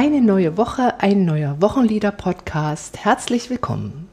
Eine 0.00 0.20
neue 0.20 0.56
Woche, 0.56 1.00
ein 1.00 1.24
neuer 1.24 1.60
Wochenlieder-Podcast. 1.60 3.04
Herzlich 3.04 3.50
willkommen. 3.50 4.08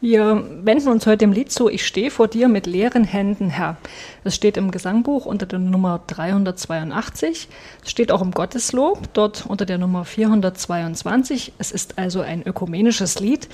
Wir 0.00 0.48
wenden 0.62 0.86
uns 0.86 1.04
heute 1.04 1.18
dem 1.18 1.32
Lied 1.32 1.50
zu 1.50 1.68
Ich 1.68 1.84
stehe 1.84 2.12
vor 2.12 2.28
dir 2.28 2.46
mit 2.46 2.66
leeren 2.66 3.02
Händen, 3.02 3.50
Herr. 3.50 3.76
Es 4.22 4.36
steht 4.36 4.56
im 4.56 4.70
Gesangbuch 4.70 5.26
unter 5.26 5.46
der 5.46 5.58
Nummer 5.58 6.00
382. 6.06 7.48
Es 7.82 7.90
steht 7.90 8.12
auch 8.12 8.22
im 8.22 8.30
Gotteslob, 8.30 9.12
dort 9.14 9.46
unter 9.46 9.66
der 9.66 9.78
Nummer 9.78 10.04
422. 10.04 11.54
Es 11.58 11.72
ist 11.72 11.98
also 11.98 12.20
ein 12.20 12.46
ökumenisches 12.46 13.18
Lied. 13.18 13.48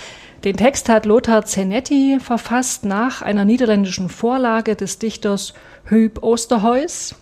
Den 0.44 0.58
Text 0.58 0.90
hat 0.90 1.06
Lothar 1.06 1.46
Zenetti 1.46 2.18
verfasst 2.20 2.84
nach 2.84 3.22
einer 3.22 3.46
niederländischen 3.46 4.10
Vorlage 4.10 4.76
des 4.76 4.98
Dichters 4.98 5.54
Huub 5.90 6.22
Osterhuis. 6.22 7.14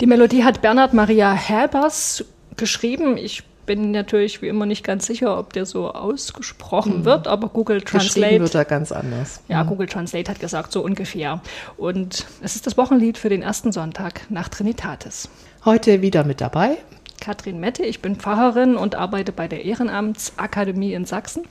Die 0.00 0.06
Melodie 0.06 0.42
hat 0.42 0.62
Bernhard 0.62 0.94
Maria 0.94 1.32
Herbers 1.32 2.24
geschrieben. 2.56 3.16
Ich 3.16 3.44
bin 3.66 3.90
natürlich 3.90 4.42
wie 4.42 4.48
immer 4.48 4.64
nicht 4.64 4.84
ganz 4.84 5.06
sicher, 5.06 5.38
ob 5.38 5.52
der 5.52 5.66
so 5.66 5.92
ausgesprochen 5.92 7.00
mhm. 7.00 7.04
wird, 7.04 7.26
aber 7.26 7.48
Google 7.48 7.82
Translate 7.82 8.40
wird 8.40 8.54
er 8.54 8.64
ganz 8.64 8.92
anders. 8.92 9.40
Ja, 9.48 9.64
mhm. 9.64 9.68
Google 9.68 9.88
Translate 9.88 10.30
hat 10.30 10.40
gesagt 10.40 10.72
so 10.72 10.82
ungefähr. 10.82 11.40
Und 11.76 12.26
es 12.42 12.54
ist 12.54 12.66
das 12.66 12.76
Wochenlied 12.76 13.18
für 13.18 13.28
den 13.28 13.42
ersten 13.42 13.72
Sonntag 13.72 14.22
nach 14.30 14.48
Trinitatis. 14.48 15.28
Heute 15.64 16.00
wieder 16.00 16.22
mit 16.22 16.40
dabei 16.40 16.78
Katrin 17.20 17.58
Mette, 17.58 17.84
ich 17.84 18.02
bin 18.02 18.16
Pfarrerin 18.16 18.76
und 18.76 18.94
arbeite 18.94 19.32
bei 19.32 19.48
der 19.48 19.64
Ehrenamtsakademie 19.64 20.92
in 20.92 21.04
Sachsen. 21.06 21.42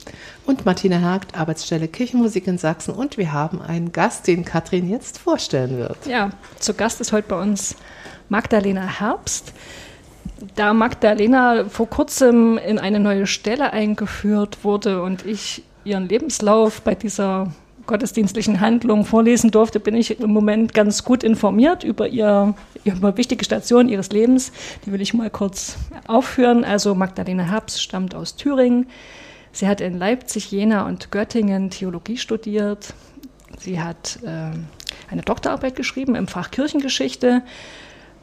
Und 0.46 0.64
Martina 0.64 1.00
Hagt, 1.00 1.38
Arbeitsstelle 1.38 1.88
Kirchenmusik 1.88 2.46
in 2.46 2.56
Sachsen. 2.58 2.94
Und 2.94 3.18
wir 3.18 3.32
haben 3.32 3.60
einen 3.60 3.92
Gast, 3.92 4.26
den 4.26 4.44
Katrin 4.44 4.88
jetzt 4.88 5.18
vorstellen 5.18 5.76
wird. 5.76 6.06
Ja, 6.06 6.30
zu 6.58 6.74
Gast 6.74 7.00
ist 7.00 7.12
heute 7.12 7.28
bei 7.28 7.40
uns 7.40 7.76
Magdalena 8.28 9.00
Herbst. 9.00 9.52
Da 10.54 10.72
Magdalena 10.72 11.64
vor 11.68 11.88
kurzem 11.88 12.58
in 12.58 12.78
eine 12.78 13.00
neue 13.00 13.26
Stelle 13.26 13.72
eingeführt 13.72 14.64
wurde 14.64 15.02
und 15.02 15.24
ich 15.24 15.62
ihren 15.84 16.08
Lebenslauf 16.08 16.82
bei 16.82 16.94
dieser 16.94 17.52
gottesdienstlichen 17.86 18.60
Handlung 18.60 19.04
vorlesen 19.04 19.50
durfte, 19.50 19.80
bin 19.80 19.94
ich 19.94 20.20
im 20.20 20.30
Moment 20.30 20.74
ganz 20.74 21.04
gut 21.04 21.22
informiert 21.22 21.84
über, 21.84 22.08
ihr, 22.08 22.54
über 22.84 23.16
wichtige 23.16 23.44
Stationen 23.44 23.88
ihres 23.88 24.10
Lebens. 24.10 24.52
Die 24.84 24.92
will 24.92 25.00
ich 25.00 25.14
mal 25.14 25.30
kurz 25.30 25.76
aufführen. 26.06 26.64
Also 26.64 26.94
Magdalena 26.94 27.44
Herbst 27.44 27.80
stammt 27.80 28.14
aus 28.14 28.36
Thüringen. 28.36 28.86
Sie 29.52 29.68
hat 29.68 29.80
in 29.80 29.98
Leipzig, 29.98 30.50
Jena 30.50 30.86
und 30.86 31.10
Göttingen 31.10 31.70
Theologie 31.70 32.18
studiert. 32.18 32.92
Sie 33.58 33.80
hat 33.80 34.18
äh, 34.22 34.50
eine 35.10 35.22
Doktorarbeit 35.22 35.76
geschrieben 35.76 36.14
im 36.14 36.28
Fach 36.28 36.50
Kirchengeschichte 36.50 37.42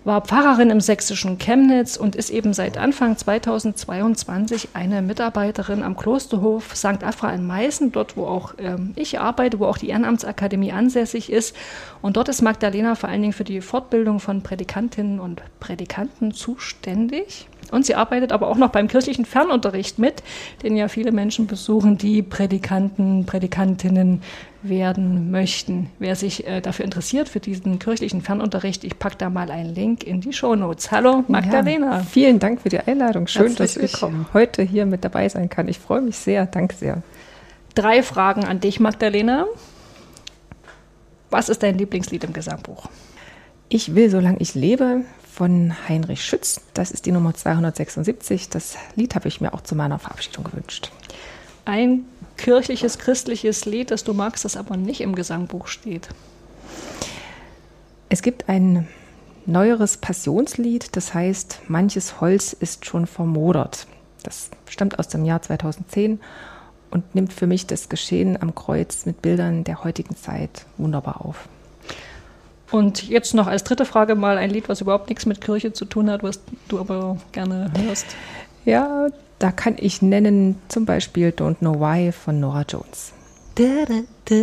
war 0.04 0.22
Pfarrerin 0.22 0.70
im 0.70 0.82
sächsischen 0.82 1.38
Chemnitz 1.38 1.96
und 1.96 2.16
ist 2.16 2.30
eben 2.30 2.54
seit 2.54 2.78
Anfang 2.78 3.18
2022 3.18 4.70
eine 4.74 5.02
Mitarbeiterin 5.02 5.84
am 5.84 5.96
Klosterhof 5.96 6.76
St. 6.76 7.04
Afra 7.04 7.32
in 7.32 7.48
Meißen, 7.48 7.92
dort 7.92 8.18
wo 8.18 8.26
auch 8.26 8.56
ähm, 8.58 8.92
ich 8.96 9.20
arbeite, 9.20 9.60
wo 9.60 9.66
auch 9.66 9.78
die 9.78 9.90
Ehrenamtsakademie 9.90 10.74
ansässig 10.74 11.32
ist. 11.32 11.56
Und 12.02 12.18
dort 12.18 12.30
ist 12.30 12.42
Magdalena 12.42 12.96
vor 12.96 13.10
allen 13.10 13.22
Dingen 13.22 13.34
für 13.34 13.46
die 13.46 13.62
Fortbildung 13.62 14.20
von 14.20 14.42
Prädikantinnen 14.42 15.20
und 15.20 15.42
Prädikanten 15.60 16.34
zuständig. 16.34 17.48
Und 17.72 17.86
sie 17.86 17.96
arbeitet 17.96 18.32
aber 18.32 18.50
auch 18.50 18.58
noch 18.58 18.70
beim 18.70 18.88
kirchlichen 18.88 19.26
Fernunterricht 19.26 19.98
mit, 19.98 20.22
den 20.62 20.76
ja 20.76 20.90
viele 20.90 21.12
Menschen 21.12 21.48
besuchen, 21.48 21.98
die 21.98 22.22
Prädikanten, 22.22 23.26
Prädikantinnen 23.26 24.22
werden 24.64 25.32
möchten. 25.32 25.90
Wer 26.00 26.16
sich 26.16 26.48
äh, 26.48 26.62
dafür 26.62 26.86
interessiert, 26.86 27.30
für 27.30 27.40
diesen 27.40 27.80
kirchlichen 27.80 28.22
Fernunterricht, 28.22 28.84
ich 28.84 28.98
packe 28.98 29.18
da 29.18 29.30
mal 29.30 29.52
einen 29.52 29.76
Link 29.76 30.04
in 30.04 30.22
die 30.22 30.34
Shownotes. 30.34 30.92
Hallo, 30.92 31.24
Magdalena. 31.28 31.98
Ja, 31.98 32.04
vielen 32.04 32.40
Dank 32.40 32.62
für 32.62 32.70
die 32.70 32.80
Einladung. 32.80 33.28
Schön, 33.28 33.48
Herzlich 33.48 33.74
dass 33.74 33.82
willkommen. 33.82 34.26
ich 34.28 34.34
heute 34.34 34.62
hier 34.62 34.86
mit 34.86 35.04
dabei 35.04 35.30
sein 35.30 35.50
kann. 35.50 35.68
Ich 35.68 35.80
freue 35.80 36.02
mich 36.02 36.18
sehr. 36.18 36.46
Danke 36.46 36.76
sehr. 36.76 37.04
Drei 37.76 38.04
Fragen 38.04 38.46
an 38.46 38.60
dich, 38.60 38.80
Magdalena. 38.80 39.46
Was 41.30 41.50
ist 41.50 41.64
dein 41.64 41.78
Lieblingslied 41.78 42.24
im 42.24 42.34
Gesangbuch? 42.34 42.88
Ich 43.70 43.96
will, 43.96 44.10
solange 44.10 44.38
ich 44.40 44.54
lebe, 44.54 45.02
von 45.34 45.74
Heinrich 45.90 46.24
Schütz. 46.24 46.62
Das 46.76 46.92
ist 46.92 47.08
die 47.08 47.12
Nummer 47.12 47.34
276. 47.34 48.50
Das 48.50 48.78
Lied 48.96 49.16
habe 49.16 49.28
ich 49.28 49.42
mir 49.42 49.54
auch 49.54 49.62
zu 49.62 49.76
meiner 49.76 49.98
Verabschiedung 49.98 50.44
gewünscht. 50.44 50.92
Ein 51.66 52.06
kirchliches, 52.38 52.98
christliches 53.00 53.66
Lied, 53.66 53.92
das 53.92 54.04
du 54.04 54.14
magst, 54.14 54.46
das 54.46 54.58
aber 54.58 54.78
nicht 54.78 55.02
im 55.02 55.16
Gesangbuch 55.16 55.68
steht. 55.68 56.10
Es 58.10 58.22
gibt 58.22 58.50
ein 58.50 58.88
neueres 59.46 59.98
Passionslied, 59.98 60.96
das 60.96 61.14
heißt 61.14 61.62
Manches 61.68 62.22
Holz 62.22 62.54
ist 62.54 62.86
schon 62.86 63.08
vermodert. 63.08 63.88
Das 64.24 64.50
stammt 64.70 65.00
aus 65.00 65.08
dem 65.08 65.26
Jahr 65.26 65.42
2010 65.42 66.20
und 66.92 67.16
nimmt 67.16 67.34
für 67.34 67.48
mich 67.48 67.68
das 67.68 67.90
Geschehen 67.90 68.42
am 68.42 68.56
Kreuz 68.56 69.06
mit 69.06 69.22
Bildern 69.22 69.64
der 69.64 69.84
heutigen 69.84 70.16
Zeit 70.16 70.66
wunderbar 70.78 71.26
auf. 71.26 71.48
Und 72.72 73.08
jetzt 73.08 73.34
noch 73.34 73.48
als 73.48 73.64
dritte 73.64 73.86
Frage 73.86 74.16
mal 74.16 74.38
ein 74.38 74.50
Lied, 74.50 74.70
was 74.70 74.82
überhaupt 74.82 75.10
nichts 75.10 75.26
mit 75.26 75.42
Kirche 75.42 75.74
zu 75.74 75.86
tun 75.86 76.10
hat, 76.10 76.24
was 76.24 76.40
du 76.68 76.80
aber 76.80 77.18
gerne 77.32 77.72
hörst. 77.78 78.08
Ja, 78.66 79.08
da 79.40 79.52
kann 79.52 79.76
ich 79.78 80.02
nennen 80.02 80.62
zum 80.70 80.86
Beispiel 80.86 81.30
Don't 81.30 81.58
Know 81.58 81.80
Why 81.80 82.12
von 82.12 82.40
Nora 82.40 82.66
Jones. 82.68 83.12
Da, 83.56 83.86
da, 83.86 84.02
da, 84.26 84.36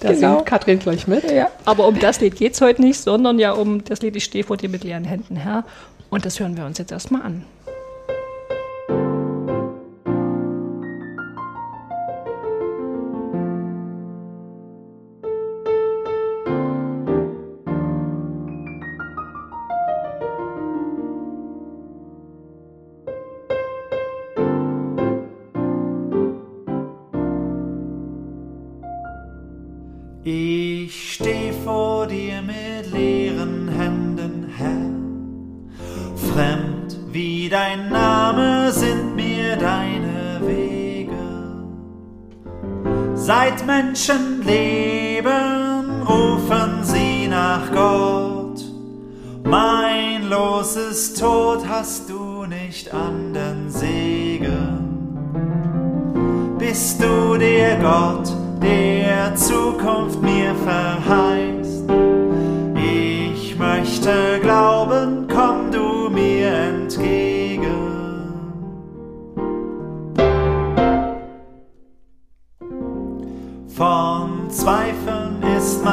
da 0.00 0.12
genau. 0.12 0.34
singt 0.36 0.46
Katrin 0.46 0.78
gleich 0.78 1.06
mit. 1.06 1.30
Ja. 1.30 1.50
Aber 1.64 1.86
um 1.86 1.98
das 1.98 2.20
Lied 2.20 2.36
geht 2.36 2.54
es 2.54 2.60
heute 2.60 2.82
nicht, 2.82 3.00
sondern 3.00 3.38
ja 3.38 3.52
um 3.52 3.84
das 3.84 4.02
Lied 4.02 4.16
Ich 4.16 4.24
stehe 4.24 4.44
vor 4.44 4.56
dir 4.56 4.68
mit 4.68 4.84
leeren 4.84 5.04
Händen, 5.04 5.36
Herr. 5.36 5.64
Und 6.10 6.26
das 6.26 6.40
hören 6.40 6.56
wir 6.56 6.66
uns 6.66 6.78
jetzt 6.78 6.92
erstmal 6.92 7.22
an. 7.22 7.44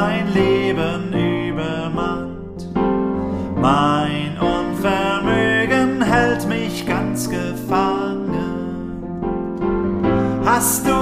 Mein 0.08 0.32
Leben 0.32 1.12
übermannt. 1.12 2.66
Mein 3.60 4.38
Unvermögen 4.40 6.00
hält 6.00 6.48
mich 6.48 6.86
ganz 6.86 7.28
gefangen. 7.28 8.96
Hast 10.46 10.86
du 10.86 10.97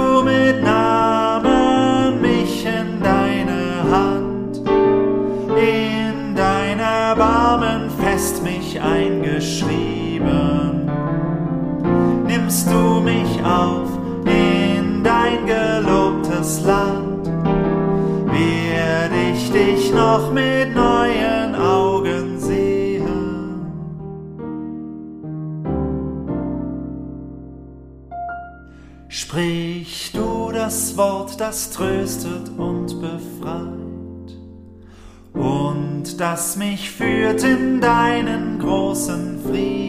das 31.37 31.69
tröstet 31.69 32.49
und 32.57 32.99
befreit 32.99 33.77
und 35.33 36.19
das 36.19 36.57
mich 36.57 36.89
führt 36.89 37.43
in 37.43 37.79
deinen 37.79 38.57
großen 38.59 39.39
Frieden. 39.43 39.87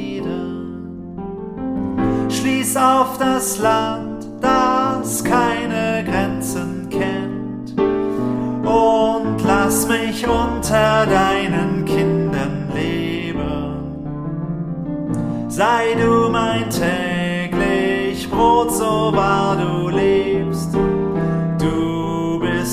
schließ 2.28 2.76
auf 2.76 3.16
das 3.18 3.58
Land, 3.58 4.26
das 4.40 5.24
keine 5.24 6.04
Grenzen 6.04 6.88
kennt. 6.90 7.80
Und 7.80 9.42
lass 9.46 9.88
mich 9.88 10.26
unter 10.28 11.06
deinen 11.06 11.84
Kindern 11.86 12.70
leben. 12.74 13.88
Sei 15.48 15.94
du 15.98 16.28
mein 16.30 16.68
täglich 16.68 18.30
Brot, 18.30 18.72
so 18.72 19.12
wahr 19.14 19.56
du 19.56 19.88
lebst. 19.88 20.37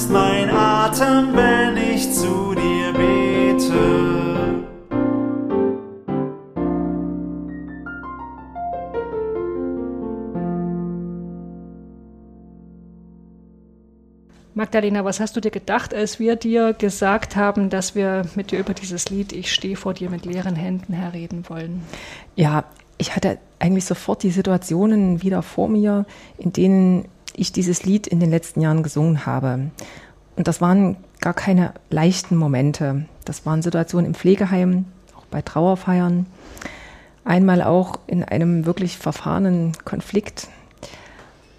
Du 0.05 0.11
bist 0.11 0.21
mein 0.21 0.51
Atem, 0.51 1.35
wenn 1.35 1.77
ich 1.77 2.11
zu 2.13 2.53
dir 2.53 2.93
bete. 2.93 4.63
Magdalena, 14.53 15.03
was 15.03 15.19
hast 15.19 15.35
du 15.35 15.41
dir 15.41 15.49
gedacht, 15.49 15.91
als 15.95 16.19
wir 16.19 16.35
dir 16.35 16.73
gesagt 16.73 17.35
haben, 17.35 17.71
dass 17.71 17.95
wir 17.95 18.27
mit 18.35 18.51
dir 18.51 18.59
über 18.59 18.75
dieses 18.75 19.09
Lied 19.09 19.33
Ich 19.33 19.51
stehe 19.51 19.75
vor 19.75 19.95
dir 19.95 20.11
mit 20.11 20.25
leeren 20.25 20.55
Händen 20.55 20.93
herreden 20.93 21.49
wollen? 21.49 21.81
Ja, 22.35 22.65
ich 22.99 23.15
hatte 23.15 23.39
eigentlich 23.57 23.85
sofort 23.85 24.21
die 24.21 24.29
Situationen 24.29 25.23
wieder 25.23 25.41
vor 25.41 25.67
mir, 25.67 26.05
in 26.37 26.53
denen 26.53 27.05
ich 27.37 27.51
dieses 27.51 27.83
Lied 27.83 28.07
in 28.07 28.19
den 28.19 28.29
letzten 28.29 28.61
Jahren 28.61 28.83
gesungen 28.83 29.25
habe. 29.25 29.71
Und 30.35 30.47
das 30.47 30.61
waren 30.61 30.97
gar 31.19 31.33
keine 31.33 31.73
leichten 31.89 32.35
Momente. 32.35 33.05
Das 33.23 33.45
waren 33.45 33.61
Situationen 33.61 34.07
im 34.07 34.15
Pflegeheim, 34.15 34.85
auch 35.17 35.25
bei 35.25 35.41
Trauerfeiern. 35.41 36.25
Einmal 37.23 37.61
auch 37.61 37.99
in 38.07 38.23
einem 38.23 38.65
wirklich 38.65 38.97
verfahrenen 38.97 39.73
Konflikt 39.85 40.47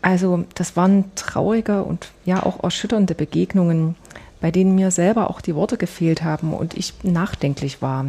also 0.07 0.45
das 0.55 0.77
waren 0.77 1.13
traurige 1.17 1.83
und 1.83 2.13
ja 2.25 2.45
auch 2.45 2.63
erschütternde 2.63 3.17
Begegnungen, 3.17 3.97
bei 4.41 4.53
denen 4.53 4.77
mir 4.77 4.93
selber 4.93 5.29
auch 5.29 5.41
die 5.41 5.57
Worte 5.57 5.79
gefehlt 5.79 6.23
haben 6.23 6.55
und 6.55 6.75
ich 6.75 6.95
nachdenklich 7.03 7.83
war. 7.83 8.07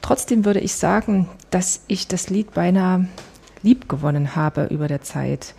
Trotzdem 0.00 0.46
würde 0.46 0.60
ich 0.60 0.76
sagen, 0.76 1.28
dass 1.50 1.82
ich 1.88 2.08
das 2.08 2.30
Lied 2.30 2.54
beinahe 2.54 3.06
lieb 3.62 3.86
gewonnen 3.86 4.34
habe 4.34 4.64
über 4.70 4.88
der 4.88 5.02
Zeit. 5.02 5.54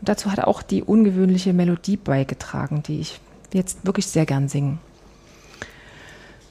Und 0.00 0.08
dazu 0.08 0.30
hat 0.30 0.40
auch 0.40 0.62
die 0.62 0.82
ungewöhnliche 0.82 1.52
Melodie 1.52 1.96
beigetragen, 1.96 2.82
die 2.82 3.00
ich 3.00 3.20
jetzt 3.52 3.84
wirklich 3.84 4.06
sehr 4.06 4.26
gern 4.26 4.48
singe. 4.48 4.78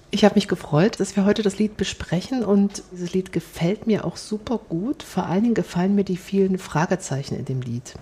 Ich 0.09 0.23
habe 0.23 0.35
mich 0.35 0.47
gefreut, 0.47 0.99
dass 0.99 1.15
wir 1.15 1.25
heute 1.25 1.44
das 1.44 1.59
Lied 1.59 1.75
besprechen 1.75 2.44
und 2.44 2.81
dieses 2.91 3.13
Lied 3.13 3.33
gefällt 3.33 3.88
mir 3.88 4.05
auch 4.05 4.15
super 4.15 4.57
gut. 4.69 5.03
Vor 5.03 5.25
allen 5.25 5.44
Dingen 5.44 5.53
gefallen 5.53 5.95
mir 5.95 6.05
die 6.05 6.17
vielen 6.17 6.57
Fragezeichen 6.57 7.35
in 7.35 7.45
dem 7.45 7.61
Lied. 7.61 7.94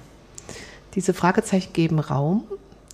Diese 0.94 1.14
Fragezeichen 1.14 1.74
geben 1.74 2.00
Raum, 2.00 2.44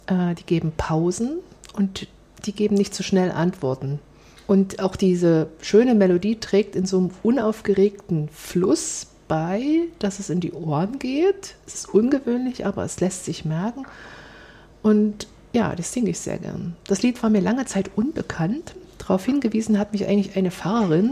äh, 0.07 0.33
die 0.36 0.45
geben 0.45 0.71
Pausen 0.75 1.39
und 1.74 2.07
die 2.45 2.53
geben 2.53 2.75
nicht 2.75 2.95
zu 2.95 3.03
so 3.03 3.07
schnell 3.07 3.31
Antworten. 3.31 4.00
Und 4.48 4.81
auch 4.81 4.95
diese 4.95 5.50
schöne 5.62 5.94
Melodie 5.94 6.38
trägt 6.39 6.75
in 6.75 6.86
so 6.86 6.98
einem 6.98 7.12
unaufgeregten 7.21 8.30
Fluss 8.30 9.07
bei, 9.31 9.88
dass 10.00 10.19
es 10.19 10.30
in 10.30 10.42
die 10.42 10.51
Ohren 10.51 11.00
geht. 11.00 11.56
Es 11.66 11.75
ist 11.75 11.94
ungewöhnlich, 11.94 12.66
aber 12.66 12.83
es 12.83 13.00
lässt 13.00 13.24
sich 13.24 13.45
merken. 13.45 13.86
Und 14.83 15.25
ja, 15.54 15.74
das 15.74 15.94
singe 15.94 16.10
ich 16.10 16.19
sehr 16.19 16.38
gern. 16.38 16.75
Das 16.88 17.01
Lied 17.01 17.24
war 17.24 17.30
mir 17.30 17.39
lange 17.39 17.63
Zeit 17.63 17.92
unbekannt. 17.95 18.75
Darauf 18.98 19.24
hingewiesen 19.24 19.80
hat 19.80 19.94
mich 19.94 20.06
eigentlich 20.06 20.36
eine 20.36 20.51
Pfarrerin, 20.51 21.12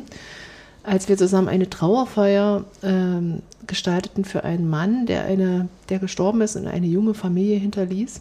als 0.83 1.07
wir 1.07 1.15
zusammen 1.15 1.47
eine 1.47 1.69
Trauerfeier 1.69 2.65
ähm, 2.83 3.41
gestalteten 3.67 4.25
für 4.25 4.43
einen 4.43 4.69
Mann, 4.69 5.05
der, 5.05 5.23
eine, 5.23 5.69
der 5.87 5.99
gestorben 5.99 6.41
ist 6.41 6.57
und 6.57 6.67
eine 6.67 6.87
junge 6.87 7.13
Familie 7.13 7.57
hinterließ. 7.57 8.19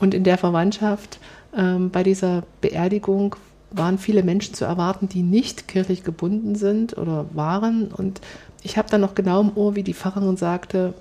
Und 0.00 0.12
in 0.12 0.22
der 0.22 0.36
Verwandtschaft 0.36 1.18
ähm, 1.56 1.88
bei 1.88 2.02
dieser 2.02 2.42
Beerdigung 2.60 3.36
waren 3.70 3.96
viele 3.96 4.22
Menschen 4.22 4.52
zu 4.52 4.66
erwarten, 4.66 5.08
die 5.08 5.22
nicht 5.22 5.66
kirchlich 5.66 6.04
gebunden 6.04 6.56
sind 6.56 6.98
oder 6.98 7.24
waren. 7.32 7.86
Und 7.86 8.20
ich 8.62 8.78
habe 8.78 8.88
dann 8.90 9.00
noch 9.00 9.14
genau 9.14 9.40
im 9.40 9.56
Ohr, 9.56 9.74
wie 9.74 9.82
die 9.82 9.94
Pfarrerin 9.94 10.36
sagte, 10.36 10.94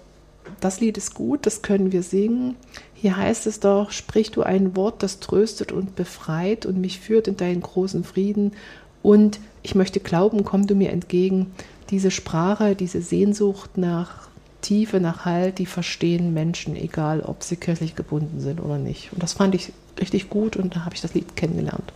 das 0.60 0.80
Lied 0.80 0.98
ist 0.98 1.14
gut, 1.14 1.46
das 1.46 1.62
können 1.62 1.92
wir 1.92 2.04
singen. 2.04 2.56
Hier 2.94 3.18
heißt 3.18 3.48
es 3.48 3.60
doch, 3.60 3.92
sprich 3.92 4.32
du 4.32 4.44
ein 4.44 4.76
Wort, 4.76 5.04
das 5.04 5.20
tröstet 5.20 5.72
und 5.72 5.96
befreit 5.96 6.66
und 6.66 6.80
mich 6.80 7.00
führt 7.00 7.28
in 7.28 7.38
deinen 7.38 7.62
großen 7.62 8.04
Frieden. 8.04 8.54
Und 9.02 9.40
ich 9.64 9.76
möchte 9.76 10.00
glauben, 10.00 10.44
komm 10.44 10.68
du 10.68 10.76
mir 10.76 10.92
entgegen 10.92 11.52
diese 11.92 12.12
Sprache, 12.12 12.76
diese 12.76 13.02
Sehnsucht 13.02 13.78
nach 13.78 14.30
Tiefe, 14.62 15.00
nach 15.00 15.26
Halt, 15.26 15.58
die 15.58 15.66
verstehen 15.66 16.34
Menschen, 16.34 16.76
egal 16.76 17.22
ob 17.22 17.44
sie 17.44 17.58
kirchlich 17.58 17.96
gebunden 17.96 18.40
sind 18.40 18.60
oder 18.60 18.78
nicht. 18.78 19.12
Und 19.12 19.22
das 19.22 19.34
fand 19.34 19.56
ich 19.56 19.74
richtig 20.00 20.30
gut 20.30 20.56
und 20.56 20.76
da 20.76 20.86
habe 20.86 20.96
ich 20.96 21.02
das 21.02 21.14
Lied 21.14 21.36
kennengelernt. 21.36 21.92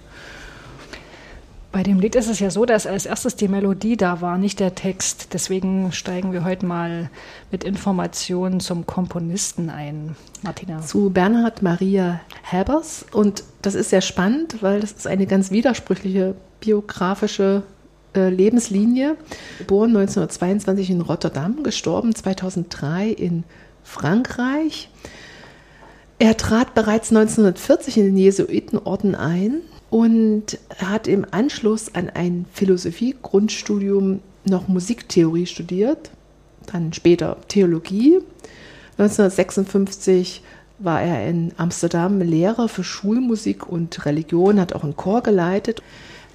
Bei 1.75 1.83
dem 1.83 1.99
Lied 1.99 2.15
ist 2.15 2.29
es 2.29 2.39
ja 2.39 2.49
so, 2.51 2.65
dass 2.65 2.87
als 2.87 3.05
erstes 3.05 3.35
die 3.35 3.49
Melodie 3.49 3.97
da 3.97 4.21
war, 4.21 4.37
nicht 4.37 4.61
der 4.61 4.75
Text. 4.75 5.33
Deswegen 5.33 5.91
steigen 5.91 6.31
wir 6.31 6.45
heute 6.45 6.65
mal 6.65 7.09
mit 7.51 7.65
Informationen 7.65 8.61
zum 8.61 8.85
Komponisten 8.85 9.69
ein. 9.69 10.15
Martina. 10.41 10.79
Zu 10.79 11.09
Bernhard 11.09 11.63
Maria 11.63 12.21
Habers. 12.49 13.05
Und 13.11 13.43
das 13.61 13.75
ist 13.75 13.89
sehr 13.89 13.99
spannend, 13.99 14.63
weil 14.63 14.79
das 14.79 14.93
ist 14.93 15.05
eine 15.05 15.25
ganz 15.25 15.51
widersprüchliche 15.51 16.35
biografische 16.61 17.63
äh, 18.15 18.29
Lebenslinie. 18.29 19.17
Geboren 19.57 19.89
1922 19.89 20.91
in 20.91 21.01
Rotterdam, 21.01 21.61
gestorben 21.61 22.15
2003 22.15 23.09
in 23.09 23.43
Frankreich. 23.83 24.89
Er 26.19 26.37
trat 26.37 26.73
bereits 26.73 27.09
1940 27.09 27.97
in 27.97 28.05
den 28.05 28.17
Jesuitenorden 28.17 29.13
ein 29.13 29.59
und 29.89 30.57
hat 30.77 31.07
im 31.07 31.25
Anschluss 31.31 31.93
an 31.93 32.09
ein 32.09 32.45
Philosophie-Grundstudium 32.53 34.21
noch 34.45 34.67
Musiktheorie 34.67 35.45
studiert, 35.45 36.11
dann 36.65 36.93
später 36.93 37.37
Theologie. 37.47 38.19
1956 38.97 40.43
war 40.79 41.01
er 41.01 41.27
in 41.27 41.53
Amsterdam 41.57 42.19
Lehrer 42.19 42.67
für 42.67 42.83
Schulmusik 42.83 43.67
und 43.67 44.05
Religion, 44.05 44.59
hat 44.59 44.73
auch 44.73 44.83
einen 44.83 44.95
Chor 44.95 45.23
geleitet. 45.23 45.81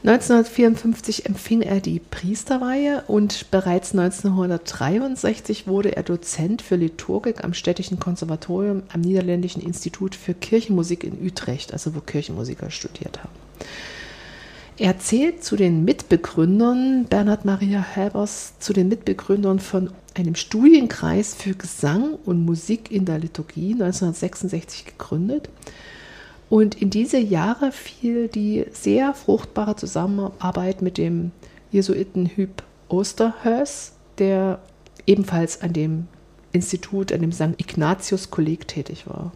1954 0.02 1.26
empfing 1.26 1.60
er 1.60 1.80
die 1.80 2.00
Priesterweihe 2.00 3.04
und 3.06 3.50
bereits 3.50 3.92
1963 3.92 5.66
wurde 5.66 5.94
er 5.94 6.02
Dozent 6.02 6.62
für 6.62 6.76
Liturgik 6.76 7.44
am 7.44 7.52
Städtischen 7.52 8.00
Konservatorium 8.00 8.82
am 8.90 9.02
Niederländischen 9.02 9.60
Institut 9.60 10.14
für 10.14 10.32
Kirchenmusik 10.32 11.04
in 11.04 11.20
Utrecht, 11.22 11.74
also 11.74 11.94
wo 11.94 12.00
Kirchenmusiker 12.00 12.70
studiert 12.70 13.18
haben. 13.18 13.34
Er 14.78 14.98
zählt 14.98 15.44
zu 15.44 15.56
den 15.56 15.84
Mitbegründern, 15.84 17.04
Bernhard 17.04 17.44
Maria 17.44 17.82
Helbers, 17.82 18.54
zu 18.58 18.72
den 18.72 18.88
Mitbegründern 18.88 19.58
von 19.58 19.90
einem 20.14 20.34
Studienkreis 20.34 21.34
für 21.34 21.52
Gesang 21.52 22.14
und 22.24 22.46
Musik 22.46 22.90
in 22.90 23.04
der 23.04 23.18
Liturgie 23.18 23.72
1966 23.72 24.86
gegründet. 24.86 25.50
Und 26.50 26.82
in 26.82 26.90
diese 26.90 27.18
Jahre 27.18 27.70
fiel 27.70 28.26
die 28.28 28.66
sehr 28.72 29.14
fruchtbare 29.14 29.76
Zusammenarbeit 29.76 30.82
mit 30.82 30.98
dem 30.98 31.30
Jesuiten 31.70 32.26
Hüb 32.26 32.64
Osterhös, 32.88 33.92
der 34.18 34.58
ebenfalls 35.06 35.62
an 35.62 35.72
dem 35.72 36.08
Institut, 36.52 37.12
an 37.12 37.20
dem 37.20 37.30
St. 37.30 37.54
Ignatius-Kolleg 37.56 38.66
tätig 38.66 39.06
war. 39.06 39.30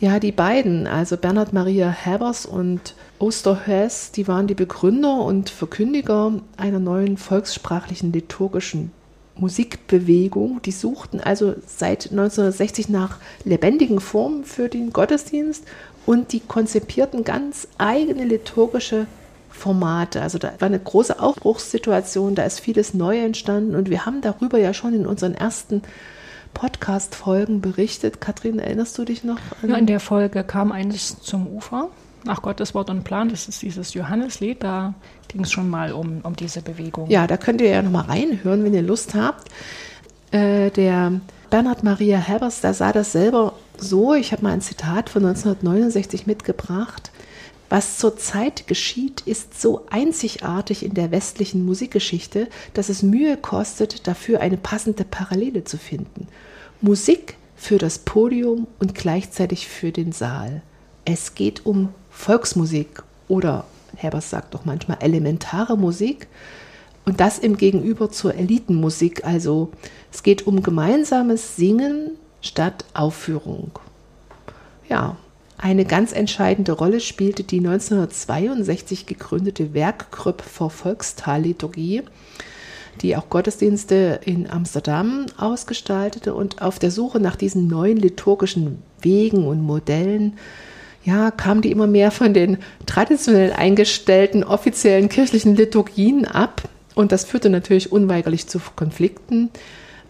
Ja, 0.00 0.18
die 0.18 0.32
beiden, 0.32 0.86
also 0.86 1.18
Bernhard 1.18 1.52
Maria 1.52 1.92
Habers 1.92 2.46
und 2.46 2.94
Osterhös, 3.18 4.10
die 4.12 4.26
waren 4.28 4.46
die 4.46 4.54
Begründer 4.54 5.22
und 5.22 5.50
Verkündiger 5.50 6.40
einer 6.56 6.78
neuen 6.78 7.18
volkssprachlichen 7.18 8.12
liturgischen 8.12 8.92
Musikbewegung. 9.34 10.62
Die 10.62 10.72
suchten 10.72 11.20
also 11.20 11.54
seit 11.66 12.10
1960 12.10 12.88
nach 12.88 13.18
lebendigen 13.44 14.00
Formen 14.00 14.44
für 14.44 14.68
den 14.68 14.92
Gottesdienst 14.92 15.64
und 16.08 16.32
die 16.32 16.40
konzipierten 16.40 17.22
ganz 17.22 17.68
eigene 17.76 18.24
liturgische 18.24 19.06
Formate. 19.50 20.22
Also 20.22 20.38
da 20.38 20.52
war 20.58 20.66
eine 20.66 20.78
große 20.78 21.20
Aufbruchssituation, 21.20 22.34
da 22.34 22.44
ist 22.44 22.60
vieles 22.60 22.94
neu 22.94 23.18
entstanden 23.18 23.76
und 23.76 23.90
wir 23.90 24.06
haben 24.06 24.22
darüber 24.22 24.58
ja 24.58 24.72
schon 24.72 24.94
in 24.94 25.06
unseren 25.06 25.34
ersten 25.34 25.82
Podcast-Folgen 26.54 27.60
berichtet. 27.60 28.22
Kathrin, 28.22 28.58
erinnerst 28.58 28.96
du 28.96 29.04
dich 29.04 29.22
noch? 29.22 29.36
ja, 29.62 29.76
in 29.76 29.84
der 29.84 30.00
Folge 30.00 30.44
kam 30.44 30.72
eines 30.72 31.20
zum 31.20 31.46
Ufer. 31.46 31.90
Nach 32.24 32.40
Gottes 32.40 32.74
Wort 32.74 32.88
und 32.88 33.04
Plan, 33.04 33.28
das 33.28 33.46
ist 33.46 33.60
dieses 33.60 33.92
Johanneslied, 33.92 34.62
da 34.62 34.94
ging 35.28 35.42
es 35.42 35.52
schon 35.52 35.68
mal 35.68 35.92
um, 35.92 36.22
um 36.22 36.34
diese 36.34 36.62
Bewegung. 36.62 37.10
Ja, 37.10 37.26
da 37.26 37.36
könnt 37.36 37.60
ihr 37.60 37.68
ja 37.68 37.82
nochmal 37.82 38.06
reinhören, 38.06 38.64
wenn 38.64 38.72
ihr 38.72 38.80
Lust 38.80 39.14
habt. 39.14 39.48
Äh, 40.30 40.70
der 40.70 41.20
Bernhard 41.50 41.84
Maria 41.84 42.16
Herbers, 42.16 42.62
der 42.62 42.72
sah 42.72 42.92
das 42.92 43.12
selber 43.12 43.52
so, 43.82 44.14
ich 44.14 44.32
habe 44.32 44.42
mal 44.42 44.52
ein 44.52 44.60
Zitat 44.60 45.08
von 45.08 45.24
1969 45.24 46.26
mitgebracht. 46.26 47.10
Was 47.68 47.98
zurzeit 47.98 48.66
geschieht, 48.66 49.20
ist 49.22 49.60
so 49.60 49.84
einzigartig 49.90 50.84
in 50.84 50.94
der 50.94 51.10
westlichen 51.10 51.66
Musikgeschichte, 51.66 52.48
dass 52.72 52.88
es 52.88 53.02
Mühe 53.02 53.36
kostet, 53.36 54.06
dafür 54.06 54.40
eine 54.40 54.56
passende 54.56 55.04
Parallele 55.04 55.64
zu 55.64 55.76
finden. 55.76 56.28
Musik 56.80 57.36
für 57.56 57.76
das 57.76 57.98
Podium 57.98 58.66
und 58.78 58.94
gleichzeitig 58.94 59.68
für 59.68 59.92
den 59.92 60.12
Saal. 60.12 60.62
Es 61.04 61.34
geht 61.34 61.66
um 61.66 61.90
Volksmusik 62.10 63.02
oder 63.26 63.64
Herbers 63.96 64.30
sagt 64.30 64.54
doch 64.54 64.64
manchmal 64.64 64.98
elementare 65.00 65.76
Musik 65.76 66.28
und 67.04 67.20
das 67.20 67.38
im 67.38 67.56
Gegenüber 67.56 68.10
zur 68.10 68.34
Elitenmusik. 68.34 69.24
Also 69.24 69.70
es 70.12 70.22
geht 70.22 70.46
um 70.46 70.62
gemeinsames 70.62 71.56
Singen 71.56 72.12
statt 72.40 72.84
Aufführung. 72.94 73.72
Ja, 74.88 75.16
eine 75.58 75.84
ganz 75.84 76.12
entscheidende 76.12 76.72
Rolle 76.72 77.00
spielte 77.00 77.42
die 77.42 77.58
1962 77.58 79.06
gegründete 79.06 79.74
Werkgruppe 79.74 80.44
vor 80.44 80.70
Volkstalliturgie, 80.70 82.02
die 83.00 83.16
auch 83.16 83.28
Gottesdienste 83.28 84.20
in 84.24 84.48
Amsterdam 84.48 85.26
ausgestaltete 85.36 86.32
und 86.34 86.62
auf 86.62 86.78
der 86.78 86.90
Suche 86.90 87.18
nach 87.18 87.36
diesen 87.36 87.66
neuen 87.66 87.96
liturgischen 87.96 88.82
Wegen 89.00 89.46
und 89.46 89.62
Modellen 89.62 90.38
ja, 91.04 91.30
kamen 91.30 91.62
die 91.62 91.70
immer 91.70 91.86
mehr 91.86 92.10
von 92.10 92.34
den 92.34 92.58
traditionell 92.86 93.52
eingestellten 93.52 94.44
offiziellen 94.44 95.08
kirchlichen 95.08 95.56
Liturgien 95.56 96.26
ab. 96.26 96.62
Und 96.94 97.12
das 97.12 97.24
führte 97.24 97.50
natürlich 97.50 97.92
unweigerlich 97.92 98.46
zu 98.46 98.60
Konflikten. 98.76 99.50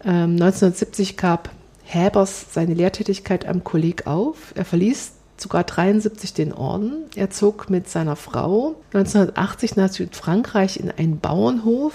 Ähm, 0.05 0.33
1970 0.33 1.17
gab 1.17 1.51
Häbers 1.89 2.53
seine 2.53 2.75
Lehrtätigkeit 2.75 3.47
am 3.47 3.65
Kolleg 3.65 4.07
auf. 4.07 4.53
Er 4.55 4.67
verließ 4.67 5.13
sogar 5.39 5.65
73 5.65 6.35
den 6.35 6.53
Orden. 6.53 7.05
Er 7.17 7.31
zog 7.31 7.71
mit 7.71 7.89
seiner 7.89 8.15
Frau 8.15 8.75
1980 8.93 9.77
nach 9.77 9.91
Südfrankreich 9.91 10.79
in 10.79 10.91
einen 10.91 11.19
Bauernhof. 11.19 11.95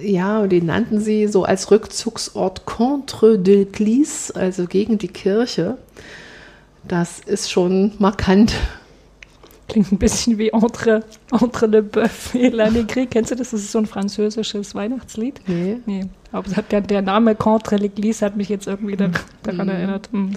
Ja, 0.00 0.46
den 0.46 0.66
nannten 0.66 1.00
sie 1.00 1.26
so 1.26 1.44
als 1.44 1.70
Rückzugsort 1.70 2.64
contre 2.64 3.34
l'Église, 3.34 4.34
also 4.34 4.66
gegen 4.66 4.96
die 4.96 5.08
Kirche. 5.08 5.76
Das 6.88 7.20
ist 7.20 7.50
schon 7.50 7.92
markant. 7.98 8.54
Klingt 9.68 9.92
ein 9.92 9.98
bisschen 9.98 10.38
wie 10.38 10.50
Entre, 10.50 11.04
Entre 11.30 11.66
le 11.66 11.82
Boeuf 11.82 12.34
et 12.34 12.52
la 12.52 12.70
Negri. 12.70 13.06
Kennst 13.06 13.30
du 13.30 13.36
das? 13.36 13.50
Das 13.52 13.60
ist 13.60 13.72
so 13.72 13.78
ein 13.78 13.86
französisches 13.86 14.74
Weihnachtslied. 14.74 15.40
Nee. 15.46 15.78
Nee. 15.86 16.06
Aber 16.32 16.48
der, 16.70 16.80
der 16.80 17.02
Name 17.02 17.34
Contre 17.34 17.76
l'Église 17.76 18.22
hat 18.22 18.36
mich 18.36 18.48
jetzt 18.48 18.66
irgendwie 18.66 18.96
daran 18.96 19.12
Mhm. 19.66 19.68
erinnert. 19.68 20.08
Hm. 20.12 20.32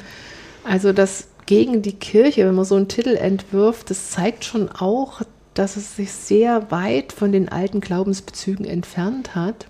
Also 0.64 0.94
das 0.94 1.28
gegen 1.46 1.82
die 1.82 1.94
Kirche, 1.94 2.46
wenn 2.48 2.56
man 2.56 2.66
so 2.66 2.76
einen 2.76 2.88
Titel 2.88 3.16
entwirft, 3.16 3.90
das 3.90 4.10
zeigt 4.12 4.46
schon 4.46 4.70
auch, 4.70 5.22
dass 5.54 5.78
es 5.78 5.96
sich 5.96 6.12
sehr 6.12 6.70
weit 6.72 7.14
von 7.14 7.32
den 7.32 7.50
alten 7.50 7.82
Glaubensbezügen 7.82 8.66
entfernt 8.66 9.36
hat. 9.36 9.68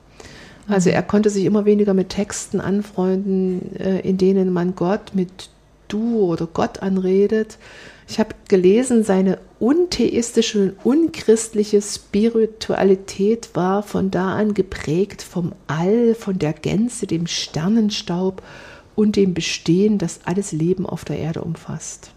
Also 0.68 0.90
er 0.90 1.04
konnte 1.04 1.30
sich 1.30 1.46
immer 1.46 1.66
weniger 1.66 1.94
mit 1.94 2.10
Texten 2.10 2.60
anfreunden, 2.60 3.76
äh, 3.80 4.00
in 4.00 4.18
denen 4.18 4.52
man 4.52 4.74
Gott 4.76 5.12
mit 5.14 5.50
du 5.90 6.22
oder 6.22 6.48
Gott 6.52 6.82
anredet. 6.82 7.58
Ich 8.08 8.20
habe 8.20 8.36
gelesen, 8.48 9.04
seine 9.04 9.40
untheistische 9.60 10.74
und 10.84 10.86
unchristliche 10.86 11.82
Spiritualität 11.82 13.50
war 13.54 13.82
von 13.82 14.12
da 14.12 14.36
an 14.36 14.54
geprägt 14.54 15.24
vom 15.24 15.54
All, 15.68 16.14
von 16.14 16.38
der 16.38 16.54
Gänze, 16.54 17.08
dem 17.08 17.26
Sternenstaub 17.26 18.44
und 18.96 19.16
dem 19.16 19.34
Bestehen, 19.34 19.98
das 19.98 20.20
alles 20.26 20.52
Leben 20.52 20.86
auf 20.86 21.04
der 21.04 21.18
Erde 21.18 21.42
umfasst. 21.42 22.12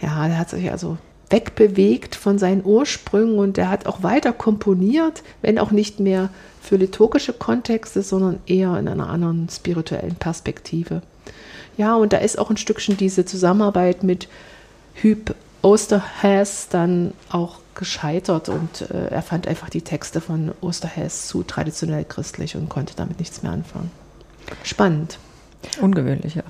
Ja, 0.00 0.26
er 0.26 0.38
hat 0.38 0.50
sich 0.50 0.70
also 0.70 0.96
wegbewegt 1.30 2.14
von 2.14 2.38
seinen 2.38 2.64
Ursprüngen 2.64 3.38
und 3.38 3.58
er 3.58 3.68
hat 3.68 3.86
auch 3.86 4.02
weiter 4.02 4.32
komponiert, 4.32 5.22
wenn 5.42 5.58
auch 5.58 5.70
nicht 5.70 6.00
mehr 6.00 6.30
für 6.62 6.76
liturgische 6.76 7.34
Kontexte, 7.34 8.02
sondern 8.02 8.40
eher 8.46 8.78
in 8.78 8.88
einer 8.88 9.10
anderen 9.10 9.48
spirituellen 9.50 10.14
Perspektive. 10.14 11.02
Ja, 11.76 11.94
und 11.94 12.12
da 12.12 12.18
ist 12.18 12.38
auch 12.38 12.50
ein 12.50 12.56
Stückchen 12.56 12.96
diese 12.96 13.24
Zusammenarbeit 13.24 14.02
mit 14.02 14.28
Hüb 15.02 15.34
Osterhäs 15.62 16.68
dann 16.68 17.12
auch 17.30 17.56
gescheitert 17.74 18.48
und 18.48 18.90
äh, 18.90 19.08
er 19.08 19.22
fand 19.22 19.46
einfach 19.46 19.70
die 19.70 19.82
Texte 19.82 20.20
von 20.20 20.52
Osterhäs 20.60 21.28
zu 21.28 21.42
traditionell 21.42 22.04
christlich 22.04 22.56
und 22.56 22.68
konnte 22.68 22.94
damit 22.96 23.18
nichts 23.18 23.42
mehr 23.42 23.52
anfangen. 23.52 23.90
Spannend. 24.64 25.18
Ungewöhnlich, 25.80 26.34
ja. 26.34 26.42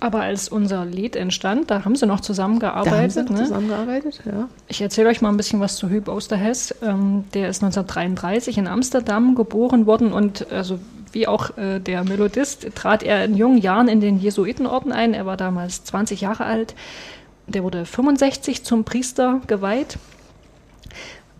Aber 0.00 0.20
als 0.20 0.48
unser 0.48 0.84
Lied 0.84 1.16
entstand, 1.16 1.70
da 1.70 1.84
haben 1.84 1.96
sie 1.96 2.06
noch 2.06 2.16
Da 2.16 2.18
haben 2.18 2.22
zusammengearbeitet. 2.22 3.12
sie 3.12 3.22
noch 3.22 3.30
ne? 3.30 3.44
zusammengearbeitet, 3.44 4.20
ja. 4.24 4.48
Ich 4.68 4.80
erzähle 4.80 5.08
euch 5.08 5.20
mal 5.20 5.30
ein 5.30 5.36
bisschen 5.36 5.60
was 5.60 5.76
zu 5.76 5.88
Hüb 5.88 6.08
Osterhess. 6.08 6.74
Ähm, 6.82 7.24
der 7.34 7.48
ist 7.48 7.62
1933 7.62 8.58
in 8.58 8.68
Amsterdam 8.68 9.34
geboren 9.34 9.86
worden 9.86 10.12
und 10.12 10.50
also 10.52 10.78
wie 11.12 11.26
auch 11.26 11.56
äh, 11.56 11.80
der 11.80 12.04
Melodist 12.04 12.68
trat 12.74 13.02
er 13.02 13.24
in 13.24 13.36
jungen 13.36 13.58
Jahren 13.58 13.88
in 13.88 14.00
den 14.00 14.20
Jesuitenorden 14.20 14.92
ein. 14.92 15.14
Er 15.14 15.26
war 15.26 15.36
damals 15.36 15.84
20 15.84 16.20
Jahre 16.20 16.44
alt. 16.44 16.74
Der 17.48 17.64
wurde 17.64 17.86
65 17.86 18.62
zum 18.62 18.84
Priester 18.84 19.40
geweiht. 19.46 19.98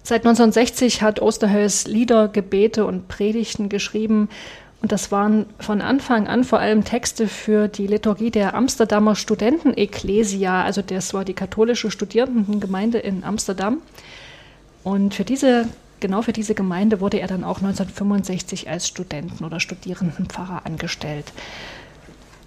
Seit 0.02 0.24
1960 0.24 1.02
hat 1.02 1.20
Osterhels 1.20 1.86
Lieder, 1.86 2.28
Gebete 2.28 2.86
und 2.86 3.08
Predigten 3.08 3.68
geschrieben. 3.68 4.30
Und 4.80 4.90
das 4.90 5.12
waren 5.12 5.44
von 5.58 5.82
Anfang 5.82 6.28
an 6.28 6.44
vor 6.44 6.60
allem 6.60 6.84
Texte 6.84 7.28
für 7.28 7.68
die 7.68 7.86
Liturgie 7.86 8.30
der 8.30 8.54
Amsterdamer 8.54 9.16
Studentenekklesia. 9.16 10.62
Also 10.62 10.80
das 10.80 11.12
war 11.12 11.26
die 11.26 11.34
katholische 11.34 11.90
Studierendengemeinde 11.90 12.98
in 12.98 13.22
Amsterdam. 13.22 13.82
Und 14.84 15.14
für 15.14 15.24
diese, 15.24 15.68
genau 16.00 16.22
für 16.22 16.32
diese 16.32 16.54
Gemeinde 16.54 17.00
wurde 17.00 17.20
er 17.20 17.26
dann 17.26 17.44
auch 17.44 17.60
1965 17.60 18.70
als 18.70 18.88
Studenten- 18.88 19.44
oder 19.44 19.60
Studierendenpfarrer 19.60 20.64
angestellt. 20.64 21.32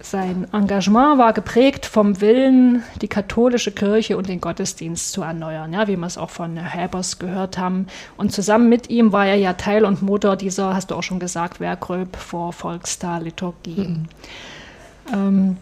Sein 0.02 0.48
Engagement 0.52 1.18
war 1.18 1.32
geprägt 1.32 1.86
vom 1.86 2.20
Willen, 2.20 2.82
die 3.00 3.06
katholische 3.06 3.70
Kirche 3.70 4.16
und 4.16 4.28
den 4.28 4.40
Gottesdienst 4.40 5.12
zu 5.12 5.22
erneuern, 5.22 5.72
ja, 5.72 5.86
wie 5.86 5.96
wir 5.96 6.06
es 6.06 6.18
auch 6.18 6.30
von 6.30 6.56
Häbers 6.56 7.20
gehört 7.20 7.56
haben. 7.56 7.86
Und 8.16 8.32
zusammen 8.32 8.68
mit 8.68 8.90
ihm 8.90 9.12
war 9.12 9.26
er 9.26 9.36
ja 9.36 9.52
Teil 9.52 9.84
und 9.84 10.02
Motor 10.02 10.34
dieser, 10.34 10.74
hast 10.74 10.90
du 10.90 10.96
auch 10.96 11.04
schon 11.04 11.20
gesagt, 11.20 11.60
Werkröp 11.60 12.16
vor 12.16 12.52
Volkstar-Liturgie. 12.52 14.00
Ähm, 15.12 15.56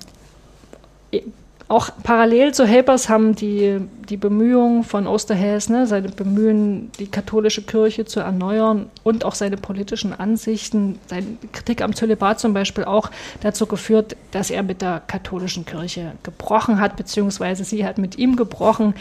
auch 1.70 1.90
parallel 2.02 2.52
zu 2.52 2.66
Helpers 2.66 3.08
haben 3.08 3.36
die, 3.36 3.78
die 4.08 4.16
Bemühungen 4.16 4.82
von 4.82 5.06
Osterhels, 5.06 5.68
ne, 5.68 5.86
seine 5.86 6.08
Bemühen, 6.08 6.90
die 6.98 7.06
katholische 7.06 7.62
Kirche 7.62 8.04
zu 8.04 8.18
erneuern 8.18 8.90
und 9.04 9.24
auch 9.24 9.36
seine 9.36 9.56
politischen 9.56 10.12
Ansichten, 10.12 10.98
seine 11.06 11.26
Kritik 11.52 11.82
am 11.82 11.94
Zölibat 11.94 12.40
zum 12.40 12.54
Beispiel 12.54 12.82
auch 12.82 13.12
dazu 13.40 13.66
geführt, 13.66 14.16
dass 14.32 14.50
er 14.50 14.64
mit 14.64 14.82
der 14.82 15.00
katholischen 15.06 15.64
Kirche 15.64 16.12
gebrochen 16.24 16.80
hat, 16.80 16.96
beziehungsweise 16.96 17.62
sie 17.62 17.86
hat 17.86 17.98
mit 17.98 18.18
ihm 18.18 18.34
gebrochen. 18.34 18.94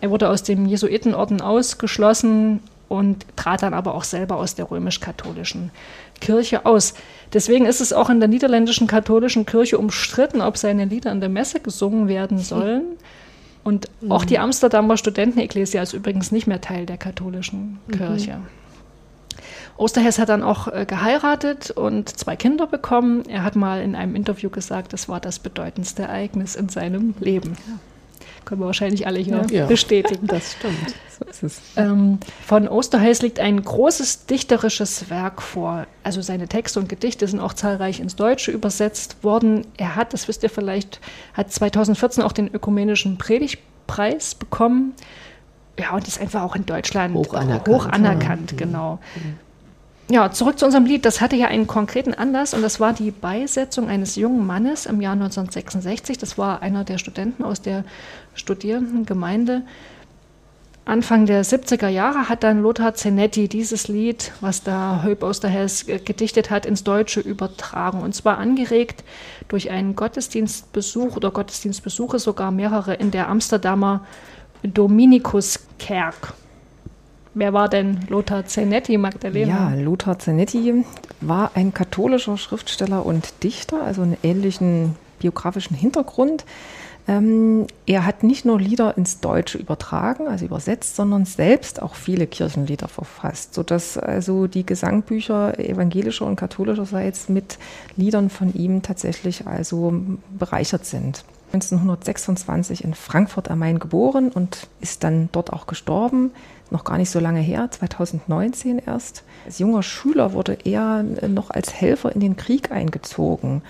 Er 0.00 0.10
wurde 0.10 0.28
aus 0.28 0.44
dem 0.44 0.66
Jesuitenorden 0.66 1.40
ausgeschlossen 1.40 2.60
und 2.88 3.26
trat 3.34 3.62
dann 3.62 3.74
aber 3.74 3.94
auch 3.94 4.04
selber 4.04 4.36
aus 4.36 4.54
der 4.54 4.70
römisch-katholischen 4.70 5.70
Kirche 5.70 6.01
aus. 6.64 6.94
Deswegen 7.32 7.66
ist 7.66 7.80
es 7.80 7.92
auch 7.92 8.10
in 8.10 8.20
der 8.20 8.28
niederländischen 8.28 8.86
katholischen 8.86 9.46
Kirche 9.46 9.78
umstritten, 9.78 10.40
ob 10.40 10.56
seine 10.56 10.84
Lieder 10.84 11.12
in 11.12 11.20
der 11.20 11.28
Messe 11.28 11.60
gesungen 11.60 12.08
werden 12.08 12.38
sollen. 12.38 12.82
Und 13.64 13.88
auch 14.08 14.24
die 14.24 14.38
Amsterdamer 14.38 14.96
Studentenekklesia 14.96 15.82
ist 15.82 15.92
übrigens 15.92 16.32
nicht 16.32 16.46
mehr 16.46 16.60
Teil 16.60 16.84
der 16.84 16.96
katholischen 16.96 17.78
Kirche. 17.90 18.40
Osterhess 19.76 20.18
hat 20.18 20.28
dann 20.28 20.42
auch 20.42 20.68
äh, 20.68 20.84
geheiratet 20.86 21.70
und 21.70 22.08
zwei 22.08 22.36
Kinder 22.36 22.66
bekommen. 22.66 23.24
Er 23.28 23.42
hat 23.42 23.56
mal 23.56 23.80
in 23.80 23.94
einem 23.94 24.14
Interview 24.14 24.50
gesagt, 24.50 24.92
das 24.92 25.08
war 25.08 25.20
das 25.20 25.38
bedeutendste 25.38 26.02
Ereignis 26.02 26.56
in 26.56 26.68
seinem 26.68 27.14
Leben. 27.20 27.56
Können 28.44 28.60
wir 28.60 28.66
wahrscheinlich 28.66 29.06
alle 29.06 29.18
hier 29.20 29.46
Ja. 29.50 29.66
bestätigen. 29.66 30.26
Das 30.26 30.52
stimmt. 30.52 30.94
So. 31.40 31.48
Ähm, 31.76 32.18
von 32.44 32.66
Osterhels 32.68 33.22
liegt 33.22 33.38
ein 33.38 33.62
großes 33.62 34.26
dichterisches 34.26 35.08
Werk 35.08 35.40
vor. 35.40 35.86
Also 36.02 36.20
seine 36.20 36.48
Texte 36.48 36.80
und 36.80 36.88
Gedichte 36.88 37.26
sind 37.28 37.38
auch 37.40 37.52
zahlreich 37.52 38.00
ins 38.00 38.16
Deutsche 38.16 38.50
übersetzt 38.50 39.22
worden. 39.22 39.64
Er 39.76 39.94
hat, 39.94 40.12
das 40.12 40.26
wisst 40.26 40.42
ihr 40.42 40.50
vielleicht, 40.50 41.00
hat 41.34 41.52
2014 41.52 42.24
auch 42.24 42.32
den 42.32 42.52
ökumenischen 42.52 43.18
Predigtpreis 43.18 44.34
bekommen. 44.34 44.94
Ja, 45.78 45.92
und 45.92 46.06
ist 46.08 46.20
einfach 46.20 46.42
auch 46.42 46.56
in 46.56 46.66
Deutschland 46.66 47.14
Hoch 47.14 47.34
anerkannt. 47.34 47.68
hoch 47.68 47.86
anerkannt, 47.86 48.58
genau. 48.58 48.98
Ja, 50.10 50.30
zurück 50.30 50.58
zu 50.58 50.66
unserem 50.66 50.84
Lied. 50.84 51.06
Das 51.06 51.20
hatte 51.22 51.36
ja 51.36 51.46
einen 51.46 51.66
konkreten 51.66 52.12
Anlass 52.12 52.52
und 52.52 52.60
das 52.60 52.80
war 52.80 52.92
die 52.92 53.10
Beisetzung 53.10 53.88
eines 53.88 54.16
jungen 54.16 54.46
Mannes 54.46 54.84
im 54.84 55.00
Jahr 55.00 55.14
1966. 55.14 56.18
Das 56.18 56.36
war 56.36 56.60
einer 56.60 56.84
der 56.84 56.98
Studenten 56.98 57.44
aus 57.44 57.62
der 57.62 57.84
Studierendengemeinde. 58.34 59.62
Anfang 60.84 61.26
der 61.26 61.44
70er 61.44 61.86
Jahre 61.86 62.28
hat 62.28 62.42
dann 62.42 62.60
Lothar 62.60 62.94
Zenetti 62.94 63.48
dieses 63.48 63.86
Lied, 63.86 64.32
was 64.40 64.64
da 64.64 65.02
Höp 65.04 65.22
Osterhels 65.22 65.86
gedichtet 65.86 66.50
hat, 66.50 66.66
ins 66.66 66.82
Deutsche 66.82 67.20
übertragen. 67.20 68.02
Und 68.02 68.14
zwar 68.16 68.38
angeregt 68.38 69.04
durch 69.46 69.70
einen 69.70 69.94
Gottesdienstbesuch 69.94 71.16
oder 71.16 71.30
Gottesdienstbesuche 71.30 72.18
sogar 72.18 72.50
mehrere 72.50 72.94
in 72.94 73.12
der 73.12 73.28
Amsterdamer 73.28 74.04
Dominikus 74.64 75.60
Kerk. 75.78 76.34
Wer 77.34 77.52
war 77.52 77.68
denn 77.68 78.00
Lothar 78.08 78.44
Zenetti, 78.44 78.98
Magdalena? 78.98 79.70
Ja, 79.70 79.80
Lothar 79.80 80.18
Zenetti 80.18 80.84
war 81.20 81.52
ein 81.54 81.72
katholischer 81.72 82.36
Schriftsteller 82.36 83.06
und 83.06 83.44
Dichter, 83.44 83.82
also 83.84 84.02
einen 84.02 84.18
ähnlichen 84.22 84.96
biografischen 85.20 85.76
Hintergrund. 85.76 86.44
Ähm, 87.08 87.66
er 87.84 88.06
hat 88.06 88.22
nicht 88.22 88.44
nur 88.44 88.60
Lieder 88.60 88.96
ins 88.96 89.20
Deutsche 89.20 89.58
übertragen, 89.58 90.28
also 90.28 90.44
übersetzt, 90.44 90.94
sondern 90.94 91.24
selbst 91.24 91.82
auch 91.82 91.96
viele 91.96 92.26
Kirchenlieder 92.28 92.86
verfasst, 92.86 93.54
sodass 93.54 93.98
also 93.98 94.46
die 94.46 94.64
Gesangbücher 94.64 95.58
evangelischer 95.58 96.26
und 96.26 96.36
katholischerseits 96.36 97.28
mit 97.28 97.58
Liedern 97.96 98.30
von 98.30 98.54
ihm 98.54 98.82
tatsächlich 98.82 99.46
also 99.46 99.92
bereichert 100.38 100.86
sind. 100.86 101.24
1926 101.52 102.84
in 102.84 102.94
Frankfurt 102.94 103.50
am 103.50 103.58
Main 103.58 103.78
geboren 103.78 104.30
und 104.30 104.68
ist 104.80 105.04
dann 105.04 105.28
dort 105.32 105.52
auch 105.52 105.66
gestorben, 105.66 106.30
noch 106.70 106.84
gar 106.84 106.96
nicht 106.96 107.10
so 107.10 107.20
lange 107.20 107.40
her, 107.40 107.68
2019 107.70 108.78
erst. 108.78 109.24
Als 109.44 109.58
junger 109.58 109.82
Schüler 109.82 110.32
wurde 110.32 110.56
er 110.64 111.02
noch 111.02 111.50
als 111.50 111.74
Helfer 111.74 112.12
in 112.14 112.20
den 112.20 112.36
Krieg 112.36 112.72
eingezogen 112.72 113.60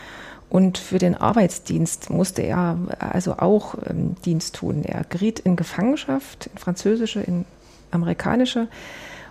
und 0.53 0.77
für 0.77 0.99
den 0.99 1.15
Arbeitsdienst 1.15 2.11
musste 2.11 2.43
er 2.43 2.77
also 2.99 3.39
auch 3.39 3.75
ähm, 3.89 4.17
Dienst 4.27 4.57
tun. 4.57 4.83
Er 4.85 5.03
geriet 5.05 5.39
in 5.39 5.57
Gefangenschaft, 5.57 6.51
in 6.53 6.59
französische, 6.59 7.23
in 7.23 7.47
amerikanische 7.91 8.69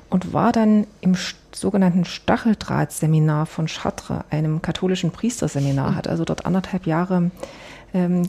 und 0.09 0.33
war 0.33 0.51
dann 0.51 0.87
im 0.99 1.15
sogenannten 1.51 2.05
Stacheldrahtseminar 2.05 3.45
von 3.45 3.67
Chartres, 3.67 4.23
einem 4.31 4.63
katholischen 4.63 5.11
Priesterseminar, 5.11 5.93
hat 5.93 6.07
also 6.07 6.25
dort 6.25 6.47
anderthalb 6.47 6.87
Jahre 6.87 7.29
ähm, 7.93 8.23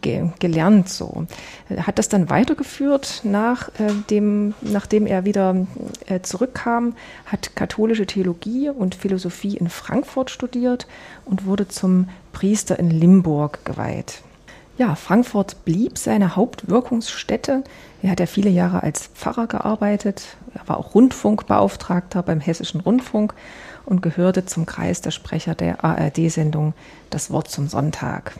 ge 0.00 0.30
gelernt 0.38 0.88
so. 0.88 1.26
Hat 1.76 1.98
das 1.98 2.08
dann 2.08 2.30
weitergeführt 2.30 3.20
nach 3.24 3.68
äh, 3.78 3.92
dem, 4.10 4.54
nachdem 4.60 5.06
er 5.06 5.24
wieder 5.24 5.66
äh, 6.06 6.20
zurückkam, 6.20 6.94
hat 7.26 7.54
katholische 7.54 8.06
Theologie 8.06 8.70
und 8.70 8.94
Philosophie 8.94 9.56
in 9.56 9.68
Frankfurt 9.68 10.30
studiert 10.30 10.86
und 11.24 11.46
wurde 11.46 11.68
zum 11.68 12.08
Priester 12.32 12.78
in 12.78 12.90
Limburg 12.90 13.64
geweiht. 13.64 14.22
Ja, 14.78 14.94
Frankfurt 14.94 15.64
blieb 15.64 15.98
seine 15.98 16.36
Hauptwirkungsstätte. 16.36 17.64
Er 18.00 18.10
hat 18.10 18.20
ja 18.20 18.26
viele 18.26 18.50
Jahre 18.50 18.84
als 18.84 19.08
Pfarrer 19.08 19.48
gearbeitet. 19.48 20.36
Er 20.54 20.68
war 20.68 20.78
auch 20.78 20.94
Rundfunkbeauftragter 20.94 22.22
beim 22.22 22.38
Hessischen 22.38 22.80
Rundfunk 22.80 23.34
und 23.86 24.02
gehörte 24.02 24.44
zum 24.44 24.66
Kreis 24.66 25.00
der 25.00 25.10
Sprecher 25.10 25.56
der 25.56 25.84
ARD-Sendung 25.84 26.74
Das 27.10 27.32
Wort 27.32 27.48
zum 27.48 27.66
Sonntag. 27.66 28.34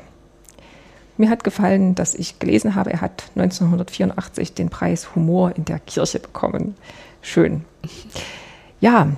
Mir 1.19 1.31
hat 1.31 1.43
gefallen, 1.45 1.97
dass 1.97 2.15
ich 2.15 2.39
gelesen 2.39 2.77
habe, 2.77 2.93
er 2.93 3.01
hat 3.01 3.25
1984 3.35 4.55
den 4.55 4.71
Preis 4.71 5.15
Humor 5.15 5.53
in 5.57 5.65
der 5.65 5.81
Kirche 5.81 6.21
bekommen. 6.21 6.77
Schön. 7.23 7.65
Ja, 8.81 9.09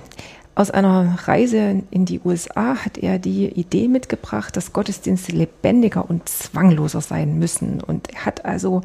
aus 0.55 0.71
einer 0.71 1.17
Reise 1.25 1.83
in 1.91 2.05
die 2.05 2.19
USA 2.25 2.75
hat 2.83 2.97
er 2.97 3.19
die 3.19 3.45
Idee 3.47 3.87
mitgebracht, 3.87 4.57
dass 4.57 4.73
Gottesdienste 4.73 5.31
lebendiger 5.31 6.09
und 6.09 6.27
zwangloser 6.27 7.01
sein 7.01 7.37
müssen. 7.37 7.81
Und 7.81 8.11
er 8.11 8.25
hat 8.25 8.45
also 8.45 8.81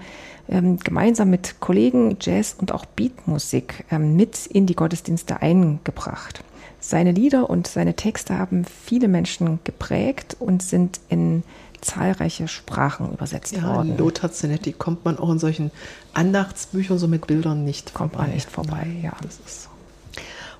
ähm, 0.48 0.78
gemeinsam 0.78 1.30
mit 1.30 1.58
Kollegen 1.58 2.18
Jazz 2.20 2.54
und 2.58 2.70
auch 2.70 2.84
Beatmusik 2.84 3.84
ähm, 3.90 4.14
mit 4.14 4.46
in 4.46 4.66
die 4.66 4.76
Gottesdienste 4.76 5.40
eingebracht. 5.40 6.44
Seine 6.78 7.10
Lieder 7.10 7.50
und 7.50 7.66
seine 7.66 7.94
Texte 7.94 8.38
haben 8.38 8.64
viele 8.64 9.08
Menschen 9.08 9.58
geprägt 9.64 10.36
und 10.38 10.62
sind 10.62 11.00
in 11.08 11.42
zahlreiche 11.80 12.48
Sprachen 12.48 13.12
übersetzt 13.12 13.54
ja, 13.54 13.62
worden. 13.62 13.96
Lothar 13.96 14.32
Zenetti 14.32 14.72
kommt 14.72 15.04
man 15.04 15.18
auch 15.18 15.30
in 15.30 15.38
solchen 15.38 15.70
Andachtsbüchern 16.14 16.98
so 16.98 17.08
mit 17.08 17.26
Bildern 17.26 17.64
nicht 17.64 17.94
kommt 17.94 18.12
vorbei. 18.12 18.26
man 18.26 18.34
nicht 18.34 18.50
vorbei. 18.50 18.86
Ja, 19.02 19.12
das 19.22 19.38
ist 19.44 19.64
so. 19.64 19.68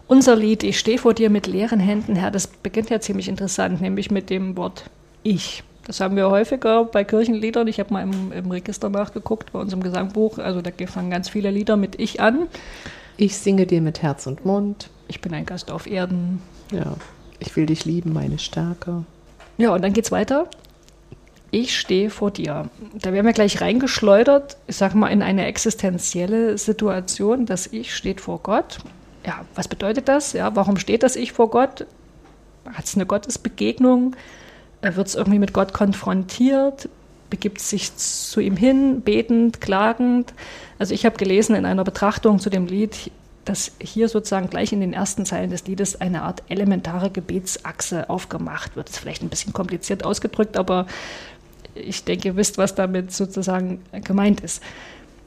Unser 0.08 0.36
Lied 0.36 0.62
Ich 0.62 0.78
stehe 0.78 0.98
vor 0.98 1.14
dir 1.14 1.30
mit 1.30 1.46
leeren 1.46 1.80
Händen, 1.80 2.14
Herr, 2.14 2.30
das 2.30 2.46
beginnt 2.46 2.90
ja 2.90 3.00
ziemlich 3.00 3.28
interessant, 3.28 3.80
nämlich 3.80 4.10
mit 4.10 4.30
dem 4.30 4.56
Wort 4.56 4.84
Ich. 5.22 5.64
Das 5.84 6.00
haben 6.00 6.16
wir 6.16 6.30
häufiger 6.30 6.84
bei 6.84 7.04
Kirchenliedern. 7.04 7.68
Ich 7.68 7.78
habe 7.78 7.92
mal 7.92 8.02
im, 8.02 8.32
im, 8.32 8.50
Register 8.50 8.88
nachgeguckt, 8.88 9.52
bei 9.52 9.60
unserem 9.60 9.82
Gesangbuch. 9.82 10.38
Also 10.38 10.60
da 10.60 10.70
fangen 10.86 11.10
ganz 11.10 11.28
viele 11.28 11.50
Lieder 11.50 11.76
mit 11.76 12.00
Ich 12.00 12.20
an. 12.20 12.48
Ich 13.16 13.36
singe 13.36 13.66
dir 13.66 13.80
mit 13.80 14.02
Herz 14.02 14.26
und 14.26 14.44
Mund. 14.44 14.90
Ich 15.06 15.20
bin 15.20 15.32
ein 15.32 15.46
Gast 15.46 15.70
auf 15.70 15.86
Erden. 15.86 16.42
Ja. 16.72 16.96
Ich 17.38 17.54
will 17.54 17.66
dich 17.66 17.84
lieben, 17.84 18.12
meine 18.12 18.38
Stärke. 18.38 19.04
Ja, 19.58 19.74
und 19.74 19.82
dann 19.82 19.92
geht's 19.92 20.10
weiter 20.10 20.48
ich 21.50 21.78
stehe 21.78 22.10
vor 22.10 22.30
dir. 22.30 22.68
Da 22.94 23.12
werden 23.12 23.26
wir 23.26 23.32
gleich 23.32 23.60
reingeschleudert, 23.60 24.56
ich 24.66 24.76
sage 24.76 24.96
mal, 24.96 25.08
in 25.08 25.22
eine 25.22 25.46
existenzielle 25.46 26.58
Situation. 26.58 27.46
Das 27.46 27.66
Ich 27.68 27.94
steht 27.94 28.20
vor 28.20 28.40
Gott. 28.42 28.78
Ja, 29.24 29.44
was 29.54 29.68
bedeutet 29.68 30.08
das? 30.08 30.32
Ja, 30.32 30.54
warum 30.54 30.76
steht 30.76 31.02
das 31.02 31.16
Ich 31.16 31.32
vor 31.32 31.50
Gott? 31.50 31.86
Hat 32.72 32.84
es 32.84 32.94
eine 32.94 33.06
Gottesbegegnung? 33.06 34.16
Wird 34.82 35.06
es 35.06 35.14
irgendwie 35.14 35.38
mit 35.38 35.52
Gott 35.52 35.72
konfrontiert? 35.72 36.88
Begibt 37.30 37.60
sich 37.60 37.96
zu 37.96 38.40
ihm 38.40 38.56
hin, 38.56 39.00
betend, 39.00 39.60
klagend? 39.60 40.32
Also 40.78 40.94
ich 40.94 41.04
habe 41.06 41.16
gelesen 41.16 41.56
in 41.56 41.64
einer 41.64 41.84
Betrachtung 41.84 42.38
zu 42.38 42.50
dem 42.50 42.66
Lied, 42.66 43.10
dass 43.44 43.72
hier 43.80 44.08
sozusagen 44.08 44.50
gleich 44.50 44.72
in 44.72 44.80
den 44.80 44.92
ersten 44.92 45.24
Zeilen 45.24 45.50
des 45.50 45.66
Liedes 45.66 46.00
eine 46.00 46.22
Art 46.22 46.42
elementare 46.48 47.10
Gebetsachse 47.10 48.10
aufgemacht 48.10 48.76
wird. 48.76 48.88
Das 48.88 48.96
ist 48.96 49.00
vielleicht 49.00 49.22
ein 49.22 49.28
bisschen 49.28 49.52
kompliziert 49.52 50.04
ausgedrückt, 50.04 50.56
aber 50.56 50.86
ich 51.78 52.04
denke, 52.04 52.28
ihr 52.28 52.36
wisst, 52.36 52.58
was 52.58 52.74
damit 52.74 53.12
sozusagen 53.12 53.80
gemeint 54.04 54.40
ist. 54.40 54.62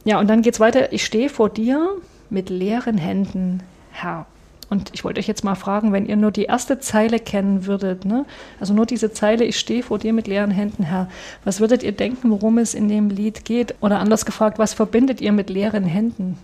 Ja, 0.06 0.20
und 0.20 0.28
dann 0.28 0.42
geht 0.42 0.56
es 0.56 0.60
weiter. 0.60 0.92
Ich 0.94 1.06
stehe 1.06 1.30
vor 1.30 1.50
dir 1.50 1.98
mit 2.30 2.50
leeren 2.50 2.98
Händen, 2.98 3.62
Herr. 3.92 4.26
Und 4.70 4.92
ich 4.94 5.04
wollte 5.04 5.20
euch 5.20 5.28
jetzt 5.28 5.44
mal 5.44 5.56
fragen, 5.56 5.92
wenn 5.94 6.06
ihr 6.06 6.16
nur 6.16 6.32
die 6.32 6.44
erste 6.44 6.80
Zeile 6.80 7.20
kennen 7.20 7.66
würdet, 7.66 8.06
ne? 8.06 8.26
also 8.60 8.74
nur 8.74 8.86
diese 8.86 9.12
Zeile, 9.12 9.44
ich 9.44 9.58
stehe 9.58 9.82
vor 9.82 9.98
dir 9.98 10.14
mit 10.14 10.28
leeren 10.28 10.52
Händen, 10.52 10.84
Herr, 10.84 11.10
was 11.44 11.60
würdet 11.60 11.82
ihr 11.82 11.92
denken, 11.92 12.30
worum 12.30 12.60
es 12.60 12.76
in 12.76 12.88
dem 12.88 13.10
Lied 13.10 13.46
geht? 13.46 13.74
Oder 13.82 14.00
anders 14.00 14.26
gefragt, 14.26 14.60
was 14.60 14.76
verbindet 14.76 15.22
ihr 15.22 15.32
mit 15.32 15.50
leeren 15.50 15.86
Händen? 15.86 16.38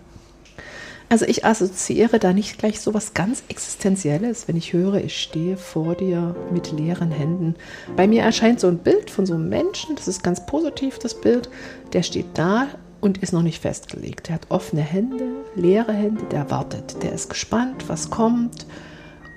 Also 1.08 1.24
ich 1.26 1.44
assoziiere 1.44 2.18
da 2.18 2.32
nicht 2.32 2.58
gleich 2.58 2.80
so 2.80 2.92
was 2.92 3.14
ganz 3.14 3.44
Existenzielles, 3.48 4.48
wenn 4.48 4.56
ich 4.56 4.72
höre, 4.72 4.96
ich 4.96 5.20
stehe 5.20 5.56
vor 5.56 5.94
dir 5.94 6.34
mit 6.50 6.72
leeren 6.72 7.12
Händen. 7.12 7.54
Bei 7.94 8.08
mir 8.08 8.22
erscheint 8.22 8.58
so 8.58 8.66
ein 8.66 8.78
Bild 8.78 9.10
von 9.10 9.24
so 9.24 9.34
einem 9.34 9.48
Menschen, 9.48 9.94
das 9.94 10.08
ist 10.08 10.24
ganz 10.24 10.44
positiv, 10.46 10.98
das 10.98 11.14
Bild, 11.14 11.48
der 11.92 12.02
steht 12.02 12.26
da 12.34 12.66
und 13.00 13.18
ist 13.18 13.32
noch 13.32 13.42
nicht 13.42 13.62
festgelegt. 13.62 14.28
Der 14.28 14.34
hat 14.34 14.46
offene 14.48 14.82
Hände, 14.82 15.28
leere 15.54 15.92
Hände, 15.92 16.24
der 16.32 16.50
wartet, 16.50 17.00
der 17.04 17.12
ist 17.12 17.30
gespannt, 17.30 17.88
was 17.88 18.10
kommt 18.10 18.66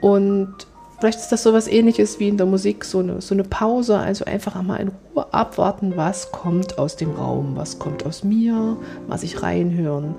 und 0.02 0.54
Vielleicht 1.00 1.20
ist 1.20 1.30
das 1.30 1.44
so 1.44 1.54
was 1.54 1.70
ähnliches 1.70 2.20
wie 2.20 2.28
in 2.28 2.36
der 2.36 2.46
Musik, 2.46 2.84
so 2.84 3.00
eine, 3.00 3.22
so 3.22 3.34
eine 3.34 3.46
Pause, 3.46 3.98
also 3.98 4.26
einfach 4.26 4.58
einmal 4.58 4.82
in 4.82 4.92
Ruhe 5.16 5.34
abwarten, 5.34 5.94
was 5.96 6.34
kommt 6.34 6.78
aus 6.78 6.98
dem 6.98 7.12
Raum, 7.12 7.56
was 7.56 7.80
kommt 7.80 8.06
aus 8.06 8.26
mir, 8.26 8.76
was 9.08 9.24
ich 9.24 9.42
reinhören. 9.42 10.16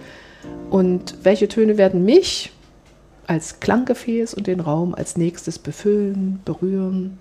Und 0.70 1.16
welche 1.22 1.48
Töne 1.48 1.79
werden 1.79 2.05
mich 2.05 2.53
als 3.26 3.61
Klanggefäß 3.61 4.35
und 4.35 4.46
den 4.46 4.61
Raum 4.61 4.94
als 4.94 5.16
nächstes 5.16 5.59
befüllen, 5.59 6.40
berühren? 6.44 7.18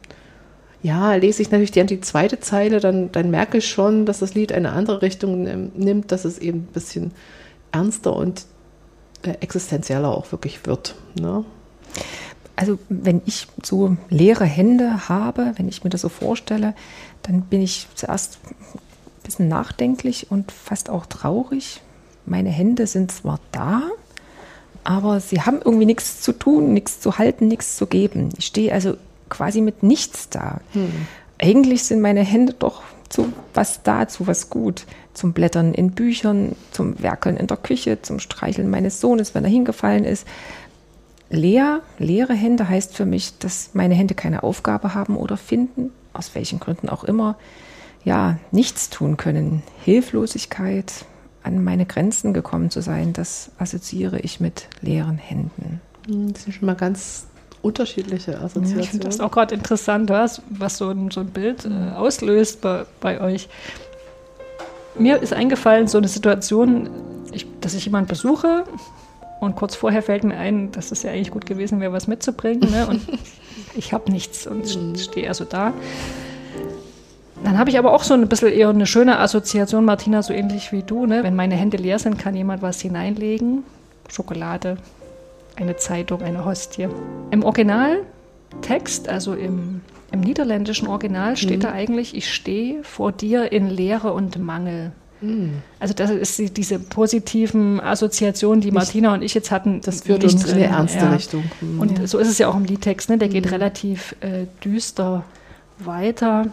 Ja, 0.82 1.14
lese 1.16 1.42
ich 1.42 1.52
natürlich 1.52 1.72
die, 1.72 2.02
zweite 2.02 2.40
Zeile, 2.40 2.80
dann, 2.80 3.12
dann 3.12 3.30
merke 3.32 3.58
ich 3.58 3.68
schon, 3.68 4.06
dass 4.06 4.20
das 4.20 4.34
Lied 4.34 4.54
eine 4.54 4.72
andere 4.72 5.02
Richtung 5.02 5.72
nimmt, 5.76 6.12
dass 6.12 6.24
es 6.24 6.38
eben 6.38 6.60
ein 6.60 6.74
bisschen 6.74 7.12
ernster 7.72 8.16
und 8.16 8.46
äh, 9.24 9.32
existenzieller 9.42 10.10
auch 10.10 10.32
wirklich 10.32 10.66
wird. 10.66 10.96
Ne? 11.20 11.44
Also 12.56 12.80
wenn 12.88 13.22
ich 13.26 13.48
so 13.64 13.98
leere 14.10 14.46
Hände 14.46 15.10
habe, 15.10 15.54
wenn 15.58 15.68
ich 15.68 15.84
mir 15.84 15.90
das 15.90 16.02
so 16.02 16.10
vorstelle, 16.10 16.74
dann 17.24 17.42
bin 17.42 17.62
ich 17.62 17.88
zuerst 17.96 18.40
ein 18.46 18.80
bisschen 19.24 19.48
nachdenklich 19.48 20.32
und 20.32 20.52
fast 20.52 20.90
auch 20.90 21.06
traurig, 21.06 21.82
meine 22.30 22.50
Hände 22.50 22.88
sind 22.88 23.12
zwar 23.12 23.40
da, 23.52 23.84
aber 24.84 25.20
sie 25.20 25.42
haben 25.42 25.60
irgendwie 25.64 25.86
nichts 25.86 26.22
zu 26.22 26.32
tun, 26.34 26.74
nichts 26.74 27.00
zu 27.00 27.18
halten, 27.18 27.48
nichts 27.48 27.78
zu 27.78 27.86
geben. 27.86 28.30
Ich 28.38 28.46
stehe 28.46 28.74
also 28.74 28.96
quasi 29.30 29.62
mit 29.62 29.84
nichts 29.84 30.30
da. 30.30 30.62
Hm. 30.74 30.92
Eigentlich 31.38 31.84
sind 31.84 32.02
meine 32.02 32.24
Hände 32.24 32.54
doch 32.58 32.82
zu 33.10 33.34
was 33.54 33.84
da, 33.84 34.08
zu 34.08 34.28
was 34.28 34.50
gut. 34.50 34.86
Zum 35.14 35.34
Blättern 35.34 35.74
in 35.74 35.92
Büchern, 35.92 36.56
zum 36.72 37.02
Werkeln 37.02 37.38
in 37.38 37.48
der 37.48 37.58
Küche, 37.58 38.02
zum 38.02 38.20
Streicheln 38.20 38.70
meines 38.70 39.02
Sohnes, 39.02 39.36
wenn 39.36 39.44
er 39.44 39.50
hingefallen 39.50 40.06
ist. 40.06 40.26
Leer, 41.30 41.82
leere 42.00 42.34
Hände 42.34 42.70
heißt 42.70 42.96
für 42.96 43.06
mich, 43.06 43.38
dass 43.38 43.72
meine 43.74 43.96
Hände 43.96 44.16
keine 44.16 44.44
Aufgabe 44.44 44.96
haben 44.96 45.16
oder 45.16 45.38
finden, 45.38 45.92
aus 46.14 46.34
welchen 46.34 46.60
Gründen 46.60 46.90
auch 46.90 47.04
immer, 47.04 47.36
ja, 48.04 48.38
nichts 48.52 48.90
tun 48.90 49.18
können. 49.18 49.62
Hilflosigkeit, 49.84 51.06
an 51.44 51.64
meine 51.64 51.86
Grenzen 51.86 52.34
gekommen 52.34 52.70
zu 52.70 52.82
sein, 52.82 53.14
das 53.14 53.52
assoziiere 53.58 54.20
ich 54.20 54.40
mit 54.40 54.68
leeren 54.82 55.18
Händen. 55.18 55.82
Hm, 56.08 56.34
das 56.34 56.44
sind 56.44 56.54
schon 56.54 56.66
mal 56.66 56.76
ganz 56.76 57.28
unterschiedliche 57.62 58.38
Assoziationen. 58.38 58.78
Ja, 58.78 58.84
ich 58.84 58.90
finde 58.90 59.08
das 59.08 59.20
auch 59.20 59.32
gerade 59.32 59.56
interessant, 59.56 60.10
was, 60.10 60.42
was 60.50 60.78
so 60.78 60.90
ein, 60.90 61.12
so 61.12 61.22
ein 61.22 61.28
Bild 61.28 61.66
äh, 61.66 61.92
auslöst 61.96 62.62
bei, 62.62 62.86
bei 63.00 63.22
euch. 63.22 63.50
Mir 64.98 65.22
ist 65.22 65.34
eingefallen, 65.34 65.88
so 65.88 65.98
eine 65.98 66.08
Situation, 66.08 66.90
ich 67.32 67.46
dass 67.62 67.74
ich 67.74 67.86
jemanden 67.86 68.10
besuche 68.10 68.64
und 69.40 69.56
kurz 69.56 69.76
vorher 69.76 70.02
fällt 70.02 70.24
mir 70.24 70.38
ein, 70.38 70.72
dass 70.72 70.92
es 70.92 71.04
ja 71.04 71.12
eigentlich 71.12 71.32
gut 71.32 71.46
gewesen 71.46 71.80
wäre, 71.80 71.94
was 71.94 72.08
mitzubringen. 72.08 72.70
Ne? 72.70 72.88
Und 72.88 73.02
ich 73.76 73.94
habe 73.94 74.12
nichts 74.12 74.48
und 74.48 74.68
stehe 75.00 75.28
also 75.28 75.46
da. 75.46 75.74
Dann 77.44 77.58
habe 77.58 77.70
ich 77.70 77.80
aber 77.80 77.94
auch 77.94 78.04
so 78.04 78.14
ein 78.14 78.28
bisschen 78.28 78.52
eher 78.52 78.70
eine 78.70 78.86
schöne 78.86 79.20
Assoziation, 79.20 79.86
Martina, 79.86 80.22
so 80.22 80.34
ähnlich 80.34 80.72
wie 80.72 80.84
du. 80.84 81.06
Ne? 81.06 81.24
Wenn 81.24 81.36
meine 81.36 81.56
Hände 81.56 81.78
leer 81.78 82.00
sind, 82.00 82.20
kann 82.20 82.36
jemand 82.36 82.62
was 82.62 82.82
hineinlegen. 82.82 83.64
Schokolade, 84.10 84.78
eine 85.56 85.78
Zeitung, 85.78 86.22
eine 86.22 86.46
Hostie. 86.46 86.88
Im 87.32 87.44
Originaltext, 87.44 89.08
also 89.08 89.34
im, 89.34 89.82
im 90.12 90.20
niederländischen 90.20 90.88
Original, 90.88 91.38
steht 91.38 91.60
mhm. 91.60 91.64
da 91.64 91.72
eigentlich, 91.72 92.16
ich 92.16 92.34
stehe 92.34 92.84
vor 92.84 93.12
dir 93.12 93.52
in 93.52 93.70
Leere 93.70 94.14
und 94.14 94.38
Mangel. 94.40 94.92
Mhm. 95.22 95.62
Also 95.80 95.94
das 95.94 96.12
ist 96.12 96.38
die, 96.40 96.50
diese 96.50 96.80
positiven 96.80 97.80
Assoziationen, 97.80 98.62
die 98.62 98.72
Martina 98.72 99.14
und 99.14 99.22
ich 99.22 99.34
jetzt 99.34 99.52
hatten. 99.52 99.82
Das 99.82 100.02
führt 100.02 100.24
uns 100.24 100.46
in 100.46 100.54
eine 100.54 100.66
ernste 100.66 101.00
ja. 101.00 101.12
Richtung. 101.12 101.44
Und 101.78 102.00
ja. 102.00 102.08
so 102.08 102.18
ist 102.18 102.30
es 102.30 102.38
ja 102.38 102.48
auch 102.48 102.56
im 102.56 102.66
Liedtext, 102.66 103.10
ne? 103.10 103.18
der 103.18 103.28
geht 103.28 103.46
mhm. 103.46 103.52
relativ 103.52 104.16
äh, 104.22 104.46
düster 104.64 105.24
weiter. 105.78 106.48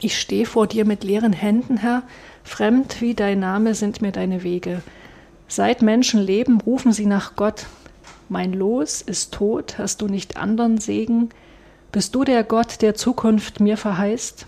Ich 0.00 0.18
stehe 0.18 0.46
vor 0.46 0.66
dir 0.66 0.84
mit 0.84 1.04
leeren 1.04 1.32
Händen, 1.32 1.78
Herr, 1.78 2.02
fremd 2.44 3.00
wie 3.00 3.14
dein 3.14 3.40
Name 3.40 3.74
sind 3.74 4.02
mir 4.02 4.12
deine 4.12 4.42
Wege. 4.42 4.82
Seit 5.48 5.80
Menschen 5.80 6.20
leben, 6.20 6.60
rufen 6.60 6.92
sie 6.92 7.06
nach 7.06 7.36
Gott. 7.36 7.66
Mein 8.28 8.52
Los 8.52 9.00
ist 9.00 9.32
tot, 9.32 9.78
hast 9.78 10.02
du 10.02 10.08
nicht 10.08 10.36
anderen 10.36 10.78
Segen? 10.78 11.30
Bist 11.92 12.14
du 12.14 12.24
der 12.24 12.44
Gott, 12.44 12.82
der 12.82 12.94
Zukunft 12.94 13.60
mir 13.60 13.76
verheißt? 13.76 14.46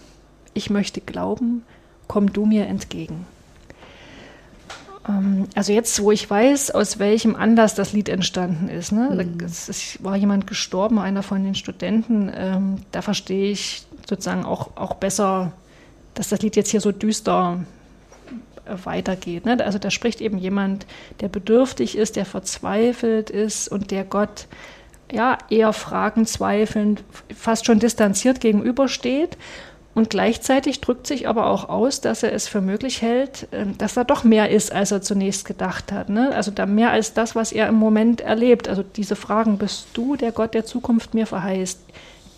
Ich 0.55 0.71
möchte 0.71 1.01
glauben, 1.01 1.63
komm 2.09 2.33
du 2.33 2.45
mir 2.45 2.67
entgegen. 2.67 3.27
Ähm, 5.09 5.47
also 5.55 5.73
jetzt, 5.73 6.03
wo 6.03 6.13
ich 6.13 6.29
weiß, 6.29 6.73
aus 6.73 6.99
welchem 6.99 7.37
Anlass 7.37 7.75
das 7.75 7.93
Lied 7.93 8.09
entstanden 8.09 8.69
ist. 8.69 8.93
Ne? 8.93 9.11
Mhm. 9.11 9.45
Es 9.45 10.03
war 10.03 10.17
jemand 10.17 10.47
gestorben, 10.47 10.99
einer 10.99 11.23
von 11.23 11.43
den 11.43 11.55
Studenten. 11.55 12.31
Ähm, 12.35 12.77
da 12.93 13.03
verstehe 13.03 13.51
ich 13.51 13.87
sozusagen 14.09 14.44
auch, 14.44 14.71
auch 14.77 14.94
besser, 14.94 15.53
dass 16.14 16.29
das 16.29 16.40
Lied 16.40 16.57
jetzt 16.57 16.71
hier 16.71 16.81
so 16.81 16.92
düster 16.92 17.61
weitergeht. 18.85 19.47
Ne? 19.47 19.59
Also 19.64 19.79
da 19.79 19.90
spricht 19.90 20.21
eben 20.21 20.38
jemand, 20.38 20.87
der 21.21 21.29
bedürftig 21.29 21.97
ist, 21.97 22.16
der 22.16 22.25
verzweifelt 22.25 23.31
ist 23.31 23.68
und 23.68 23.90
der 23.90 24.05
Gott 24.05 24.47
ja 25.11 25.38
eher 25.49 25.73
fragend, 25.73 26.29
zweifelnd, 26.29 27.03
fast 27.35 27.66
schon 27.66 27.79
distanziert 27.79 28.40
gegenübersteht. 28.40 29.37
Und 29.94 30.11
gleichzeitig 30.11 30.81
drückt 30.81 31.09
sich 31.09 31.27
aber 31.27 31.47
auch 31.47 31.68
aus, 31.68 32.01
dass 32.01 32.23
er 32.23 32.33
es 32.33 32.47
für 32.47 32.61
möglich 32.61 33.03
hält, 33.03 33.49
ähm, 33.51 33.77
dass 33.79 33.94
da 33.94 34.05
doch 34.05 34.23
mehr 34.23 34.49
ist, 34.49 34.71
als 34.71 34.92
er 34.92 35.03
zunächst 35.03 35.44
gedacht 35.44 35.90
hat. 35.90 36.09
Ne? 36.09 36.31
Also 36.35 36.53
da 36.53 36.66
mehr 36.66 36.92
als 36.92 37.14
das, 37.14 37.35
was 37.35 37.51
er 37.51 37.68
im 37.68 37.75
Moment 37.75 38.21
erlebt. 38.21 38.68
Also 38.68 38.85
diese 38.85 39.16
Fragen, 39.16 39.59
bist 39.59 39.88
du 39.94 40.14
der 40.14 40.31
Gott 40.31 40.55
der 40.55 40.64
Zukunft 40.64 41.14
mir 41.14 41.27
verheißt? 41.27 41.81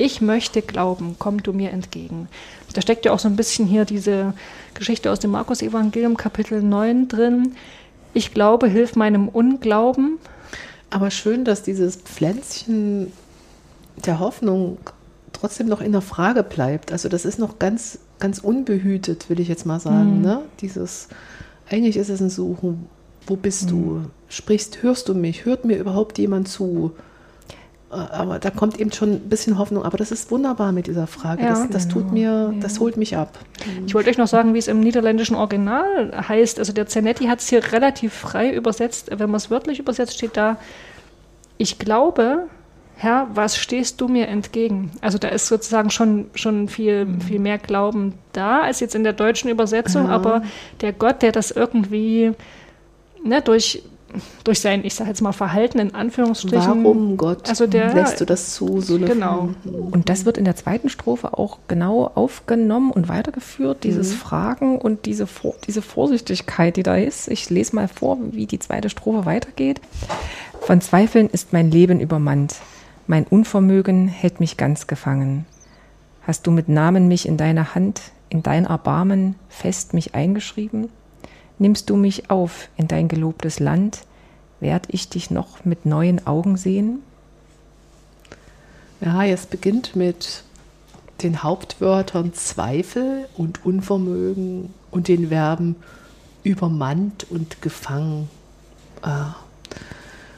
Ich 0.00 0.22
möchte 0.22 0.62
glauben, 0.62 1.16
komm 1.18 1.42
du 1.42 1.52
mir 1.52 1.72
entgegen. 1.72 2.28
Da 2.72 2.80
steckt 2.80 3.04
ja 3.04 3.12
auch 3.12 3.18
so 3.18 3.28
ein 3.28 3.36
bisschen 3.36 3.66
hier 3.66 3.84
diese 3.84 4.32
Geschichte 4.72 5.12
aus 5.12 5.18
dem 5.18 5.30
Markus-Evangelium, 5.30 6.16
Kapitel 6.16 6.62
9 6.62 7.08
drin. 7.08 7.52
Ich 8.14 8.32
glaube, 8.32 8.66
hilf 8.66 8.96
meinem 8.96 9.28
Unglauben. 9.28 10.16
Aber 10.88 11.10
schön, 11.10 11.44
dass 11.44 11.62
dieses 11.62 11.96
Pflänzchen 11.96 13.12
der 14.06 14.20
Hoffnung 14.20 14.78
trotzdem 15.34 15.68
noch 15.68 15.82
in 15.82 15.92
der 15.92 16.00
Frage 16.00 16.44
bleibt. 16.44 16.92
Also 16.92 17.10
das 17.10 17.26
ist 17.26 17.38
noch 17.38 17.58
ganz, 17.58 17.98
ganz 18.20 18.38
unbehütet, 18.38 19.28
will 19.28 19.38
ich 19.38 19.48
jetzt 19.48 19.66
mal 19.66 19.80
sagen. 19.80 20.16
Mhm. 20.16 20.22
Ne? 20.22 20.42
Dieses, 20.62 21.08
eigentlich 21.68 21.98
ist 21.98 22.08
es 22.08 22.22
ein 22.22 22.30
Suchen, 22.30 22.86
wo 23.26 23.36
bist 23.36 23.64
mhm. 23.64 23.68
du? 23.68 24.00
Sprichst, 24.30 24.82
hörst 24.82 25.10
du 25.10 25.14
mich? 25.14 25.44
Hört 25.44 25.66
mir 25.66 25.76
überhaupt 25.76 26.16
jemand 26.16 26.48
zu? 26.48 26.92
Aber 27.90 28.38
da 28.38 28.50
kommt 28.50 28.78
eben 28.78 28.92
schon 28.92 29.14
ein 29.14 29.28
bisschen 29.28 29.58
Hoffnung. 29.58 29.84
Aber 29.84 29.98
das 29.98 30.12
ist 30.12 30.30
wunderbar 30.30 30.70
mit 30.70 30.86
dieser 30.86 31.08
Frage. 31.08 31.42
Ja, 31.42 31.48
das, 31.50 31.68
das 31.68 31.88
genau. 31.88 32.00
tut 32.00 32.12
mir, 32.12 32.54
das 32.60 32.78
holt 32.78 32.96
mich 32.96 33.16
ab. 33.16 33.38
Ich 33.84 33.94
wollte 33.94 34.10
euch 34.10 34.18
noch 34.18 34.28
sagen, 34.28 34.54
wie 34.54 34.58
es 34.58 34.68
im 34.68 34.78
niederländischen 34.78 35.34
Original 35.34 36.12
heißt. 36.28 36.60
Also 36.60 36.72
der 36.72 36.86
Zanetti 36.86 37.24
hat 37.24 37.40
es 37.40 37.48
hier 37.48 37.72
relativ 37.72 38.14
frei 38.14 38.52
übersetzt. 38.52 39.10
Wenn 39.10 39.30
man 39.30 39.38
es 39.38 39.50
wörtlich 39.50 39.80
übersetzt, 39.80 40.14
steht 40.14 40.36
da, 40.36 40.56
ich 41.58 41.80
glaube, 41.80 42.44
Herr, 42.94 43.28
was 43.34 43.56
stehst 43.56 44.00
du 44.00 44.06
mir 44.06 44.28
entgegen? 44.28 44.92
Also 45.00 45.18
da 45.18 45.28
ist 45.28 45.48
sozusagen 45.48 45.90
schon, 45.90 46.26
schon 46.34 46.68
viel, 46.68 47.06
mhm. 47.06 47.20
viel 47.22 47.38
mehr 47.40 47.58
Glauben 47.58 48.14
da 48.32 48.60
als 48.60 48.78
jetzt 48.80 48.94
in 48.94 49.02
der 49.02 49.14
deutschen 49.14 49.50
Übersetzung. 49.50 50.06
Ja. 50.06 50.10
Aber 50.12 50.42
der 50.80 50.92
Gott, 50.92 51.22
der 51.22 51.32
das 51.32 51.50
irgendwie 51.50 52.32
ne, 53.24 53.42
durch 53.42 53.82
durch 54.44 54.60
sein, 54.60 54.84
ich 54.84 54.94
sage 54.94 55.10
jetzt 55.10 55.20
mal, 55.20 55.32
Verhalten 55.32 55.78
in 55.78 55.94
Anführungsstrichen. 55.94 56.84
Warum 56.84 57.16
Gott 57.16 57.48
also 57.48 57.66
der, 57.66 57.94
lässt 57.94 58.20
du 58.20 58.24
das 58.24 58.54
zu? 58.54 58.80
So 58.80 58.98
genau. 58.98 59.50
Und 59.64 60.08
das 60.08 60.24
wird 60.24 60.38
in 60.38 60.44
der 60.44 60.56
zweiten 60.56 60.88
Strophe 60.88 61.36
auch 61.38 61.58
genau 61.68 62.10
aufgenommen 62.14 62.90
und 62.90 63.08
weitergeführt, 63.08 63.84
dieses 63.84 64.10
mhm. 64.10 64.16
Fragen 64.16 64.78
und 64.78 65.06
diese, 65.06 65.26
diese 65.66 65.82
Vorsichtigkeit, 65.82 66.76
die 66.76 66.82
da 66.82 66.96
ist. 66.96 67.28
Ich 67.28 67.50
lese 67.50 67.74
mal 67.76 67.88
vor, 67.88 68.18
wie 68.32 68.46
die 68.46 68.58
zweite 68.58 68.90
Strophe 68.90 69.26
weitergeht. 69.26 69.80
Von 70.60 70.80
Zweifeln 70.80 71.28
ist 71.28 71.52
mein 71.52 71.70
Leben 71.70 72.00
übermannt. 72.00 72.56
Mein 73.06 73.24
Unvermögen 73.24 74.08
hält 74.08 74.40
mich 74.40 74.56
ganz 74.56 74.86
gefangen. 74.86 75.46
Hast 76.22 76.46
du 76.46 76.50
mit 76.50 76.68
Namen 76.68 77.08
mich 77.08 77.26
in 77.26 77.36
deiner 77.36 77.74
Hand, 77.74 78.02
in 78.28 78.42
dein 78.42 78.66
Erbarmen 78.66 79.34
fest 79.48 79.94
mich 79.94 80.14
eingeschrieben? 80.14 80.90
Nimmst 81.60 81.90
du 81.90 81.96
mich 81.96 82.30
auf 82.30 82.70
in 82.78 82.88
dein 82.88 83.06
gelobtes 83.06 83.60
Land, 83.60 84.00
werd 84.60 84.86
ich 84.88 85.10
dich 85.10 85.30
noch 85.30 85.62
mit 85.66 85.84
neuen 85.84 86.26
Augen 86.26 86.56
sehen? 86.56 87.02
Ja, 89.02 89.22
es 89.24 89.44
beginnt 89.44 89.94
mit 89.94 90.42
den 91.22 91.42
Hauptwörtern 91.42 92.32
Zweifel 92.32 93.26
und 93.36 93.66
Unvermögen 93.66 94.72
und 94.90 95.08
den 95.08 95.28
Verben 95.28 95.76
übermannt 96.44 97.26
und 97.28 97.60
gefangen. 97.60 98.30
Ah. 99.02 99.34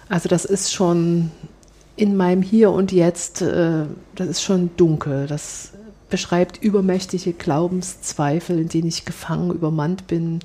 Also 0.08 0.28
das 0.28 0.44
ist 0.44 0.72
schon 0.72 1.30
in 1.94 2.16
meinem 2.16 2.42
Hier 2.42 2.72
und 2.72 2.90
Jetzt, 2.90 3.42
äh, 3.42 3.84
das 4.16 4.26
ist 4.26 4.42
schon 4.42 4.70
dunkel. 4.76 5.28
Das 5.28 5.70
beschreibt 6.10 6.60
übermächtige 6.60 7.32
Glaubenszweifel, 7.32 8.58
in 8.58 8.68
denen 8.68 8.88
ich 8.88 9.04
gefangen, 9.04 9.52
übermannt 9.52 10.08
bin. 10.08 10.40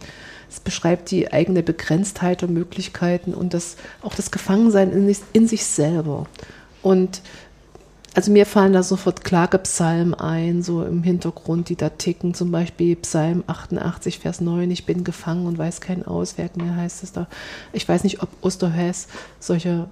Es 0.49 0.59
beschreibt 0.59 1.11
die 1.11 1.31
eigene 1.31 1.63
Begrenztheit 1.63 2.43
und 2.43 2.53
Möglichkeiten 2.53 3.33
und 3.33 3.53
das, 3.53 3.77
auch 4.01 4.15
das 4.15 4.31
Gefangensein 4.31 4.91
in, 4.91 5.15
in 5.33 5.47
sich 5.47 5.65
selber. 5.65 6.25
Und 6.81 7.21
also 8.17 8.31
mir 8.31 8.47
fallen 8.47 8.73
da 8.73 8.81
sofort 8.81 9.23
Klagepsalmen 9.23 10.15
ein, 10.15 10.63
so 10.63 10.83
im 10.83 11.03
Hintergrund, 11.03 11.69
die 11.69 11.75
da 11.75 11.89
ticken, 11.89 12.33
zum 12.33 12.49
Beispiel 12.49 12.95
Psalm 12.95 13.43
88, 13.45 14.17
Vers 14.17 14.41
9, 14.41 14.71
ich 14.71 14.87
bin 14.87 15.03
gefangen 15.03 15.45
und 15.45 15.59
weiß 15.59 15.81
kein 15.81 16.03
Ausweg 16.03 16.57
mehr, 16.57 16.75
heißt 16.75 17.03
es 17.03 17.11
da. 17.11 17.27
Ich 17.73 17.87
weiß 17.87 18.03
nicht, 18.03 18.23
ob 18.23 18.29
Osterhess 18.41 19.07
solche 19.39 19.87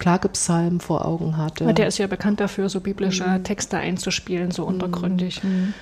Klagepsalmen 0.00 0.80
vor 0.80 1.04
Augen 1.04 1.36
hatte. 1.36 1.72
Der 1.72 1.86
ist 1.86 1.98
ja 1.98 2.08
bekannt 2.08 2.40
dafür, 2.40 2.68
so 2.68 2.80
biblische 2.80 3.28
mhm. 3.28 3.44
Texte 3.44 3.76
einzuspielen, 3.76 4.50
so 4.50 4.64
untergründig. 4.64 5.44
Mhm. 5.44 5.74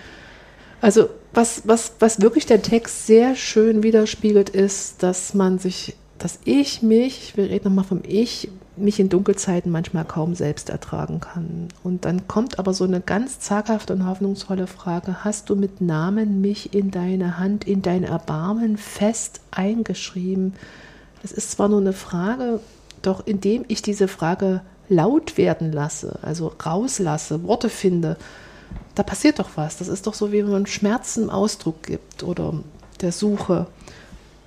Also 0.81 1.09
was, 1.33 1.63
was, 1.67 1.93
was 1.99 2.21
wirklich 2.21 2.47
der 2.47 2.63
Text 2.63 3.07
sehr 3.07 3.35
schön 3.35 3.83
widerspiegelt, 3.83 4.49
ist, 4.51 5.03
dass 5.03 5.35
man 5.35 5.59
sich, 5.59 5.97
dass 6.19 6.39
ich 6.45 6.83
mich, 6.83 7.37
wir 7.37 7.51
reden 7.51 7.65
nochmal 7.65 7.85
vom 7.85 8.03
Ich, 8.07 8.49
mich 8.77 9.01
in 9.01 9.09
Dunkelzeiten 9.09 9.73
manchmal 9.73 10.05
kaum 10.05 10.35
selbst 10.35 10.71
ertragen 10.71 11.21
kann. 11.21 11.69
Und 11.83 12.05
dann 12.05 12.29
kommt 12.29 12.59
aber 12.59 12.73
so 12.73 12.85
eine 12.85 13.01
ganz 13.01 13.41
zaghafte 13.41 13.93
und 13.93 14.07
hoffnungsvolle 14.07 14.67
Frage, 14.67 15.25
hast 15.25 15.51
du 15.51 15.57
mit 15.57 15.81
Namen 15.81 16.41
mich 16.41 16.75
in 16.75 16.91
deine 16.91 17.39
Hand, 17.39 17.67
in 17.67 17.83
dein 17.83 18.05
Erbarmen 18.05 18.77
fest 18.77 19.41
eingeschrieben? 19.51 20.55
Das 21.23 21.33
ist 21.33 21.51
zwar 21.51 21.69
nur 21.69 21.81
eine 21.81 21.93
Frage, 21.93 22.61
doch 23.03 23.27
indem 23.27 23.65
ich 23.69 23.83
diese 23.83 24.09
Frage 24.09 24.63
laut 24.89 25.37
werden 25.37 25.73
lasse, 25.73 26.19
also 26.23 26.53
rauslasse, 26.65 27.43
Worte 27.45 27.69
finde, 27.69 28.17
da 28.95 29.03
passiert 29.03 29.39
doch 29.39 29.51
was. 29.55 29.79
Das 29.79 29.89
ist 29.89 30.07
doch 30.07 30.15
so, 30.15 30.33
wie 30.33 30.45
wenn 30.45 30.51
man 30.51 30.67
Schmerzen 30.67 31.31
Ausdruck 31.31 31.85
gibt 31.85 32.23
oder 32.23 32.55
der 33.01 33.13
Suche. 33.13 33.67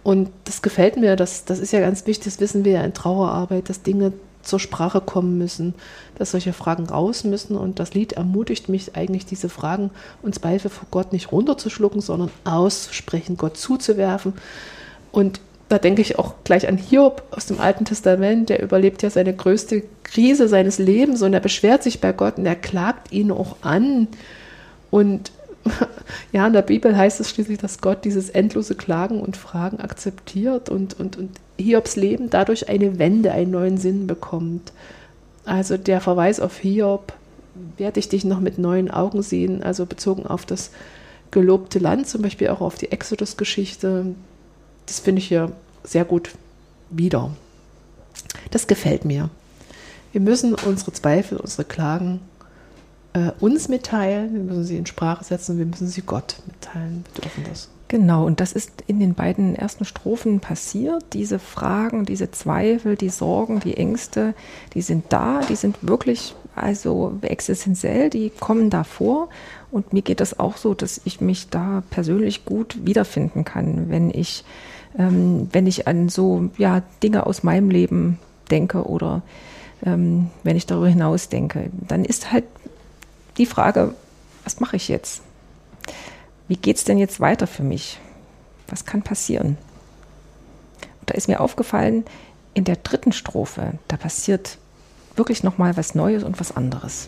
Und 0.04 0.30
das 0.46 0.62
gefällt 0.62 0.98
mir, 0.98 1.16
das, 1.16 1.46
das 1.46 1.60
ist 1.60 1.72
ja 1.72 1.80
ganz 1.80 2.06
wichtig, 2.08 2.26
das 2.26 2.40
wissen 2.40 2.66
wir 2.66 2.74
ja 2.74 2.84
in 2.84 2.94
Trauerarbeit, 2.94 3.70
dass 3.70 3.84
Dinge 3.84 4.14
zur 4.44 4.60
Sprache 4.60 5.02
kommen 5.02 5.38
müssen, 5.38 5.76
dass 6.16 6.32
solche 6.32 6.54
Fragen 6.54 6.88
raus 6.88 7.24
müssen. 7.24 7.56
Und 7.56 7.80
das 7.80 7.94
Lied 7.94 8.14
ermutigt 8.14 8.70
mich 8.70 8.96
eigentlich, 8.96 9.26
diese 9.26 9.50
Fragen 9.50 9.92
und 10.22 10.36
Zweifel 10.36 10.70
vor 10.70 10.88
Gott 10.92 11.14
nicht 11.14 11.32
runterzuschlucken, 11.32 12.02
sondern 12.02 12.32
auszusprechen, 12.44 13.38
Gott 13.38 13.58
zuzuwerfen. 13.58 14.34
Und 15.12 15.40
da 15.72 15.78
denke 15.78 16.02
ich 16.02 16.20
auch 16.20 16.36
gleich 16.44 16.68
an 16.68 16.78
Hiob 16.78 17.24
aus 17.32 17.46
dem 17.46 17.60
Alten 17.60 17.86
Testament, 17.86 18.50
der 18.50 18.62
überlebt 18.62 19.04
ja 19.04 19.10
seine 19.10 19.34
größte 19.34 19.84
Krise 20.04 20.50
seines 20.50 20.80
Lebens 20.80 21.22
und 21.22 21.34
er 21.34 21.40
beschwert 21.40 21.82
sich 21.82 22.02
bei 22.02 22.12
Gott 22.12 22.38
und 22.38 22.46
er 22.46 22.56
klagt 22.56 23.12
ihn 23.14 23.32
auch 23.32 23.56
an. 23.62 24.08
Und 24.90 25.32
ja, 26.34 26.46
in 26.48 26.54
der 26.54 26.62
Bibel 26.62 26.98
heißt 26.98 27.22
es 27.22 27.30
schließlich, 27.30 27.58
dass 27.60 27.80
Gott 27.80 28.04
dieses 28.04 28.30
endlose 28.30 28.76
Klagen 28.76 29.22
und 29.22 29.38
Fragen 29.38 29.80
akzeptiert 29.80 30.68
und, 30.68 31.00
und, 31.00 31.18
und 31.18 31.30
Hiobs 31.58 31.96
Leben 31.96 32.30
dadurch 32.30 32.68
eine 32.68 33.00
Wende, 33.00 33.32
einen 33.32 33.52
neuen 33.52 33.78
Sinn 33.78 34.08
bekommt. 34.08 34.74
Also 35.46 35.78
der 35.78 36.02
Verweis 36.02 36.42
auf 36.42 36.58
Hiob, 36.58 37.14
werde 37.78 38.00
ich 38.00 38.10
dich 38.10 38.26
noch 38.26 38.40
mit 38.40 38.58
neuen 38.58 38.92
Augen 38.92 39.22
sehen, 39.22 39.64
also 39.64 39.86
bezogen 39.86 40.26
auf 40.26 40.46
das 40.46 40.72
gelobte 41.32 41.80
Land, 41.80 42.08
zum 42.08 42.22
Beispiel 42.22 42.50
auch 42.50 42.62
auf 42.62 42.76
die 42.76 42.92
Exodus-Geschichte, 42.92 44.16
das 44.91 44.99
finde 44.99 45.19
ich 45.19 45.30
hier 45.30 45.54
sehr 45.86 46.04
gut 46.04 46.32
wieder. 46.89 47.32
Das 48.49 48.67
gefällt 48.67 49.06
mir. 49.06 49.30
Wir 50.12 50.19
müssen 50.19 50.54
unsere 50.54 50.91
Zweifel, 50.91 51.38
unsere 51.38 51.63
Klagen 51.63 52.19
äh, 53.13 53.32
uns 53.39 53.69
mitteilen, 53.69 54.34
wir 54.34 54.41
müssen 54.41 54.65
sie 54.65 54.75
in 54.75 54.86
Sprache 54.86 55.23
setzen, 55.23 55.58
wir 55.58 55.65
müssen 55.65 55.88
sie 55.88 56.01
Gott 56.01 56.36
mitteilen. 56.45 57.06
Wir 57.13 57.21
dürfen 57.21 57.45
das. 57.47 57.69
Genau, 57.88 58.25
und 58.25 58.41
das 58.41 58.51
ist 58.51 58.84
in 58.88 58.99
den 58.99 59.13
beiden 59.13 59.56
ersten 59.56 59.86
Strophen 59.86 60.41
passiert. 60.41 61.06
Diese 61.13 61.39
Fragen, 61.39 62.06
diese 62.06 62.32
Zweifel, 62.32 62.97
die 62.97 63.10
Sorgen, 63.10 63.62
die 63.62 63.77
Ängste, 63.77 64.34
die 64.73 64.82
sind 64.82 65.06
da, 65.08 65.39
die 65.47 65.56
sind 65.56 65.77
wirklich 65.82 66.36
also 66.54 67.17
existenziell, 67.21 68.10
die 68.10 68.30
kommen 68.30 68.69
da 68.69 68.84
vor. 68.84 69.30
Und 69.71 69.93
mir 69.93 70.01
geht 70.01 70.19
das 70.19 70.38
auch 70.39 70.58
so, 70.58 70.73
dass 70.73 70.99
ich 71.06 71.21
mich 71.21 71.49
da 71.49 71.84
persönlich 71.89 72.43
gut 72.43 72.86
wiederfinden 72.86 73.45
kann, 73.45 73.89
wenn 73.89 74.10
ich, 74.10 74.43
ähm, 74.97 75.49
wenn 75.51 75.67
ich 75.67 75.88
an 75.88 76.10
so 76.10 76.49
ja, 76.58 76.82
Dinge 77.04 77.25
aus 77.25 77.43
meinem 77.43 77.69
Leben 77.69 78.19
denke 78.49 78.86
oder 78.86 79.21
ähm, 79.86 80.30
wenn 80.43 80.58
ich 80.58 80.65
darüber 80.65 80.88
hinaus 80.88 81.30
denke. 81.30 81.69
Dann 81.88 82.06
ist 82.06 82.32
halt 82.32 82.45
die 83.38 83.45
Frage, 83.45 83.93
was 84.43 84.60
mache 84.60 84.75
ich 84.75 84.88
jetzt? 84.88 85.21
Wie 86.47 86.58
geht 86.58 86.77
es 86.77 86.84
denn 86.84 86.97
jetzt 86.97 87.19
weiter 87.19 87.47
für 87.47 87.63
mich? 87.63 87.99
Was 88.67 88.86
kann 88.86 89.01
passieren? 89.01 89.58
Und 90.99 91.10
da 91.10 91.13
ist 91.13 91.27
mir 91.27 91.39
aufgefallen, 91.39 92.06
in 92.54 92.65
der 92.65 92.75
dritten 92.75 93.13
Strophe, 93.13 93.73
da 93.88 93.97
passiert 93.97 94.58
wirklich 95.15 95.43
nochmal 95.43 95.77
was 95.77 95.95
Neues 95.95 96.23
und 96.23 96.39
was 96.39 96.56
anderes. 96.56 97.08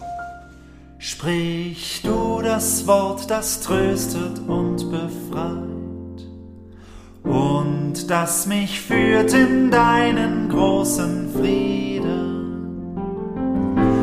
Sprich 1.00 2.02
du 2.04 2.42
das 2.42 2.88
Wort, 2.88 3.30
das 3.30 3.60
tröstet 3.60 4.40
und 4.48 4.90
befreit 4.90 5.83
und 7.24 8.10
das 8.10 8.48
mich 8.48 8.82
führt 8.82 9.34
in 9.34 9.72
deinen 9.72 10.50
großen 10.50 11.30
Frieden. 11.34 12.34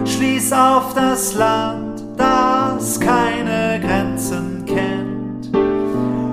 Schließ 0.06 0.52
auf 0.52 0.94
das 0.94 1.35
Land, 1.35 2.02
das 2.16 2.98
keine 2.98 3.80
Grenzen 3.80 4.64
kennt 4.66 5.54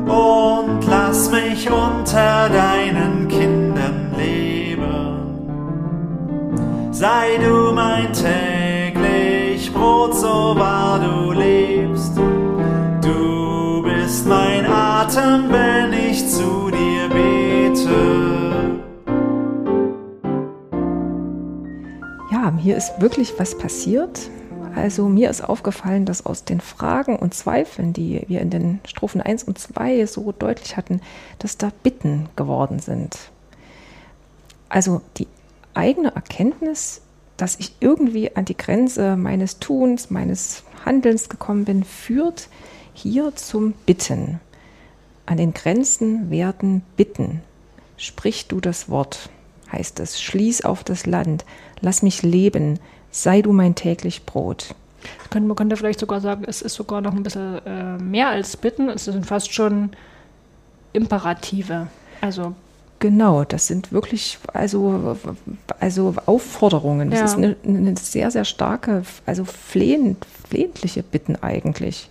und 0.10 0.80
lass 0.88 1.32
mich 1.32 1.70
unter 1.70 2.50
deinen 2.50 3.28
Kindern 3.28 4.14
leben. 4.18 4.48
Sei 6.92 7.38
du 7.38 7.74
mein 7.74 8.12
täglich 8.14 9.72
Brot, 9.74 10.16
so 10.16 10.56
wahr 10.58 11.00
du 11.00 11.32
lebst. 11.32 12.18
Du 13.02 13.84
bist 13.84 14.28
mein 14.28 14.66
Atem, 14.66 15.46
wenn 15.52 15.94
ich 15.94 16.28
zu 16.28 16.67
bete. 17.88 18.80
Ja, 22.32 22.54
hier 22.58 22.78
ist 22.78 23.00
wirklich 23.02 23.34
was 23.38 23.58
passiert. 23.58 24.30
Also 24.76 25.08
mir 25.10 25.30
ist 25.30 25.42
aufgefallen, 25.42 26.06
dass 26.06 26.26
aus 26.26 26.44
den 26.44 26.62
Fragen 26.62 27.16
und 27.16 27.34
Zweifeln, 27.34 27.94
die 27.94 28.22
wir 28.28 28.42
in 28.42 28.52
den 28.52 28.80
Strophen 28.86 29.22
1 29.22 29.44
und 29.46 29.58
2 29.58 30.06
so 30.06 30.32
deutlich 30.32 30.78
hatten, 30.78 31.02
dass 31.40 31.58
da 31.58 31.72
Bitten 31.82 32.30
geworden 32.36 32.78
sind. 32.80 33.18
Also 34.70 35.02
die 35.18 35.28
eigene 35.74 36.14
Erkenntnis, 36.14 37.02
dass 37.38 37.56
ich 37.60 37.76
irgendwie 37.80 38.36
an 38.36 38.46
die 38.46 38.58
Grenze 38.58 39.16
meines 39.16 39.60
Tuns, 39.60 40.12
meines 40.12 40.64
Handelns 40.86 41.30
gekommen 41.30 41.66
bin, 41.66 41.84
führt 41.84 42.50
hier 42.94 43.36
zum 43.36 43.74
Bitten. 43.86 44.40
An 45.26 45.38
den 45.38 45.54
Grenzen 45.54 46.30
werden 46.30 46.84
Bitten. 46.98 47.42
Sprich 47.98 48.48
du 48.48 48.62
das 48.62 48.90
Wort, 48.90 49.30
heißt 49.72 50.00
es. 50.00 50.22
Schließ 50.22 50.62
auf 50.62 50.84
das 50.84 51.06
Land. 51.06 51.46
Lass 51.82 52.02
mich 52.02 52.24
leben 52.24 52.80
sei 53.18 53.42
du 53.42 53.52
mein 53.52 53.76
täglich 53.76 54.26
Brot. 54.26 54.76
Man 55.34 55.56
könnte 55.56 55.78
vielleicht 55.78 56.00
sogar 56.00 56.22
sagen, 56.22 56.44
es 56.48 56.62
ist 56.62 56.74
sogar 56.74 57.02
noch 57.02 57.14
ein 57.14 57.24
bisschen 57.24 57.66
äh, 57.66 57.98
mehr 57.98 58.30
als 58.30 58.58
Bitten, 58.58 58.90
es 58.90 59.06
sind 59.06 59.26
fast 59.26 59.54
schon 59.54 59.92
Imperative. 60.94 61.88
Also 62.22 62.56
Genau, 63.00 63.44
das 63.44 63.68
sind 63.68 63.92
wirklich 63.92 64.40
also, 64.54 65.16
also 65.80 66.16
Aufforderungen. 66.26 67.12
Das 67.12 67.20
ja. 67.20 67.26
ist 67.26 67.36
eine, 67.36 67.56
eine, 67.64 67.96
sehr, 67.96 68.32
sehr 68.32 68.44
starke, 68.44 69.04
also 69.28 69.46
flehend, 69.46 70.26
flehentliche 70.50 71.04
Bitten 71.04 71.36
eigentlich. 71.36 72.10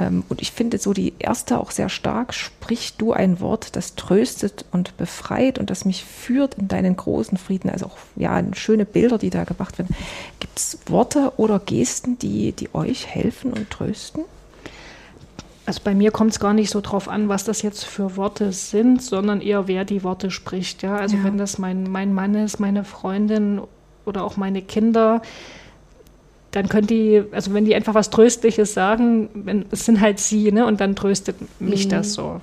Ähm, 0.00 0.24
und 0.28 0.40
ich 0.42 0.50
finde 0.50 0.78
so 0.78 0.92
die 0.92 1.12
erste 1.18 1.60
auch 1.60 1.70
sehr 1.70 1.88
stark, 1.88 2.34
sprich 2.34 2.94
du 2.96 3.12
ein 3.12 3.38
Wort, 3.40 3.76
das 3.76 3.94
tröstet 3.94 4.64
und 4.72 4.96
befreit 4.96 5.58
und 5.58 5.70
das 5.70 5.84
mich 5.84 6.04
führt 6.04 6.54
in 6.54 6.68
deinen 6.68 6.96
großen 6.96 7.38
Frieden. 7.38 7.70
Also 7.70 7.86
auch 7.86 7.98
ja, 8.16 8.42
schöne 8.54 8.86
Bilder, 8.86 9.18
die 9.18 9.30
da 9.30 9.44
gemacht 9.44 9.78
werden. 9.78 9.94
Gibt 10.40 10.58
es 10.58 10.78
Worte 10.86 11.34
oder 11.36 11.58
Gesten, 11.58 12.18
die, 12.18 12.52
die 12.52 12.74
euch 12.74 13.06
helfen 13.06 13.52
und 13.52 13.70
trösten? 13.70 14.24
Also 15.66 15.82
bei 15.84 15.94
mir 15.94 16.10
kommt 16.10 16.32
es 16.32 16.40
gar 16.40 16.54
nicht 16.54 16.70
so 16.70 16.80
drauf 16.80 17.08
an, 17.08 17.28
was 17.28 17.44
das 17.44 17.62
jetzt 17.62 17.84
für 17.84 18.16
Worte 18.16 18.52
sind, 18.52 19.02
sondern 19.02 19.40
eher 19.40 19.68
wer 19.68 19.84
die 19.84 20.02
Worte 20.02 20.30
spricht. 20.30 20.82
Ja, 20.82 20.96
also 20.96 21.16
ja. 21.18 21.24
wenn 21.24 21.38
das 21.38 21.58
mein, 21.58 21.84
mein 21.84 22.12
Mann 22.12 22.34
ist, 22.34 22.58
meine 22.58 22.82
Freundin 22.82 23.60
oder 24.04 24.24
auch 24.24 24.36
meine 24.36 24.62
Kinder, 24.62 25.22
dann 26.50 26.68
können 26.68 26.86
die, 26.86 27.22
also 27.32 27.54
wenn 27.54 27.64
die 27.64 27.74
einfach 27.74 27.94
was 27.94 28.10
Tröstliches 28.10 28.74
sagen, 28.74 29.28
wenn, 29.34 29.66
es 29.70 29.84
sind 29.84 30.00
halt 30.00 30.18
sie, 30.18 30.50
ne? 30.50 30.66
Und 30.66 30.80
dann 30.80 30.96
tröstet 30.96 31.36
mich 31.60 31.86
mhm. 31.86 31.90
das 31.90 32.12
so. 32.14 32.40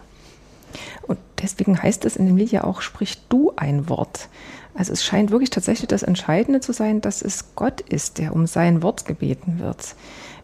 Und 1.08 1.20
deswegen 1.42 1.82
heißt 1.82 2.06
es 2.06 2.16
in 2.16 2.26
dem 2.26 2.38
Lied 2.38 2.52
ja 2.52 2.64
auch, 2.64 2.82
sprich 2.82 3.18
du 3.30 3.54
ein 3.56 3.90
Wort. 3.90 4.30
Also 4.74 4.94
es 4.94 5.04
scheint 5.04 5.32
wirklich 5.32 5.50
tatsächlich 5.50 5.88
das 5.88 6.04
Entscheidende 6.04 6.60
zu 6.60 6.72
sein, 6.72 7.02
dass 7.02 7.22
es 7.22 7.56
Gott 7.56 7.82
ist, 7.82 8.20
der 8.20 8.34
um 8.34 8.46
sein 8.46 8.84
Wort 8.84 9.06
gebeten 9.06 9.60
wird. 9.60 9.96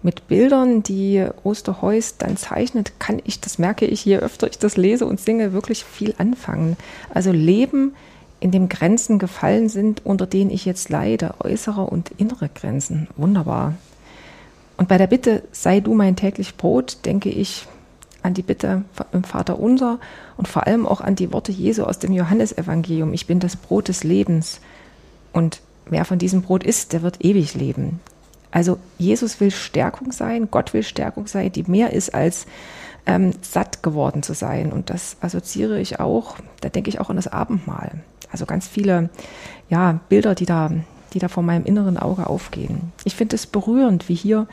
Mit 0.02 0.28
Bildern, 0.28 0.84
die 0.84 1.26
Osterheuss 1.44 2.18
dann 2.18 2.36
zeichnet, 2.36 3.00
kann 3.00 3.22
ich, 3.24 3.40
das 3.40 3.60
merke 3.60 3.86
ich, 3.86 4.04
je 4.04 4.18
öfter 4.18 4.48
ich 4.48 4.58
das 4.58 4.76
lese 4.76 5.06
und 5.06 5.20
singe, 5.20 5.54
wirklich 5.54 5.86
viel 5.86 6.16
anfangen. 6.18 6.76
Also 7.14 7.32
Leben 7.32 7.94
in 8.44 8.52
dem 8.52 8.68
Grenzen 8.68 9.20
gefallen 9.20 9.70
sind, 9.70 10.06
unter 10.06 10.28
denen 10.28 10.52
ich 10.52 10.66
jetzt 10.66 10.90
leide, 10.90 11.36
äußere 11.40 11.86
und 11.86 12.12
innere 12.18 12.50
Grenzen. 12.54 13.08
Wunderbar. 13.16 13.76
Und 14.76 14.90
bei 14.90 14.98
der 14.98 15.08
Bitte, 15.08 15.44
sei 15.54 15.80
du 15.80 15.94
mein 15.94 16.18
täglich 16.18 16.58
Brot, 16.58 17.06
denke 17.06 17.30
ich 17.30 17.68
an 18.22 18.34
die 18.34 18.42
Bitte 18.42 18.84
im 19.14 19.24
Vater 19.24 19.60
unser 19.60 19.98
und 20.36 20.50
vor 20.50 20.68
allem 20.68 20.86
auch 20.86 21.00
an 21.00 21.16
die 21.16 21.32
Worte 21.32 21.54
Jesu 21.54 21.84
aus 21.84 22.00
dem 22.00 22.12
Johannesevangelium. 22.12 23.14
Ich 23.14 23.28
bin 23.28 23.40
das 23.40 23.56
Brot 23.56 23.88
des 23.88 24.04
Lebens. 24.04 24.60
Und 25.32 25.62
wer 25.86 26.04
von 26.04 26.20
diesem 26.20 26.42
Brot 26.42 26.66
isst, 26.66 26.92
der 26.92 27.02
wird 27.02 27.24
ewig 27.24 27.54
leben. 27.54 28.02
Also 28.52 28.78
Jesus 28.98 29.40
will 29.40 29.52
Stärkung 29.52 30.12
sein, 30.12 30.50
Gott 30.52 30.74
will 30.74 30.84
Stärkung 30.84 31.28
sein, 31.28 31.50
die 31.50 31.64
mehr 31.64 31.94
ist 31.94 32.14
als 32.14 32.46
ähm, 33.06 33.32
satt 33.42 33.84
geworden 33.84 34.22
zu 34.22 34.34
sein. 34.34 34.74
Und 34.74 34.90
das 34.90 35.16
assoziiere 35.22 35.80
ich 35.80 36.02
auch, 36.02 36.36
da 36.60 36.68
denke 36.68 36.90
ich 36.90 37.00
auch 37.00 37.10
an 37.10 37.16
das 37.16 37.28
Abendmahl. 37.28 38.02
Also 38.34 38.46
ganz 38.46 38.68
viele 38.68 39.10
ja, 39.70 40.02
Bilder, 40.10 40.36
die 40.36 40.46
da, 40.46 40.72
die 41.14 41.20
da 41.20 41.30
vor 41.30 41.44
meinem 41.44 41.64
inneren 41.64 41.98
Auge 41.98 42.28
aufgehen. 42.28 42.92
Ich 43.06 43.16
finde 43.16 43.36
es 43.36 43.48
berührend, 43.48 44.10
wie 44.10 44.16
hier 44.16 44.48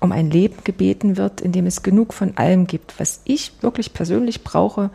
um 0.00 0.10
ein 0.10 0.30
Leben 0.30 0.56
gebeten 0.64 1.16
wird, 1.16 1.40
in 1.40 1.52
dem 1.52 1.66
es 1.66 1.82
genug 1.82 2.14
von 2.14 2.36
allem 2.36 2.66
gibt, 2.66 2.98
was 2.98 3.20
ich 3.24 3.52
wirklich 3.60 3.92
persönlich 3.92 4.42
brauche 4.42 4.90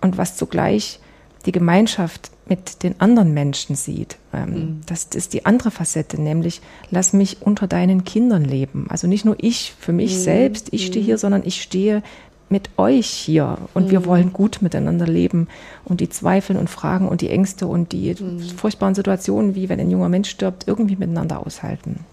und 0.00 0.16
was 0.16 0.36
zugleich 0.36 0.98
die 1.46 1.52
Gemeinschaft 1.52 2.30
mit 2.48 2.82
den 2.82 3.00
anderen 3.00 3.34
Menschen 3.34 3.76
sieht. 3.76 4.16
Ähm, 4.32 4.50
mhm. 4.50 4.80
Das 4.86 5.04
ist 5.04 5.34
die 5.34 5.44
andere 5.44 5.70
Facette, 5.70 6.20
nämlich 6.20 6.62
lass 6.90 7.12
mich 7.12 7.42
unter 7.42 7.66
deinen 7.66 8.04
Kindern 8.04 8.44
leben. 8.44 8.86
Also 8.88 9.06
nicht 9.06 9.24
nur 9.24 9.36
ich 9.38 9.74
für 9.78 9.92
mich 9.92 10.14
mhm. 10.14 10.20
selbst, 10.20 10.68
ich 10.72 10.86
stehe 10.86 11.04
hier, 11.04 11.16
mhm. 11.16 11.20
sondern 11.20 11.42
ich 11.44 11.62
stehe 11.62 12.02
mit 12.50 12.70
euch 12.78 13.08
hier 13.08 13.58
und 13.74 13.86
mhm. 13.86 13.90
wir 13.90 14.06
wollen 14.06 14.32
gut 14.32 14.58
miteinander 14.62 15.06
leben 15.06 15.48
und 15.84 16.00
die 16.00 16.08
Zweifel 16.08 16.56
und 16.56 16.70
Fragen 16.70 17.08
und 17.08 17.20
die 17.20 17.30
Ängste 17.30 17.66
und 17.66 17.92
die 17.92 18.14
mhm. 18.18 18.40
furchtbaren 18.40 18.94
Situationen, 18.94 19.54
wie 19.54 19.68
wenn 19.68 19.80
ein 19.80 19.90
junger 19.90 20.08
Mensch 20.08 20.30
stirbt, 20.30 20.66
irgendwie 20.66 20.96
miteinander 20.96 21.44
aushalten. 21.46 22.04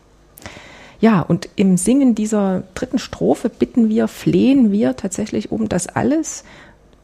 Ja, 0.99 1.21
und 1.21 1.49
im 1.55 1.77
Singen 1.77 2.15
dieser 2.15 2.63
dritten 2.73 2.99
Strophe 2.99 3.49
bitten 3.49 3.89
wir, 3.89 4.07
flehen 4.07 4.71
wir 4.71 4.95
tatsächlich 4.95 5.51
um 5.51 5.69
das 5.69 5.87
alles. 5.87 6.43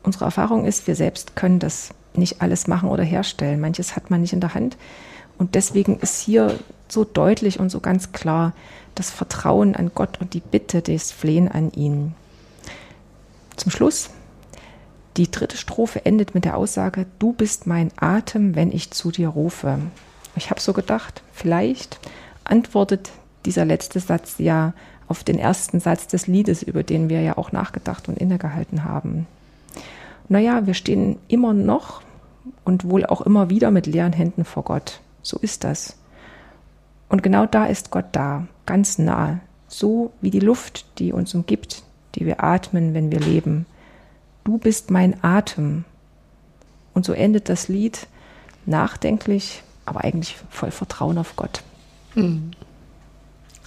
Unsere 0.03 0.25
Erfahrung 0.25 0.65
ist, 0.65 0.87
wir 0.87 0.95
selbst 0.95 1.35
können 1.35 1.59
das 1.59 1.91
nicht 2.15 2.41
alles 2.41 2.67
machen 2.67 2.89
oder 2.89 3.03
herstellen. 3.03 3.59
Manches 3.59 3.95
hat 3.95 4.09
man 4.09 4.21
nicht 4.21 4.33
in 4.33 4.39
der 4.39 4.53
Hand. 4.53 4.77
Und 5.37 5.55
deswegen 5.55 5.97
ist 5.99 6.21
hier 6.21 6.57
so 6.87 7.03
deutlich 7.03 7.59
und 7.59 7.69
so 7.69 7.79
ganz 7.79 8.11
klar 8.11 8.53
das 8.95 9.09
Vertrauen 9.09 9.75
an 9.75 9.91
Gott 9.93 10.19
und 10.19 10.33
die 10.33 10.41
Bitte, 10.41 10.81
das 10.81 11.11
Flehen 11.11 11.47
an 11.47 11.71
ihn. 11.71 12.13
Zum 13.61 13.71
Schluss. 13.71 14.09
Die 15.17 15.29
dritte 15.29 15.57
Strophe 15.57 16.05
endet 16.05 16.33
mit 16.33 16.45
der 16.45 16.57
Aussage, 16.57 17.05
du 17.19 17.33
bist 17.33 17.67
mein 17.67 17.91
Atem, 17.97 18.55
wenn 18.55 18.71
ich 18.71 18.91
zu 18.91 19.11
dir 19.11 19.29
rufe. 19.29 19.77
Ich 20.35 20.49
habe 20.49 20.61
so 20.61 20.73
gedacht, 20.73 21.21
vielleicht 21.31 21.99
antwortet 22.43 23.11
dieser 23.45 23.65
letzte 23.65 23.99
Satz 23.99 24.35
ja 24.37 24.73
auf 25.07 25.23
den 25.23 25.37
ersten 25.37 25.79
Satz 25.79 26.07
des 26.07 26.27
Liedes, 26.27 26.63
über 26.63 26.83
den 26.83 27.09
wir 27.09 27.21
ja 27.21 27.37
auch 27.37 27.51
nachgedacht 27.51 28.07
und 28.07 28.17
innegehalten 28.17 28.85
haben. 28.85 29.27
Naja, 30.29 30.65
wir 30.65 30.73
stehen 30.73 31.17
immer 31.27 31.53
noch 31.53 32.01
und 32.63 32.89
wohl 32.89 33.05
auch 33.05 33.21
immer 33.21 33.49
wieder 33.49 33.69
mit 33.69 33.85
leeren 33.85 34.13
Händen 34.13 34.45
vor 34.45 34.63
Gott. 34.63 35.01
So 35.21 35.37
ist 35.37 35.65
das. 35.65 35.97
Und 37.09 37.21
genau 37.21 37.45
da 37.45 37.65
ist 37.65 37.91
Gott 37.91 38.05
da, 38.13 38.47
ganz 38.65 38.97
nah, 38.97 39.41
so 39.67 40.13
wie 40.21 40.31
die 40.31 40.39
Luft, 40.39 40.85
die 40.99 41.11
uns 41.11 41.35
umgibt, 41.35 41.83
die 42.15 42.25
wir 42.25 42.43
atmen, 42.43 42.93
wenn 42.93 43.11
wir 43.11 43.19
leben. 43.19 43.65
Du 44.43 44.57
bist 44.57 44.91
mein 44.91 45.23
Atem. 45.23 45.85
Und 46.93 47.05
so 47.05 47.13
endet 47.13 47.49
das 47.49 47.67
Lied 47.67 48.07
nachdenklich, 48.65 49.63
aber 49.85 50.03
eigentlich 50.03 50.37
voll 50.49 50.71
Vertrauen 50.71 51.17
auf 51.17 51.35
Gott. 51.35 51.61
Mhm. 52.15 52.51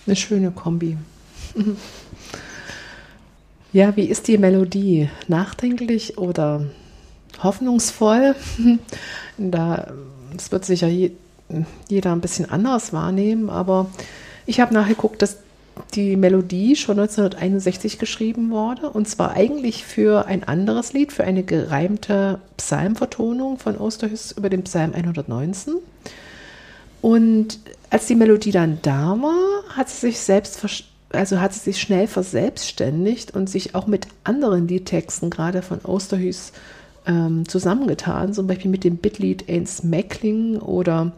Eine 0.07 0.16
schöne 0.16 0.50
Kombi. 0.50 0.98
Ja, 3.74 3.96
wie 3.96 4.04
ist 4.04 4.28
die 4.28 4.38
Melodie? 4.38 5.11
Nachdenklich 5.26 6.16
oder 6.16 6.66
hoffnungsvoll? 7.42 8.37
Da, 9.37 9.92
das 10.33 10.52
wird 10.52 10.64
sicher 10.64 10.87
jeder 10.87 12.12
ein 12.12 12.20
bisschen 12.20 12.48
anders 12.48 12.92
wahrnehmen, 12.92 13.50
aber 13.50 13.90
ich 14.46 14.61
habe 14.61 14.72
nachgeguckt, 14.72 15.22
dass 15.22 15.38
die 15.94 16.16
Melodie 16.16 16.76
schon 16.76 16.98
1961 16.98 17.98
geschrieben 17.98 18.50
wurde 18.50 18.90
und 18.90 19.08
zwar 19.08 19.32
eigentlich 19.32 19.84
für 19.84 20.26
ein 20.26 20.44
anderes 20.44 20.92
Lied, 20.92 21.12
für 21.12 21.24
eine 21.24 21.42
gereimte 21.42 22.40
Psalmvertonung 22.56 23.58
von 23.58 23.76
Osterhus 23.76 24.32
über 24.32 24.50
den 24.50 24.64
Psalm 24.64 24.92
119. 24.94 25.74
Und 27.02 27.58
als 27.90 28.06
die 28.06 28.14
Melodie 28.14 28.50
dann 28.50 28.78
da 28.82 29.16
war, 29.20 29.76
hat 29.76 29.88
sie 29.88 30.08
sich 30.08 30.20
selbst 30.20 30.64
also 31.12 31.40
hat 31.40 31.52
sie 31.52 31.60
sich 31.60 31.80
schnell 31.80 32.06
verselbstständigt 32.08 33.34
und 33.34 33.48
sich 33.48 33.74
auch 33.74 33.87
mit 33.87 34.08
anderen 34.24 34.66
Liedtexten, 34.66 35.30
gerade 35.30 35.62
von 35.62 35.80
Osterhus, 35.84 36.52
ähm, 37.06 37.46
zusammengetan, 37.48 38.32
zum 38.32 38.46
Beispiel 38.46 38.70
mit 38.70 38.84
dem 38.84 38.96
Bitlied 38.96 39.48
Ains 39.48 39.82
Meckling 39.82 40.58
oder 40.58 41.12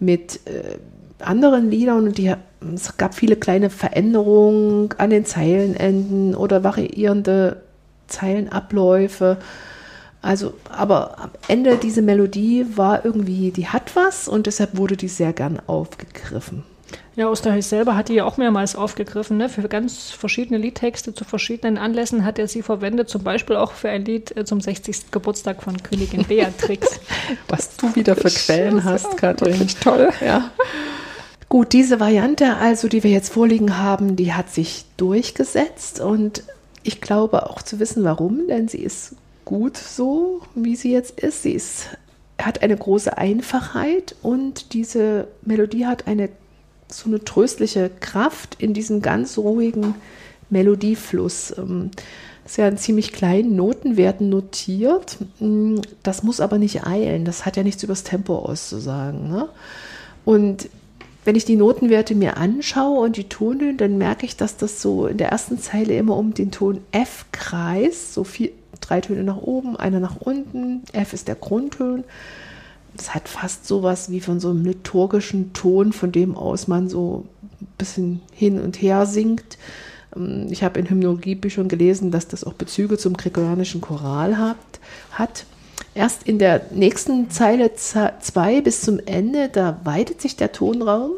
mit 0.00 0.40
äh, 0.46 0.78
anderen 1.22 1.70
Liedern 1.70 2.06
und 2.06 2.18
die, 2.18 2.34
es 2.74 2.96
gab 2.96 3.14
viele 3.14 3.36
kleine 3.36 3.70
Veränderungen 3.70 4.90
an 4.98 5.10
den 5.10 5.24
Zeilenenden 5.24 6.34
oder 6.34 6.64
variierende 6.64 7.62
Zeilenabläufe. 8.08 9.38
Also, 10.20 10.54
aber 10.68 11.18
am 11.18 11.30
Ende 11.48 11.76
diese 11.76 12.02
Melodie 12.02 12.66
war 12.76 13.04
irgendwie, 13.04 13.50
die 13.50 13.66
hat 13.66 13.96
was 13.96 14.28
und 14.28 14.46
deshalb 14.46 14.76
wurde 14.76 14.96
die 14.96 15.08
sehr 15.08 15.32
gern 15.32 15.60
aufgegriffen. 15.66 16.64
Ja, 17.14 17.28
Osterhuis 17.28 17.68
selber 17.68 17.94
hat 17.94 18.08
die 18.08 18.14
ja 18.14 18.24
auch 18.24 18.38
mehrmals 18.38 18.74
aufgegriffen. 18.74 19.36
Ne? 19.36 19.50
Für 19.50 19.68
ganz 19.68 20.10
verschiedene 20.10 20.58
Liedtexte 20.58 21.14
zu 21.14 21.24
verschiedenen 21.24 21.76
Anlässen 21.76 22.24
hat 22.24 22.38
er 22.38 22.48
sie 22.48 22.62
verwendet. 22.62 23.10
Zum 23.10 23.22
Beispiel 23.22 23.56
auch 23.56 23.72
für 23.72 23.90
ein 23.90 24.04
Lied 24.04 24.34
äh, 24.34 24.46
zum 24.46 24.62
60. 24.62 25.10
Geburtstag 25.10 25.62
von 25.62 25.82
Königin 25.82 26.24
Beatrix. 26.24 27.00
Was 27.48 27.76
du 27.76 27.94
wieder 27.94 28.16
für 28.16 28.30
Quellen 28.30 28.84
hast, 28.84 29.16
Katrin. 29.18 29.68
Toll. 29.82 30.08
Ja. 30.24 30.50
Gut, 31.52 31.74
diese 31.74 32.00
Variante 32.00 32.56
also, 32.56 32.88
die 32.88 33.04
wir 33.04 33.10
jetzt 33.10 33.30
vorliegen 33.30 33.76
haben, 33.76 34.16
die 34.16 34.32
hat 34.32 34.48
sich 34.48 34.86
durchgesetzt 34.96 36.00
und 36.00 36.44
ich 36.82 37.02
glaube 37.02 37.50
auch 37.50 37.60
zu 37.60 37.78
wissen, 37.78 38.04
warum, 38.04 38.48
denn 38.48 38.68
sie 38.68 38.78
ist 38.78 39.16
gut 39.44 39.76
so, 39.76 40.40
wie 40.54 40.76
sie 40.76 40.94
jetzt 40.94 41.20
ist. 41.20 41.42
Sie 41.42 41.52
ist, 41.52 41.88
hat 42.40 42.62
eine 42.62 42.74
große 42.74 43.18
Einfachheit 43.18 44.16
und 44.22 44.72
diese 44.72 45.28
Melodie 45.42 45.84
hat 45.84 46.06
eine 46.06 46.30
so 46.88 47.10
eine 47.10 47.22
tröstliche 47.22 47.90
Kraft 48.00 48.56
in 48.58 48.72
diesem 48.72 49.02
ganz 49.02 49.36
ruhigen 49.36 49.94
Melodiefluss. 50.48 51.54
Ähm, 51.58 51.90
ist 52.46 52.56
ja 52.56 52.66
in 52.66 52.78
ziemlich 52.78 53.12
kleinen 53.12 53.56
Notenwerten 53.56 54.30
notiert. 54.30 55.18
Mm, 55.38 55.80
das 56.02 56.22
muss 56.22 56.40
aber 56.40 56.56
nicht 56.56 56.86
eilen. 56.86 57.26
Das 57.26 57.44
hat 57.44 57.58
ja 57.58 57.62
nichts 57.62 57.82
übers 57.82 58.04
Tempo 58.04 58.38
auszusagen. 58.38 59.28
Ne? 59.28 59.50
Und 60.24 60.70
wenn 61.24 61.36
ich 61.36 61.44
die 61.44 61.56
Notenwerte 61.56 62.14
mir 62.14 62.36
anschaue 62.36 63.00
und 63.00 63.16
die 63.16 63.28
Tonhöhen, 63.28 63.76
dann 63.76 63.98
merke 63.98 64.26
ich, 64.26 64.36
dass 64.36 64.56
das 64.56 64.82
so 64.82 65.06
in 65.06 65.18
der 65.18 65.28
ersten 65.28 65.58
Zeile 65.58 65.96
immer 65.96 66.16
um 66.16 66.34
den 66.34 66.50
Ton 66.50 66.80
F 66.90 67.26
kreist. 67.32 68.14
So 68.14 68.24
vier, 68.24 68.50
drei 68.80 69.00
Töne 69.00 69.22
nach 69.22 69.36
oben, 69.36 69.76
einer 69.76 70.00
nach 70.00 70.16
unten. 70.20 70.82
F 70.92 71.12
ist 71.12 71.28
der 71.28 71.36
Grundton 71.36 72.04
es 72.96 73.14
hat 73.14 73.28
fast 73.28 73.66
sowas 73.66 74.10
wie 74.10 74.20
von 74.20 74.40
so 74.40 74.50
einem 74.50 74.64
liturgischen 74.64 75.52
Ton, 75.52 75.92
von 75.92 76.12
dem 76.12 76.36
aus 76.36 76.68
man 76.68 76.88
so 76.88 77.26
ein 77.60 77.66
bisschen 77.78 78.20
hin 78.32 78.60
und 78.60 78.80
her 78.82 79.06
singt. 79.06 79.58
Ähm, 80.14 80.48
ich 80.50 80.62
habe 80.62 80.78
in 80.78 80.88
Hymnologiebüchern 80.88 81.68
gelesen, 81.68 82.10
dass 82.10 82.28
das 82.28 82.44
auch 82.44 82.52
Bezüge 82.52 82.98
zum 82.98 83.16
gregorianischen 83.16 83.80
Choral 83.80 84.38
hat. 84.38 84.56
Erst 85.94 86.22
in 86.22 86.38
der 86.38 86.66
nächsten 86.70 87.30
Zeile 87.30 87.74
2 87.74 88.62
bis 88.62 88.80
zum 88.80 88.98
Ende, 89.04 89.48
da 89.48 89.80
weitet 89.84 90.20
sich 90.20 90.36
der 90.36 90.52
Tonraum 90.52 91.12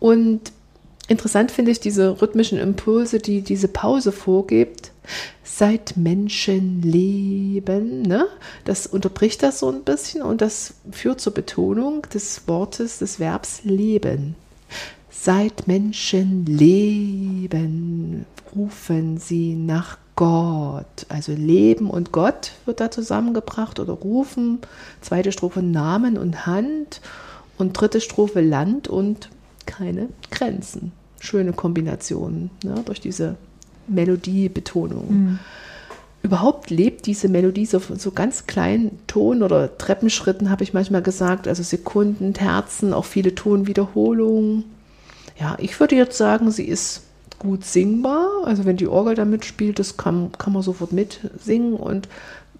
und 0.00 0.52
Interessant 1.08 1.50
finde 1.50 1.72
ich 1.72 1.80
diese 1.80 2.22
rhythmischen 2.22 2.58
Impulse, 2.58 3.18
die 3.18 3.42
diese 3.42 3.68
Pause 3.68 4.12
vorgibt. 4.12 4.92
Seit 5.42 5.96
Menschen 5.96 6.80
leben, 6.80 8.02
ne? 8.02 8.26
das 8.64 8.86
unterbricht 8.86 9.42
das 9.42 9.58
so 9.58 9.68
ein 9.68 9.82
bisschen 9.82 10.22
und 10.22 10.40
das 10.40 10.74
führt 10.92 11.20
zur 11.20 11.34
Betonung 11.34 12.06
des 12.14 12.46
Wortes, 12.46 13.00
des 13.00 13.18
Verbs 13.18 13.60
leben. 13.64 14.36
Seit 15.10 15.66
Menschen 15.66 16.46
leben, 16.46 18.24
rufen 18.54 19.18
sie 19.18 19.54
nach 19.54 19.98
Gott. 20.16 21.06
Also 21.08 21.32
Leben 21.32 21.90
und 21.90 22.12
Gott 22.12 22.52
wird 22.66 22.80
da 22.80 22.90
zusammengebracht 22.90 23.80
oder 23.80 23.92
rufen. 23.92 24.58
Zweite 25.00 25.32
Strophe 25.32 25.62
Namen 25.62 26.18
und 26.18 26.46
Hand 26.46 27.00
und 27.58 27.72
dritte 27.72 28.00
Strophe 28.00 28.40
Land 28.40 28.88
und 28.88 29.30
keine 29.66 30.08
Grenzen. 30.30 30.92
Schöne 31.20 31.52
Kombination 31.52 32.50
ne, 32.64 32.82
durch 32.84 33.00
diese 33.00 33.36
Melodiebetonung. 33.88 35.06
Mhm. 35.08 35.38
Überhaupt 36.22 36.70
lebt 36.70 37.06
diese 37.06 37.28
Melodie 37.28 37.66
so, 37.66 37.80
so 37.80 38.12
ganz 38.12 38.46
kleinen 38.46 38.98
Ton- 39.08 39.42
oder 39.42 39.76
Treppenschritten, 39.76 40.50
habe 40.50 40.62
ich 40.62 40.72
manchmal 40.72 41.02
gesagt, 41.02 41.48
also 41.48 41.64
Sekunden, 41.64 42.32
Terzen, 42.32 42.92
auch 42.92 43.06
viele 43.06 43.34
Tonwiederholungen. 43.34 44.64
Ja, 45.38 45.56
ich 45.58 45.78
würde 45.80 45.96
jetzt 45.96 46.16
sagen, 46.16 46.52
sie 46.52 46.66
ist 46.66 47.02
gut 47.42 47.64
singbar. 47.64 48.28
Also 48.44 48.64
wenn 48.64 48.76
die 48.76 48.86
Orgel 48.86 49.14
da 49.14 49.24
mitspielt, 49.24 49.78
das 49.78 49.96
kann, 49.96 50.30
kann 50.38 50.52
man 50.52 50.62
sofort 50.62 50.92
mitsingen 50.92 51.74
und 51.74 52.08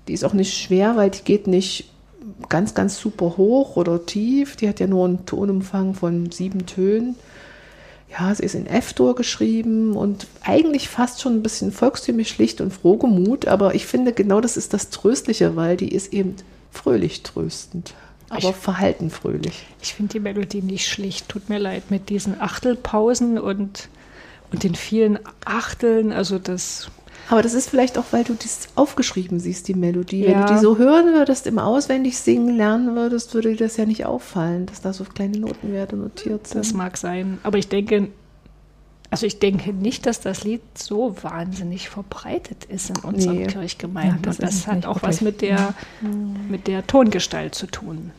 die 0.08 0.12
ist 0.12 0.24
auch 0.24 0.32
nicht 0.32 0.52
schwer, 0.52 0.96
weil 0.96 1.10
die 1.10 1.22
geht 1.22 1.46
nicht 1.46 1.88
ganz, 2.48 2.74
ganz 2.74 2.98
super 2.98 3.36
hoch 3.36 3.76
oder 3.76 4.04
tief. 4.04 4.56
Die 4.56 4.68
hat 4.68 4.80
ja 4.80 4.86
nur 4.88 5.06
einen 5.06 5.24
Tonumfang 5.24 5.94
von 5.94 6.30
sieben 6.30 6.66
Tönen. 6.66 7.14
Ja, 8.10 8.34
sie 8.34 8.42
ist 8.42 8.54
in 8.54 8.66
F-Dur 8.66 9.14
geschrieben 9.14 9.96
und 9.96 10.26
eigentlich 10.42 10.88
fast 10.88 11.22
schon 11.22 11.34
ein 11.34 11.42
bisschen 11.42 11.72
volkstümlich 11.72 12.28
schlicht 12.28 12.60
und 12.60 12.72
frohgemut, 12.72 13.46
aber 13.46 13.74
ich 13.74 13.86
finde 13.86 14.12
genau 14.12 14.42
das 14.42 14.58
ist 14.58 14.74
das 14.74 14.90
Tröstliche, 14.90 15.56
weil 15.56 15.78
die 15.78 15.88
ist 15.88 16.12
eben 16.12 16.36
fröhlich 16.70 17.22
tröstend, 17.22 17.94
aber 18.28 18.50
ich, 18.50 18.56
verhalten 18.56 19.08
fröhlich. 19.08 19.64
Ich 19.80 19.94
finde 19.94 20.12
die 20.12 20.20
Melodie 20.20 20.60
nicht 20.60 20.88
schlicht, 20.88 21.30
tut 21.30 21.48
mir 21.48 21.58
leid, 21.58 21.84
mit 21.90 22.10
diesen 22.10 22.38
Achtelpausen 22.38 23.38
und, 23.38 23.88
und 24.52 24.62
den 24.62 24.74
vielen 24.74 25.18
Achteln, 25.44 26.12
also 26.12 26.38
das 26.38 26.90
aber 27.28 27.40
das 27.40 27.54
ist 27.54 27.70
vielleicht 27.70 27.96
auch, 27.96 28.06
weil 28.10 28.24
du 28.24 28.34
das 28.34 28.68
aufgeschrieben 28.74 29.40
siehst, 29.40 29.68
die 29.68 29.74
Melodie. 29.74 30.24
Ja. 30.24 30.28
Wenn 30.28 30.46
du 30.46 30.54
die 30.54 30.60
so 30.60 30.76
hören 30.76 31.14
würdest, 31.14 31.46
im 31.46 31.58
Auswendig 31.58 32.18
singen 32.18 32.56
lernen 32.56 32.94
würdest, 32.94 33.32
würde 33.32 33.50
dir 33.50 33.56
das 33.56 33.76
ja 33.76 33.86
nicht 33.86 34.04
auffallen, 34.04 34.66
dass 34.66 34.82
da 34.82 34.92
so 34.92 35.04
kleine 35.04 35.38
Notenwerte 35.38 35.96
notiert 35.96 36.48
sind. 36.48 36.58
Das 36.58 36.74
mag 36.74 36.98
sein. 36.98 37.38
Aber 37.42 37.56
ich 37.56 37.68
denke, 37.68 38.08
also 39.08 39.24
ich 39.24 39.38
denke 39.38 39.72
nicht, 39.72 40.04
dass 40.06 40.20
das 40.20 40.44
Lied 40.44 40.62
so 40.74 41.16
wahnsinnig 41.22 41.88
verbreitet 41.88 42.64
ist 42.64 42.90
in 42.90 42.96
unseren 42.96 43.36
nee. 43.36 43.46
Kirchgemeinden. 43.46 44.16
Ja, 44.16 44.22
das, 44.22 44.38
das 44.38 44.66
hat 44.66 44.84
auch 44.84 45.02
was 45.02 45.20
mit 45.20 45.42
der, 45.42 45.74
mhm. 46.00 46.50
mit 46.50 46.66
der 46.66 46.86
Tongestalt 46.86 47.54
zu 47.54 47.66
tun. 47.66 48.10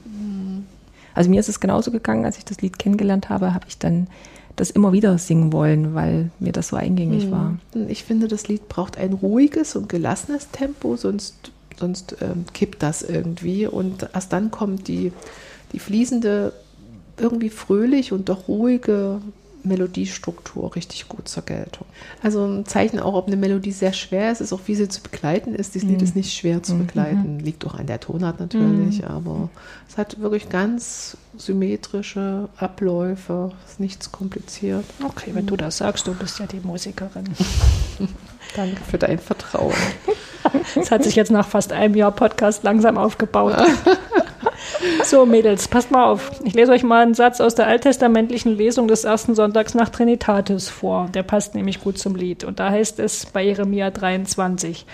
Also 1.13 1.29
mir 1.29 1.39
ist 1.39 1.49
es 1.49 1.59
genauso 1.59 1.91
gegangen, 1.91 2.25
als 2.25 2.37
ich 2.37 2.45
das 2.45 2.61
Lied 2.61 2.79
kennengelernt 2.79 3.29
habe, 3.29 3.53
habe 3.53 3.65
ich 3.67 3.77
dann 3.77 4.07
das 4.55 4.69
immer 4.69 4.93
wieder 4.93 5.17
singen 5.17 5.51
wollen, 5.51 5.95
weil 5.95 6.29
mir 6.39 6.51
das 6.51 6.69
so 6.69 6.75
eingängig 6.75 7.31
war. 7.31 7.57
Ich 7.87 8.03
finde, 8.03 8.27
das 8.27 8.47
Lied 8.47 8.69
braucht 8.69 8.97
ein 8.97 9.13
ruhiges 9.13 9.75
und 9.75 9.89
gelassenes 9.89 10.51
Tempo, 10.51 10.95
sonst, 10.95 11.51
sonst 11.77 12.15
ähm, 12.21 12.45
kippt 12.53 12.83
das 12.83 13.01
irgendwie. 13.01 13.65
Und 13.65 14.09
erst 14.13 14.31
dann 14.31 14.51
kommt 14.51 14.87
die, 14.87 15.11
die 15.71 15.79
fließende, 15.79 16.53
irgendwie 17.17 17.49
fröhlich 17.49 18.11
und 18.11 18.29
doch 18.29 18.47
ruhige 18.47 19.21
Melodiestruktur 19.63 20.75
richtig 20.75 21.07
gut 21.07 21.27
zur 21.27 21.43
Geltung. 21.43 21.85
Also 22.21 22.45
ein 22.45 22.65
Zeichen 22.65 22.99
auch, 22.99 23.13
ob 23.13 23.27
eine 23.27 23.37
Melodie 23.37 23.71
sehr 23.71 23.93
schwer 23.93 24.31
ist, 24.31 24.41
ist 24.41 24.53
auch, 24.53 24.61
wie 24.65 24.75
sie 24.75 24.89
zu 24.89 25.01
begleiten 25.01 25.55
ist. 25.55 25.75
Dieses 25.75 25.87
Lied 25.87 26.01
ist 26.01 26.15
nicht 26.15 26.33
schwer 26.33 26.61
zu 26.63 26.77
begleiten. 26.77 27.39
Liegt 27.39 27.65
auch 27.65 27.75
an 27.75 27.87
der 27.87 27.99
Tonart 27.99 28.39
natürlich, 28.39 29.05
aber 29.05 29.49
es 29.89 29.97
hat 29.97 30.19
wirklich 30.19 30.49
ganz 30.49 31.17
symmetrische 31.37 32.49
Abläufe, 32.57 33.51
ist 33.67 33.79
nichts 33.79 34.11
kompliziert. 34.11 34.85
Okay, 35.03 35.31
wenn 35.33 35.45
du 35.45 35.55
das 35.55 35.77
sagst, 35.77 36.07
du 36.07 36.13
bist 36.13 36.39
ja 36.39 36.45
die 36.45 36.59
Musikerin. 36.59 37.25
Danke 38.55 38.81
für 38.83 38.97
dein 38.97 39.19
Vertrauen. 39.19 39.73
Das 40.75 40.91
hat 40.91 41.05
sich 41.05 41.15
jetzt 41.15 41.31
nach 41.31 41.47
fast 41.47 41.71
einem 41.71 41.95
Jahr 41.95 42.11
Podcast 42.11 42.63
langsam 42.63 42.97
aufgebaut. 42.97 43.55
So, 45.03 45.25
Mädels, 45.25 45.67
passt 45.67 45.91
mal 45.91 46.05
auf. 46.05 46.31
Ich 46.43 46.53
lese 46.53 46.71
euch 46.71 46.83
mal 46.83 47.03
einen 47.03 47.13
Satz 47.13 47.41
aus 47.41 47.55
der 47.55 47.67
alttestamentlichen 47.67 48.55
Lesung 48.55 48.87
des 48.87 49.03
ersten 49.03 49.35
Sonntags 49.35 49.73
nach 49.73 49.89
Trinitatis 49.89 50.69
vor. 50.69 51.09
Der 51.13 51.23
passt 51.23 51.55
nämlich 51.55 51.81
gut 51.81 51.97
zum 51.97 52.15
Lied. 52.15 52.43
Und 52.43 52.59
da 52.59 52.69
heißt 52.69 52.99
es 52.99 53.25
bei 53.25 53.43
Jeremia 53.43 53.91
23: 53.91 54.85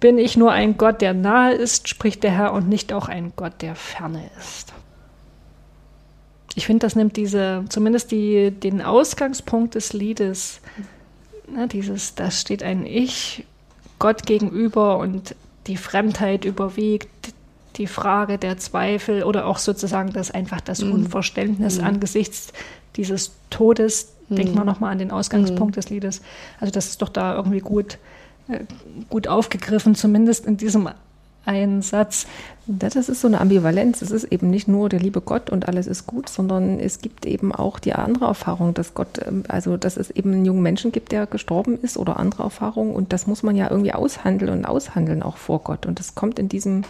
Bin 0.00 0.18
ich 0.18 0.36
nur 0.36 0.52
ein 0.52 0.76
Gott, 0.76 1.00
der 1.00 1.14
nahe 1.14 1.52
ist, 1.52 1.88
spricht 1.88 2.22
der 2.22 2.32
Herr, 2.32 2.52
und 2.52 2.68
nicht 2.68 2.92
auch 2.92 3.08
ein 3.08 3.32
Gott, 3.36 3.60
der 3.60 3.74
ferne 3.74 4.30
ist. 4.38 4.72
Ich 6.54 6.66
finde, 6.66 6.84
das 6.84 6.96
nimmt 6.96 7.16
diese, 7.16 7.64
zumindest 7.68 8.10
die, 8.10 8.50
den 8.50 8.82
Ausgangspunkt 8.82 9.76
des 9.76 9.92
Liedes, 9.92 10.60
ne, 11.48 11.68
dieses, 11.68 12.14
da 12.16 12.30
steht 12.30 12.62
ein 12.62 12.84
Ich 12.84 13.46
Gott 13.98 14.26
gegenüber 14.26 14.98
und 14.98 15.36
die 15.66 15.76
Fremdheit 15.76 16.44
überwiegt, 16.44 17.32
die 17.76 17.86
Frage 17.86 18.38
der 18.38 18.58
Zweifel 18.58 19.22
oder 19.24 19.46
auch 19.46 19.58
sozusagen 19.58 20.12
das 20.12 20.30
einfach 20.30 20.60
das 20.60 20.82
Unverständnis 20.82 21.78
angesichts 21.78 22.52
dieses 22.96 23.32
Todes. 23.50 24.12
Denkt 24.28 24.54
man 24.54 24.64
nochmal 24.64 24.92
an 24.92 24.98
den 24.98 25.10
Ausgangspunkt 25.10 25.76
des 25.76 25.90
Liedes. 25.90 26.22
Also 26.60 26.72
das 26.72 26.86
ist 26.86 27.02
doch 27.02 27.08
da 27.08 27.34
irgendwie 27.34 27.58
gut, 27.58 27.98
äh, 28.48 28.60
gut 29.08 29.26
aufgegriffen, 29.26 29.96
zumindest 29.96 30.46
in 30.46 30.56
diesem 30.56 30.88
einen 31.44 31.82
Satz. 31.82 32.26
Das 32.66 32.94
ist 32.94 33.20
so 33.20 33.26
eine 33.26 33.40
Ambivalenz. 33.40 34.02
Es 34.02 34.10
ist 34.10 34.24
eben 34.24 34.50
nicht 34.50 34.68
nur 34.68 34.88
der 34.88 35.00
liebe 35.00 35.20
Gott 35.20 35.50
und 35.50 35.66
alles 35.66 35.86
ist 35.86 36.06
gut, 36.06 36.28
sondern 36.28 36.78
es 36.78 37.00
gibt 37.00 37.26
eben 37.26 37.52
auch 37.52 37.78
die 37.78 37.94
andere 37.94 38.26
Erfahrung, 38.26 38.74
dass 38.74 38.94
Gott, 38.94 39.20
ähm, 39.26 39.44
also 39.48 39.76
dass 39.76 39.96
es 39.96 40.10
eben 40.10 40.32
einen 40.32 40.44
jungen 40.44 40.62
Menschen 40.62 40.92
gibt, 40.92 41.12
der 41.12 41.26
gestorben 41.26 41.78
ist 41.80 41.96
oder 41.96 42.18
andere 42.18 42.44
Erfahrungen 42.44 42.94
und 42.94 43.12
das 43.12 43.26
muss 43.26 43.42
man 43.42 43.56
ja 43.56 43.70
irgendwie 43.70 43.92
aushandeln 43.92 44.52
und 44.52 44.64
aushandeln 44.64 45.22
auch 45.22 45.36
vor 45.36 45.60
Gott. 45.60 45.86
Und 45.86 45.98
das 45.98 46.14
kommt 46.14 46.38
in 46.38 46.48
diesem 46.48 46.84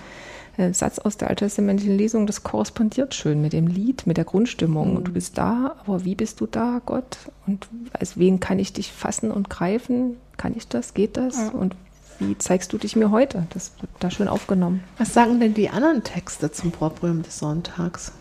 Satz 0.73 0.99
aus 0.99 1.17
der 1.17 1.29
alttestamentlichen 1.29 1.97
Lesung, 1.97 2.27
das 2.27 2.43
korrespondiert 2.43 3.15
schön 3.15 3.41
mit 3.41 3.53
dem 3.53 3.67
Lied, 3.67 4.07
mit 4.07 4.17
der 4.17 4.25
Grundstimmung. 4.25 4.97
Und 4.97 5.09
du 5.09 5.13
bist 5.13 5.39
da, 5.39 5.77
aber 5.87 6.05
wie 6.05 6.15
bist 6.15 6.41
du 6.41 6.47
da, 6.47 6.81
Gott? 6.85 7.19
Und 7.47 7.69
als 7.93 8.19
wen 8.19 8.41
kann 8.41 8.59
ich 8.59 8.73
dich 8.73 8.93
fassen 8.93 9.31
und 9.31 9.49
greifen? 9.49 10.17
Kann 10.37 10.55
ich 10.57 10.69
das? 10.69 10.95
Geht 10.95 11.17
das? 11.17 11.37
Ja. 11.37 11.49
Und 11.49 11.77
wie 12.19 12.37
zeigst 12.37 12.73
du 12.73 12.79
dich 12.79 12.97
mir 12.97 13.11
heute? 13.11 13.47
Das 13.55 13.73
wird 13.81 13.91
da 14.01 14.11
schön 14.11 14.29
aufgenommen. 14.29 14.85
Was 14.99 15.15
sagen 15.15 15.41
denn 15.41 15.55
die 15.55 15.71
anderen 15.71 16.05
Texte 16.05 16.53
zum 16.53 16.71
Proprium 16.71 17.23
des 17.23 17.39
Sonntags? 17.39 18.13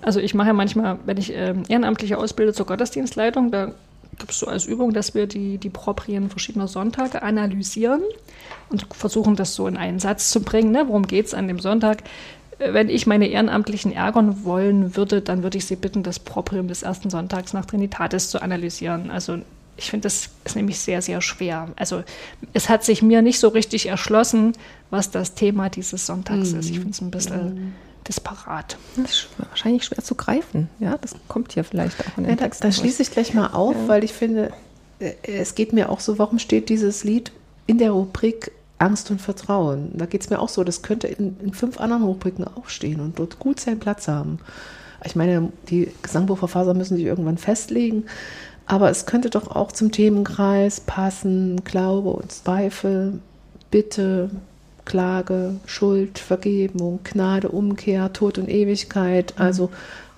Also 0.00 0.20
ich 0.20 0.34
mache 0.34 0.48
ja 0.48 0.54
manchmal, 0.54 0.98
wenn 1.04 1.18
ich 1.18 1.32
ähm, 1.34 1.64
Ehrenamtliche 1.68 2.16
ausbilde 2.16 2.54
zur 2.54 2.64
Gottesdienstleitung, 2.64 3.50
da 3.50 3.72
gibt 4.18 4.32
es 4.32 4.38
so 4.38 4.46
als 4.46 4.66
Übung, 4.66 4.92
dass 4.92 5.14
wir 5.14 5.26
die, 5.26 5.58
die 5.58 5.70
Proprien 5.70 6.30
verschiedener 6.30 6.68
Sonntage 6.68 7.22
analysieren 7.22 8.02
und 8.70 8.86
versuchen, 8.94 9.36
das 9.36 9.54
so 9.54 9.66
in 9.66 9.76
einen 9.76 9.98
Satz 9.98 10.30
zu 10.30 10.42
bringen. 10.42 10.72
Ne? 10.72 10.84
Worum 10.86 11.06
geht 11.06 11.26
es 11.26 11.34
an 11.34 11.48
dem 11.48 11.58
Sonntag? 11.58 12.02
Äh, 12.58 12.72
Wenn 12.72 12.88
ich 12.88 13.06
meine 13.06 13.28
Ehrenamtlichen 13.28 13.92
ärgern 13.92 14.44
wollen 14.44 14.96
würde, 14.96 15.20
dann 15.20 15.42
würde 15.42 15.58
ich 15.58 15.66
sie 15.66 15.76
bitten, 15.76 16.02
das 16.02 16.18
Proprium 16.18 16.68
des 16.68 16.82
ersten 16.82 17.10
Sonntags 17.10 17.52
nach 17.52 17.66
Trinitatis 17.66 18.30
zu 18.30 18.42
analysieren. 18.42 19.10
Also 19.10 19.38
ich 19.76 19.90
finde, 19.90 20.04
das 20.04 20.30
ist 20.44 20.56
nämlich 20.56 20.80
sehr, 20.80 21.02
sehr 21.02 21.20
schwer. 21.20 21.68
Also 21.76 22.02
es 22.52 22.68
hat 22.68 22.84
sich 22.84 23.00
mir 23.00 23.22
nicht 23.22 23.38
so 23.38 23.48
richtig 23.48 23.86
erschlossen, 23.86 24.54
was 24.90 25.10
das 25.10 25.34
Thema 25.34 25.70
dieses 25.70 26.04
Sonntags 26.04 26.52
ist. 26.52 26.68
Ich 26.68 26.78
finde 26.78 26.90
es 26.90 27.00
ein 27.00 27.10
bisschen 27.12 27.74
disparat. 28.08 28.76
Das 28.96 29.10
ist 29.10 29.16
sch- 29.18 29.26
wahrscheinlich 29.48 29.84
schwer 29.84 30.02
zu 30.02 30.14
greifen. 30.14 30.68
Ja, 30.80 30.96
das 31.00 31.14
kommt 31.28 31.52
hier 31.52 31.64
vielleicht 31.64 32.00
auch 32.00 32.18
in 32.18 32.24
den 32.24 32.30
Ja, 32.30 32.36
da, 32.36 32.44
Texten. 32.44 32.62
da 32.66 32.72
schließe 32.72 33.02
ich 33.02 33.10
gleich 33.10 33.34
mal 33.34 33.48
auf, 33.48 33.76
weil 33.86 34.02
ich 34.04 34.12
finde, 34.12 34.52
äh, 34.98 35.12
es 35.24 35.54
geht 35.54 35.72
mir 35.72 35.90
auch 35.90 36.00
so, 36.00 36.18
warum 36.18 36.38
steht 36.38 36.68
dieses 36.68 37.04
Lied 37.04 37.30
in 37.66 37.78
der 37.78 37.90
Rubrik 37.92 38.52
Angst 38.78 39.10
und 39.10 39.20
Vertrauen? 39.20 39.90
Da 39.94 40.06
geht 40.06 40.22
es 40.22 40.30
mir 40.30 40.38
auch 40.40 40.48
so, 40.48 40.64
das 40.64 40.82
könnte 40.82 41.06
in, 41.08 41.36
in 41.40 41.52
fünf 41.52 41.78
anderen 41.80 42.02
Rubriken 42.04 42.44
auch 42.44 42.68
stehen 42.68 43.00
und 43.00 43.18
dort 43.18 43.38
gut 43.38 43.60
seinen 43.60 43.78
Platz 43.80 44.08
haben. 44.08 44.38
Ich 45.04 45.14
meine, 45.14 45.52
die 45.68 45.92
Gesangbuchverfasser 46.02 46.74
müssen 46.74 46.96
sich 46.96 47.04
irgendwann 47.04 47.38
festlegen, 47.38 48.04
aber 48.66 48.90
es 48.90 49.06
könnte 49.06 49.30
doch 49.30 49.48
auch 49.54 49.70
zum 49.72 49.92
Themenkreis 49.92 50.80
passen, 50.80 51.62
Glaube 51.64 52.10
und 52.10 52.32
Zweifel, 52.32 53.20
Bitte, 53.70 54.30
Klage, 54.88 55.56
Schuld, 55.66 56.18
Vergebung, 56.18 57.00
Gnade, 57.04 57.50
Umkehr, 57.50 58.12
Tod 58.12 58.38
und 58.38 58.48
Ewigkeit. 58.48 59.34
Also 59.36 59.70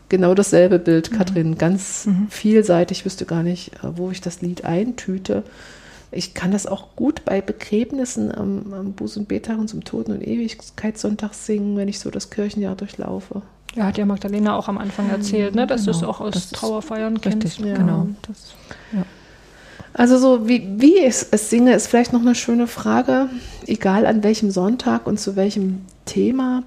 genau 0.08 0.32
dasselbe 0.32 0.78
Bild, 0.78 1.10
Katrin, 1.10 1.58
ganz 1.58 2.08
vielseitig. 2.30 2.98
Ich 3.00 3.04
wüsste 3.04 3.26
gar 3.26 3.42
nicht, 3.42 3.74
äh, 3.82 3.96
wo 3.96 4.10
ich 4.10 4.20
das 4.20 4.40
Lied 4.42 4.64
eintüte. 4.64 5.42
Ich 6.12 6.34
kann 6.34 6.50
das 6.52 6.66
auch 6.66 6.96
gut 6.96 7.24
bei 7.24 7.40
Begräbnissen 7.40 8.34
am, 8.34 8.72
am 8.72 8.94
Buß- 8.94 9.18
und 9.18 9.28
Betag 9.28 9.58
und 9.58 9.68
zum 9.68 9.84
Toten- 9.84 10.12
und 10.12 10.26
Ewigkeitssonntag 10.26 11.34
singen, 11.34 11.76
wenn 11.76 11.88
ich 11.88 11.98
so 12.00 12.10
das 12.10 12.30
Kirchenjahr 12.30 12.76
durchlaufe. 12.76 13.42
Ja, 13.76 13.84
hat 13.86 13.98
ja 13.98 14.06
Magdalena 14.06 14.56
auch 14.56 14.68
am 14.68 14.78
Anfang 14.78 15.10
erzählt, 15.10 15.54
ne, 15.54 15.66
dass 15.66 15.84
du 15.84 15.90
es 15.92 16.00
genau. 16.00 16.10
auch 16.10 16.20
aus 16.20 16.34
Das 16.34 16.50
Trauerfeiern 16.50 17.20
kennst. 17.20 17.44
Richtig, 17.44 17.66
Ja. 17.66 17.74
genau. 17.76 18.08
Das, 18.26 18.54
ja. 18.92 19.04
Also 19.92 20.18
so 20.18 20.48
wie, 20.48 20.80
wie 20.80 20.98
ich 20.98 21.26
es 21.30 21.50
singe, 21.50 21.74
ist 21.74 21.88
vielleicht 21.88 22.12
noch 22.12 22.20
eine 22.20 22.34
schöne 22.34 22.66
Frage, 22.66 23.28
egal 23.66 24.06
an 24.06 24.22
welchem 24.22 24.50
Sonntag 24.50 25.06
und 25.06 25.18
zu 25.18 25.36
welchem 25.36 25.84
Thema. 26.04 26.62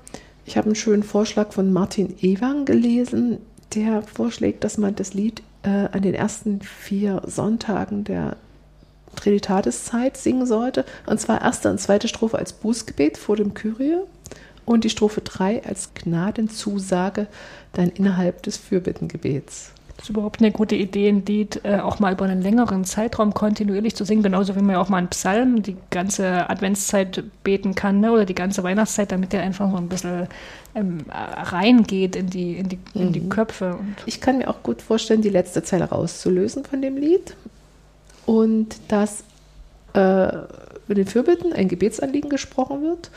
Ich 0.45 0.57
habe 0.57 0.65
einen 0.67 0.75
schönen 0.75 1.03
Vorschlag 1.03 1.53
von 1.53 1.71
Martin 1.71 2.15
Ewang 2.21 2.65
gelesen, 2.65 3.37
der 3.75 4.01
vorschlägt, 4.01 4.63
dass 4.63 4.77
man 4.77 4.95
das 4.95 5.13
Lied 5.13 5.41
äh, 5.63 5.87
an 5.91 6.01
den 6.01 6.13
ersten 6.13 6.61
vier 6.61 7.21
Sonntagen 7.25 8.03
der 8.03 8.35
Trinitatiszeit 9.15 10.17
singen 10.17 10.45
sollte. 10.45 10.85
Und 11.05 11.19
zwar 11.19 11.41
erste 11.41 11.69
und 11.69 11.79
zweite 11.79 12.07
Strophe 12.07 12.37
als 12.37 12.51
Bußgebet 12.51 13.17
vor 13.17 13.37
dem 13.37 13.53
Kyrie 13.53 13.97
und 14.65 14.83
die 14.83 14.89
Strophe 14.89 15.21
3 15.21 15.65
als 15.65 15.93
Gnadenzusage 15.93 17.27
dann 17.73 17.89
innerhalb 17.89 18.43
des 18.43 18.57
Fürbittengebets. 18.57 19.71
Das 19.95 20.05
ist 20.05 20.09
überhaupt 20.09 20.41
eine 20.41 20.51
gute 20.51 20.75
Idee, 20.75 21.07
ein 21.07 21.23
Lied 21.25 21.61
äh, 21.63 21.77
auch 21.77 21.99
mal 21.99 22.13
über 22.13 22.25
einen 22.25 22.41
längeren 22.41 22.83
Zeitraum 22.83 23.33
kontinuierlich 23.33 23.95
zu 23.95 24.05
singen, 24.05 24.23
genauso 24.23 24.55
wie 24.55 24.61
man 24.61 24.71
ja 24.71 24.81
auch 24.81 24.89
mal 24.89 24.97
einen 24.97 25.09
Psalm 25.09 25.61
die 25.61 25.77
ganze 25.91 26.49
Adventszeit 26.49 27.23
beten 27.43 27.75
kann 27.75 27.99
ne? 27.99 28.11
oder 28.11 28.25
die 28.25 28.35
ganze 28.35 28.63
Weihnachtszeit, 28.63 29.11
damit 29.11 29.33
der 29.33 29.43
einfach 29.43 29.69
so 29.69 29.77
ein 29.77 29.89
bisschen 29.89 30.27
ähm, 30.75 31.05
reingegeht 31.09 32.15
in 32.15 32.27
die, 32.27 32.57
in 32.57 32.69
die, 32.69 32.79
in 32.95 33.13
die 33.13 33.29
Köpfe. 33.29 33.75
Und 33.75 33.95
Ich 34.05 34.19
kann 34.19 34.39
mir 34.39 34.49
auch 34.49 34.63
gut 34.63 34.81
vorstellen, 34.81 35.21
die 35.21 35.29
letzte 35.29 35.63
Zeile 35.63 35.85
rauszulösen 35.85 36.65
von 36.65 36.81
dem 36.81 36.97
Lied 36.97 37.35
und 38.25 38.75
dass 38.87 39.23
äh, 39.93 40.27
mit 40.87 40.97
den 40.97 41.07
Fürbitten 41.07 41.53
ein 41.53 41.67
Gebetsanliegen 41.67 42.29
gesprochen 42.29 42.81
wird 42.81 43.11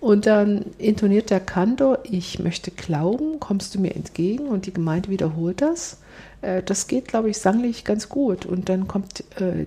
und 0.00 0.26
dann 0.26 0.64
intoniert 0.78 1.30
der 1.30 1.40
Kantor, 1.40 1.98
ich 2.04 2.38
möchte 2.38 2.70
glauben, 2.70 3.38
kommst 3.38 3.74
du 3.74 3.80
mir 3.80 3.94
entgegen 3.94 4.48
und 4.48 4.66
die 4.66 4.72
Gemeinde 4.72 5.10
wiederholt 5.10 5.60
das. 5.60 5.98
Äh, 6.42 6.62
das 6.62 6.86
geht, 6.86 7.08
glaube 7.08 7.30
ich, 7.30 7.38
sanglich 7.38 7.84
ganz 7.84 8.08
gut 8.08 8.46
und 8.46 8.68
dann 8.68 8.88
kommt 8.88 9.24
äh, 9.40 9.66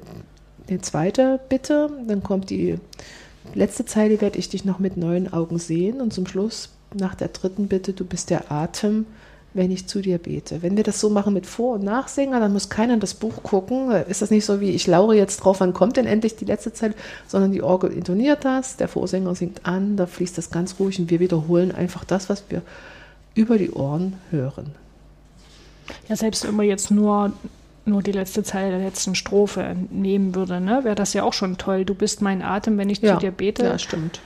die 0.70 0.82
zweite 0.82 1.39
Bitte, 1.49 1.89
dann 2.08 2.24
kommt 2.24 2.49
die 2.49 2.78
letzte 3.54 3.86
Zeile, 3.86 4.22
werde 4.22 4.39
ich 4.39 4.49
dich 4.49 4.66
noch 4.66 4.80
mit 4.80 4.97
neuen 4.97 5.32
Augen 5.32 5.60
sehen 5.60 6.01
und 6.01 6.14
zum 6.14 6.26
Schluss 6.26 6.70
nach 6.93 7.16
der 7.16 7.30
dritten 7.30 7.68
Bitte, 7.68 7.93
du 7.93 8.06
bist 8.06 8.30
der 8.30 8.51
Atem, 8.51 9.06
wenn 9.54 9.72
ich 9.72 9.88
zu 9.88 10.01
dir 10.01 10.18
bete. 10.18 10.62
Wenn 10.62 10.78
wir 10.78 10.84
das 10.84 10.99
so 10.99 11.10
machen 11.10 11.34
mit 11.34 11.45
Vor- 11.45 11.76
und 11.76 11.84
Nachsänger, 11.84 12.39
dann 12.39 12.54
muss 12.54 12.70
keiner 12.70 12.95
in 12.95 12.99
das 12.99 13.14
Buch 13.14 13.43
gucken. 13.43 13.91
Ist 13.91 14.22
das 14.22 14.32
nicht 14.32 14.45
so 14.45 14.60
wie, 14.62 14.72
ich 14.72 14.88
laure 14.88 15.16
jetzt 15.16 15.38
drauf, 15.38 15.60
wann 15.60 15.74
kommt 15.74 15.97
denn 15.97 16.08
endlich 16.08 16.36
die 16.36 16.45
letzte 16.45 16.74
Zeile, 16.74 16.95
sondern 17.28 17.51
die 17.51 17.62
Orgel 17.62 17.91
intoniert 17.91 18.45
das, 18.45 18.78
der 18.78 18.88
Vorsänger 18.88 19.36
singt 19.36 19.66
an, 19.66 19.95
da 19.95 20.08
fließt 20.08 20.38
das 20.38 20.49
ganz 20.49 20.80
ruhig 20.80 20.99
und 20.99 21.12
wir 21.12 21.20
wiederholen 21.20 21.72
einfach 21.72 22.04
das, 22.04 22.30
was 22.30 22.43
wir 22.49 22.64
über 23.36 23.58
die 23.58 23.72
Ohren 23.72 24.14
hören. 24.32 24.72
Ja, 26.09 26.15
selbst 26.15 26.47
wenn 26.47 26.55
man 26.55 26.65
jetzt 26.65 26.91
nur, 26.91 27.34
nur 27.86 28.01
die 28.01 28.11
letzte 28.11 28.43
Zeile 28.43 28.77
der 28.77 28.86
letzten 28.88 29.15
Strophe 29.15 29.75
nehmen 29.89 30.36
würde, 30.36 30.61
ne, 30.61 30.84
wäre 30.84 30.95
das 30.95 31.13
ja 31.13 31.23
auch 31.23 31.34
schon 31.34 31.57
toll. 31.57 31.86
Du 31.86 31.95
bist 31.95 32.21
mein 32.21 32.41
Atem, 32.41 32.77
wenn 32.77 32.89
ich 32.89 33.01
zu 33.01 33.17
dir 33.17 33.31
bete. 33.31 33.63
Ja, 33.65 33.77
stimmt. 33.79 34.19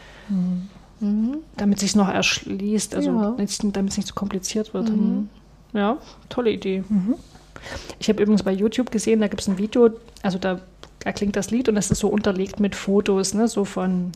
damit 1.58 1.80
sich 1.80 1.96
noch 1.96 2.10
erschließt, 2.10 2.96
also 2.96 3.12
Ja. 3.12 3.32
nicht, 3.38 3.64
damit 3.76 3.92
es 3.92 3.98
nicht 3.98 4.08
zu 4.08 4.16
kompliziert 4.16 4.74
wird. 4.74 4.90
Mhm. 4.90 5.30
Ja, 5.74 5.98
tolle 6.30 6.50
Idee. 6.52 6.84
Ich 8.00 8.10
habe 8.10 8.22
übrigens 8.24 8.44
bei 8.44 8.52
YouTube 8.52 8.92
gesehen, 8.92 9.20
da 9.20 9.28
gibt 9.28 9.42
es 9.42 9.48
ein 9.48 9.58
Video, 9.58 9.90
also 10.24 10.38
da 10.40 10.60
erklingt 11.06 11.36
das 11.36 11.52
Lied 11.52 11.70
und 11.70 11.76
das 11.76 11.92
ist 11.92 12.00
so 12.00 12.08
unterlegt 12.08 12.60
mit 12.60 12.76
Fotos, 12.76 13.34
ne, 13.34 13.48
so 13.48 13.64
von 13.66 14.12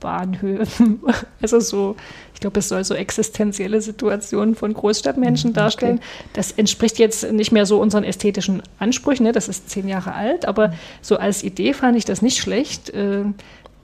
Bahnhöfen. 0.00 1.00
Also 1.40 1.60
so, 1.60 1.96
ich 2.34 2.40
glaube, 2.40 2.58
es 2.58 2.68
soll 2.68 2.84
so 2.84 2.94
existenzielle 2.94 3.80
Situationen 3.80 4.54
von 4.54 4.74
Großstadtmenschen 4.74 5.50
mhm, 5.50 5.54
darstellen. 5.54 6.00
Das 6.32 6.52
entspricht 6.52 6.98
jetzt 6.98 7.30
nicht 7.32 7.52
mehr 7.52 7.66
so 7.66 7.80
unseren 7.80 8.04
ästhetischen 8.04 8.62
Ansprüchen. 8.78 9.24
Ne? 9.24 9.32
Das 9.32 9.48
ist 9.48 9.70
zehn 9.70 9.88
Jahre 9.88 10.14
alt, 10.14 10.46
aber 10.46 10.72
so 11.00 11.16
als 11.16 11.44
Idee 11.44 11.74
fand 11.74 11.96
ich 11.96 12.04
das 12.04 12.22
nicht 12.22 12.38
schlecht, 12.38 12.90
äh, 12.90 13.24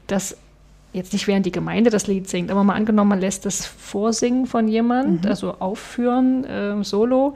dass 0.06 0.36
jetzt 0.92 1.12
nicht 1.12 1.26
während 1.26 1.46
die 1.46 1.52
Gemeinde 1.52 1.90
das 1.90 2.06
Lied 2.06 2.28
singt, 2.28 2.50
aber 2.50 2.62
mal 2.62 2.74
angenommen, 2.74 3.10
man 3.10 3.20
lässt 3.20 3.46
das 3.46 3.66
vorsingen 3.66 4.46
von 4.46 4.68
jemand, 4.68 5.24
mhm. 5.24 5.30
also 5.30 5.54
aufführen, 5.58 6.44
äh, 6.44 6.84
solo 6.84 7.34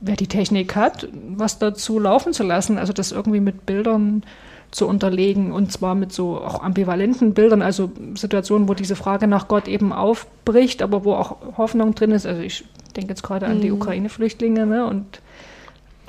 wer 0.00 0.16
die 0.16 0.26
Technik 0.26 0.74
hat, 0.76 1.08
was 1.12 1.58
dazu 1.58 1.98
laufen 1.98 2.32
zu 2.32 2.42
lassen, 2.42 2.78
also 2.78 2.92
das 2.92 3.12
irgendwie 3.12 3.40
mit 3.40 3.66
Bildern 3.66 4.22
zu 4.70 4.86
unterlegen 4.86 5.52
und 5.52 5.72
zwar 5.72 5.94
mit 5.94 6.12
so 6.12 6.38
auch 6.38 6.62
ambivalenten 6.62 7.34
Bildern, 7.34 7.62
also 7.62 7.90
Situationen, 8.14 8.68
wo 8.68 8.74
diese 8.74 8.96
Frage 8.96 9.26
nach 9.26 9.48
Gott 9.48 9.66
eben 9.66 9.92
aufbricht, 9.92 10.82
aber 10.82 11.04
wo 11.04 11.14
auch 11.14 11.36
Hoffnung 11.56 11.94
drin 11.94 12.12
ist. 12.12 12.26
Also 12.26 12.42
ich 12.42 12.64
denke 12.96 13.10
jetzt 13.10 13.22
gerade 13.22 13.46
an 13.46 13.58
mhm. 13.58 13.62
die 13.62 13.72
Ukraine-Flüchtlinge 13.72 14.66
ne, 14.66 14.86
und 14.86 15.20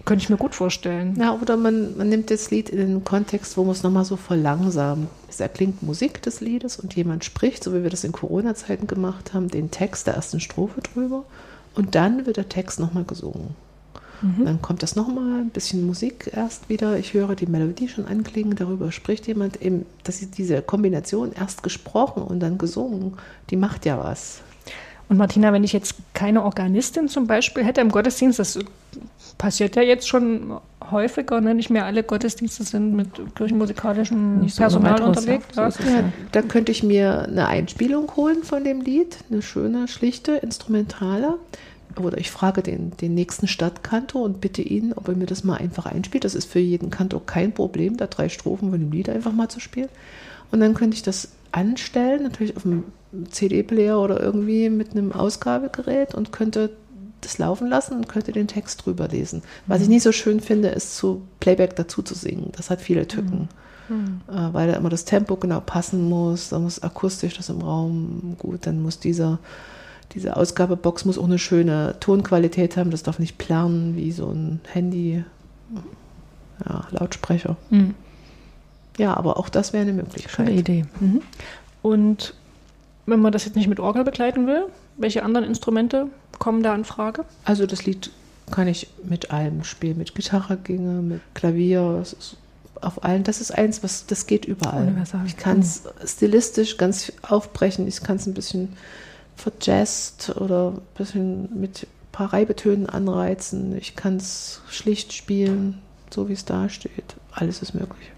könnte 0.06 0.24
ich 0.24 0.30
mir 0.30 0.38
gut 0.38 0.56
vorstellen. 0.56 1.16
Ja, 1.20 1.38
oder 1.40 1.58
man, 1.58 1.98
man 1.98 2.10
nimmt 2.10 2.32
das 2.32 2.52
Lied 2.52 2.70
in 2.70 2.78
den 2.78 3.04
Kontext, 3.04 3.58
wo 3.58 3.64
man 3.64 3.72
es 3.72 3.84
nochmal 3.84 4.06
so 4.06 4.16
verlangsamt. 4.16 5.08
Es 5.30 5.40
erklingt 5.40 5.84
Musik 5.84 6.22
des 6.22 6.42
Liedes 6.42 6.78
und 6.78 6.96
jemand 6.96 7.24
spricht, 7.24 7.64
so 7.64 7.74
wie 7.74 7.84
wir 7.84 7.90
das 7.90 8.04
in 8.04 8.12
Corona-Zeiten 8.12 8.88
gemacht 8.88 9.34
haben, 9.34 9.48
den 9.48 9.72
Text 9.72 10.08
der 10.08 10.16
ersten 10.16 10.40
Strophe 10.40 10.82
drüber 10.82 11.24
und 11.76 11.96
dann 11.96 12.26
wird 12.26 12.38
der 12.38 12.50
Text 12.50 12.80
nochmal 12.80 13.04
gesungen. 13.04 13.56
Mhm. 14.22 14.46
Dann 14.46 14.62
kommt 14.62 14.84
das 14.84 14.96
nochmal, 14.96 15.42
ein 15.42 15.50
bisschen 15.50 15.86
Musik 15.86 16.32
erst 16.34 16.70
wieder. 16.70 16.98
Ich 16.98 17.14
höre 17.14 17.36
die 17.36 17.48
Melodie 17.48 17.88
schon 17.88 18.06
anklingen, 18.06 18.56
darüber 18.56 18.92
spricht 18.92 19.28
jemand. 19.28 19.62
Eben, 19.62 19.86
dass 20.04 20.20
diese 20.32 20.62
Kombination 20.62 21.32
erst 21.34 21.64
gesprochen 21.64 22.24
und 22.24 22.40
dann 22.40 22.58
gesungen, 22.58 23.14
die 23.50 23.56
macht 23.56 23.86
ja 23.86 23.98
was. 23.98 24.42
Und 25.10 25.18
Martina, 25.18 25.52
wenn 25.52 25.64
ich 25.64 25.74
jetzt 25.74 25.96
keine 26.14 26.44
Organistin 26.44 27.10
zum 27.10 27.28
Beispiel 27.28 27.66
hätte 27.66 27.82
im 27.82 27.90
Gottesdienst, 27.90 28.40
das 28.40 28.58
passiert 29.38 29.76
ja 29.76 29.82
jetzt 29.82 30.08
schon 30.08 30.60
häufiger, 30.90 31.42
ne? 31.42 31.54
nicht 31.54 31.70
mehr 31.70 31.86
alle 31.86 32.04
Gottesdienste 32.04 32.64
sind 32.64 32.96
mit 32.96 33.36
kirchenmusikalischem 33.36 34.48
so 34.48 34.62
Personal 34.62 35.02
unterlegt. 35.02 35.56
Ja. 35.56 35.70
So 35.70 35.84
ja, 35.84 36.04
da 36.32 36.42
könnte 36.42 36.72
ich 36.72 36.84
mir 36.84 37.24
eine 37.24 37.48
Einspielung 37.48 38.16
holen 38.16 38.44
von 38.44 38.64
dem 38.64 38.82
Lied, 38.82 39.18
eine 39.30 39.42
schöne, 39.42 39.88
schlichte, 39.88 40.34
instrumentale 40.34 41.40
oder 42.00 42.18
ich 42.18 42.32
frage 42.32 42.62
den, 42.62 42.92
den 42.98 43.14
nächsten 43.14 43.48
Stadtkantor 43.48 44.24
und 44.24 44.42
bitte 44.42 44.62
ihn, 44.62 44.94
ob 44.94 45.08
er 45.08 45.16
mir 45.16 45.26
das 45.26 45.44
mal 45.44 45.58
einfach 45.58 45.86
einspielt. 45.86 46.24
Das 46.24 46.36
ist 46.36 46.46
für 46.46 46.60
jeden 46.60 46.90
Kantor 46.90 47.26
kein 47.26 47.54
Problem, 47.54 47.98
da 47.98 48.08
drei 48.08 48.30
Strophen 48.30 48.70
von 48.70 48.80
dem 48.80 48.92
Lied 48.92 49.10
einfach 49.10 49.32
mal 49.32 49.50
zu 49.50 49.60
spielen. 49.60 49.90
Und 50.52 50.60
dann 50.60 50.74
könnte 50.74 50.96
ich 50.96 51.04
das 51.04 51.30
anstellen, 51.52 52.24
natürlich 52.24 52.56
auf 52.56 52.64
dem 52.64 52.84
CD-Player 53.30 54.00
oder 54.00 54.22
irgendwie 54.22 54.70
mit 54.70 54.92
einem 54.92 55.12
Ausgabegerät 55.12 56.16
und 56.16 56.32
könnte 56.32 56.72
das 57.22 57.38
laufen 57.38 57.68
lassen 57.68 57.96
und 57.96 58.08
könnte 58.08 58.32
den 58.32 58.48
Text 58.48 58.86
drüber 58.86 59.08
lesen. 59.08 59.44
Was 59.68 59.80
mhm. 59.80 59.84
ich 59.84 59.90
nicht 59.90 60.04
so 60.04 60.12
schön 60.12 60.40
finde, 60.40 60.70
ist 60.70 60.98
zu 60.98 61.22
Playback 61.40 61.76
dazu 61.76 62.02
zu 62.02 62.16
singen. 62.16 62.52
Das 62.56 62.70
hat 62.70 62.82
viele 62.82 63.08
Tücken. 63.08 63.50
Mhm. 63.90 64.22
Äh, 64.28 64.54
weil 64.54 64.68
da 64.72 64.78
immer 64.78 64.90
das 64.90 65.06
Tempo 65.06 65.36
genau 65.36 65.60
passen 65.60 66.08
muss, 66.10 66.50
da 66.50 66.60
muss 66.60 66.82
akustisch 66.82 67.36
das 67.38 67.50
im 67.50 67.62
Raum 67.62 68.36
gut, 68.40 68.66
dann 68.66 68.82
muss 68.82 69.00
dieser 69.00 69.40
diese 70.14 70.36
Ausgabebox 70.36 71.06
muss 71.06 71.18
auch 71.18 71.26
eine 71.26 71.40
schöne 71.40 71.96
Tonqualität 72.00 72.78
haben. 72.78 72.92
Das 72.92 73.04
darf 73.04 73.20
nicht 73.20 73.38
planen 73.38 73.96
wie 73.96 74.12
so 74.12 74.30
ein 74.30 74.60
Handy, 74.72 75.24
ja, 76.68 76.88
Lautsprecher. 76.92 77.56
Mhm. 77.70 77.96
Ja, 78.98 79.16
aber 79.16 79.38
auch 79.38 79.50
das 79.50 79.74
wäre 79.74 79.84
eine 79.84 79.94
Möglichkeit. 79.94 80.48
Schöne 80.48 80.52
Idee. 80.52 80.86
Mhm. 81.00 81.22
Und 81.82 82.36
wenn 83.06 83.20
man 83.20 83.32
das 83.32 83.46
jetzt 83.46 83.56
nicht 83.56 83.68
mit 83.68 83.80
Orgel 83.80 84.04
begleiten 84.04 84.48
will, 84.48 84.66
welche 84.98 85.24
anderen 85.24 85.46
Instrumente 85.46 86.08
kommen 86.40 86.62
da 86.62 86.76
in 86.76 86.86
Frage? 86.86 87.26
Also 87.46 87.66
das 87.66 87.86
Lied 87.86 88.12
kann 88.52 88.68
ich 88.68 88.90
mit 89.04 89.32
allem 89.32 89.64
spielen. 89.64 89.98
Mit 89.98 90.14
Gitarre 90.14 90.58
ginge, 90.58 91.02
mit 91.02 91.22
Klavier, 91.34 92.04
auf 92.82 93.04
allen. 93.04 93.24
Das 93.24 93.42
ist 93.42 93.52
eins, 93.52 93.84
was 93.84 94.06
das 94.06 94.28
geht 94.28 94.46
überall. 94.46 94.88
Universal. 94.88 95.22
Ich 95.26 95.38
kann 95.38 95.60
es 95.60 95.84
mhm. 95.84 96.08
stilistisch 96.08 96.78
ganz 96.78 97.12
aufbrechen. 97.22 97.88
Ich 97.88 98.02
kann 98.02 98.18
es 98.18 98.28
ein 98.28 98.34
bisschen 98.34 98.74
verjazzt 99.42 100.36
oder 100.38 100.72
ein 100.72 100.82
bisschen 100.96 101.60
mit 101.60 101.84
ein 101.84 102.12
paar 102.12 102.34
Reibetönen 102.34 102.88
anreizen. 102.88 103.78
Ich 103.78 103.96
kann 103.96 104.18
es 104.18 104.62
schlicht 104.70 105.14
spielen, 105.14 105.82
so 106.10 106.28
wie 106.30 106.34
es 106.34 106.46
da 106.46 106.70
steht. 106.70 107.16
Alles 107.32 107.62
ist 107.62 107.74
möglich. 107.74 108.12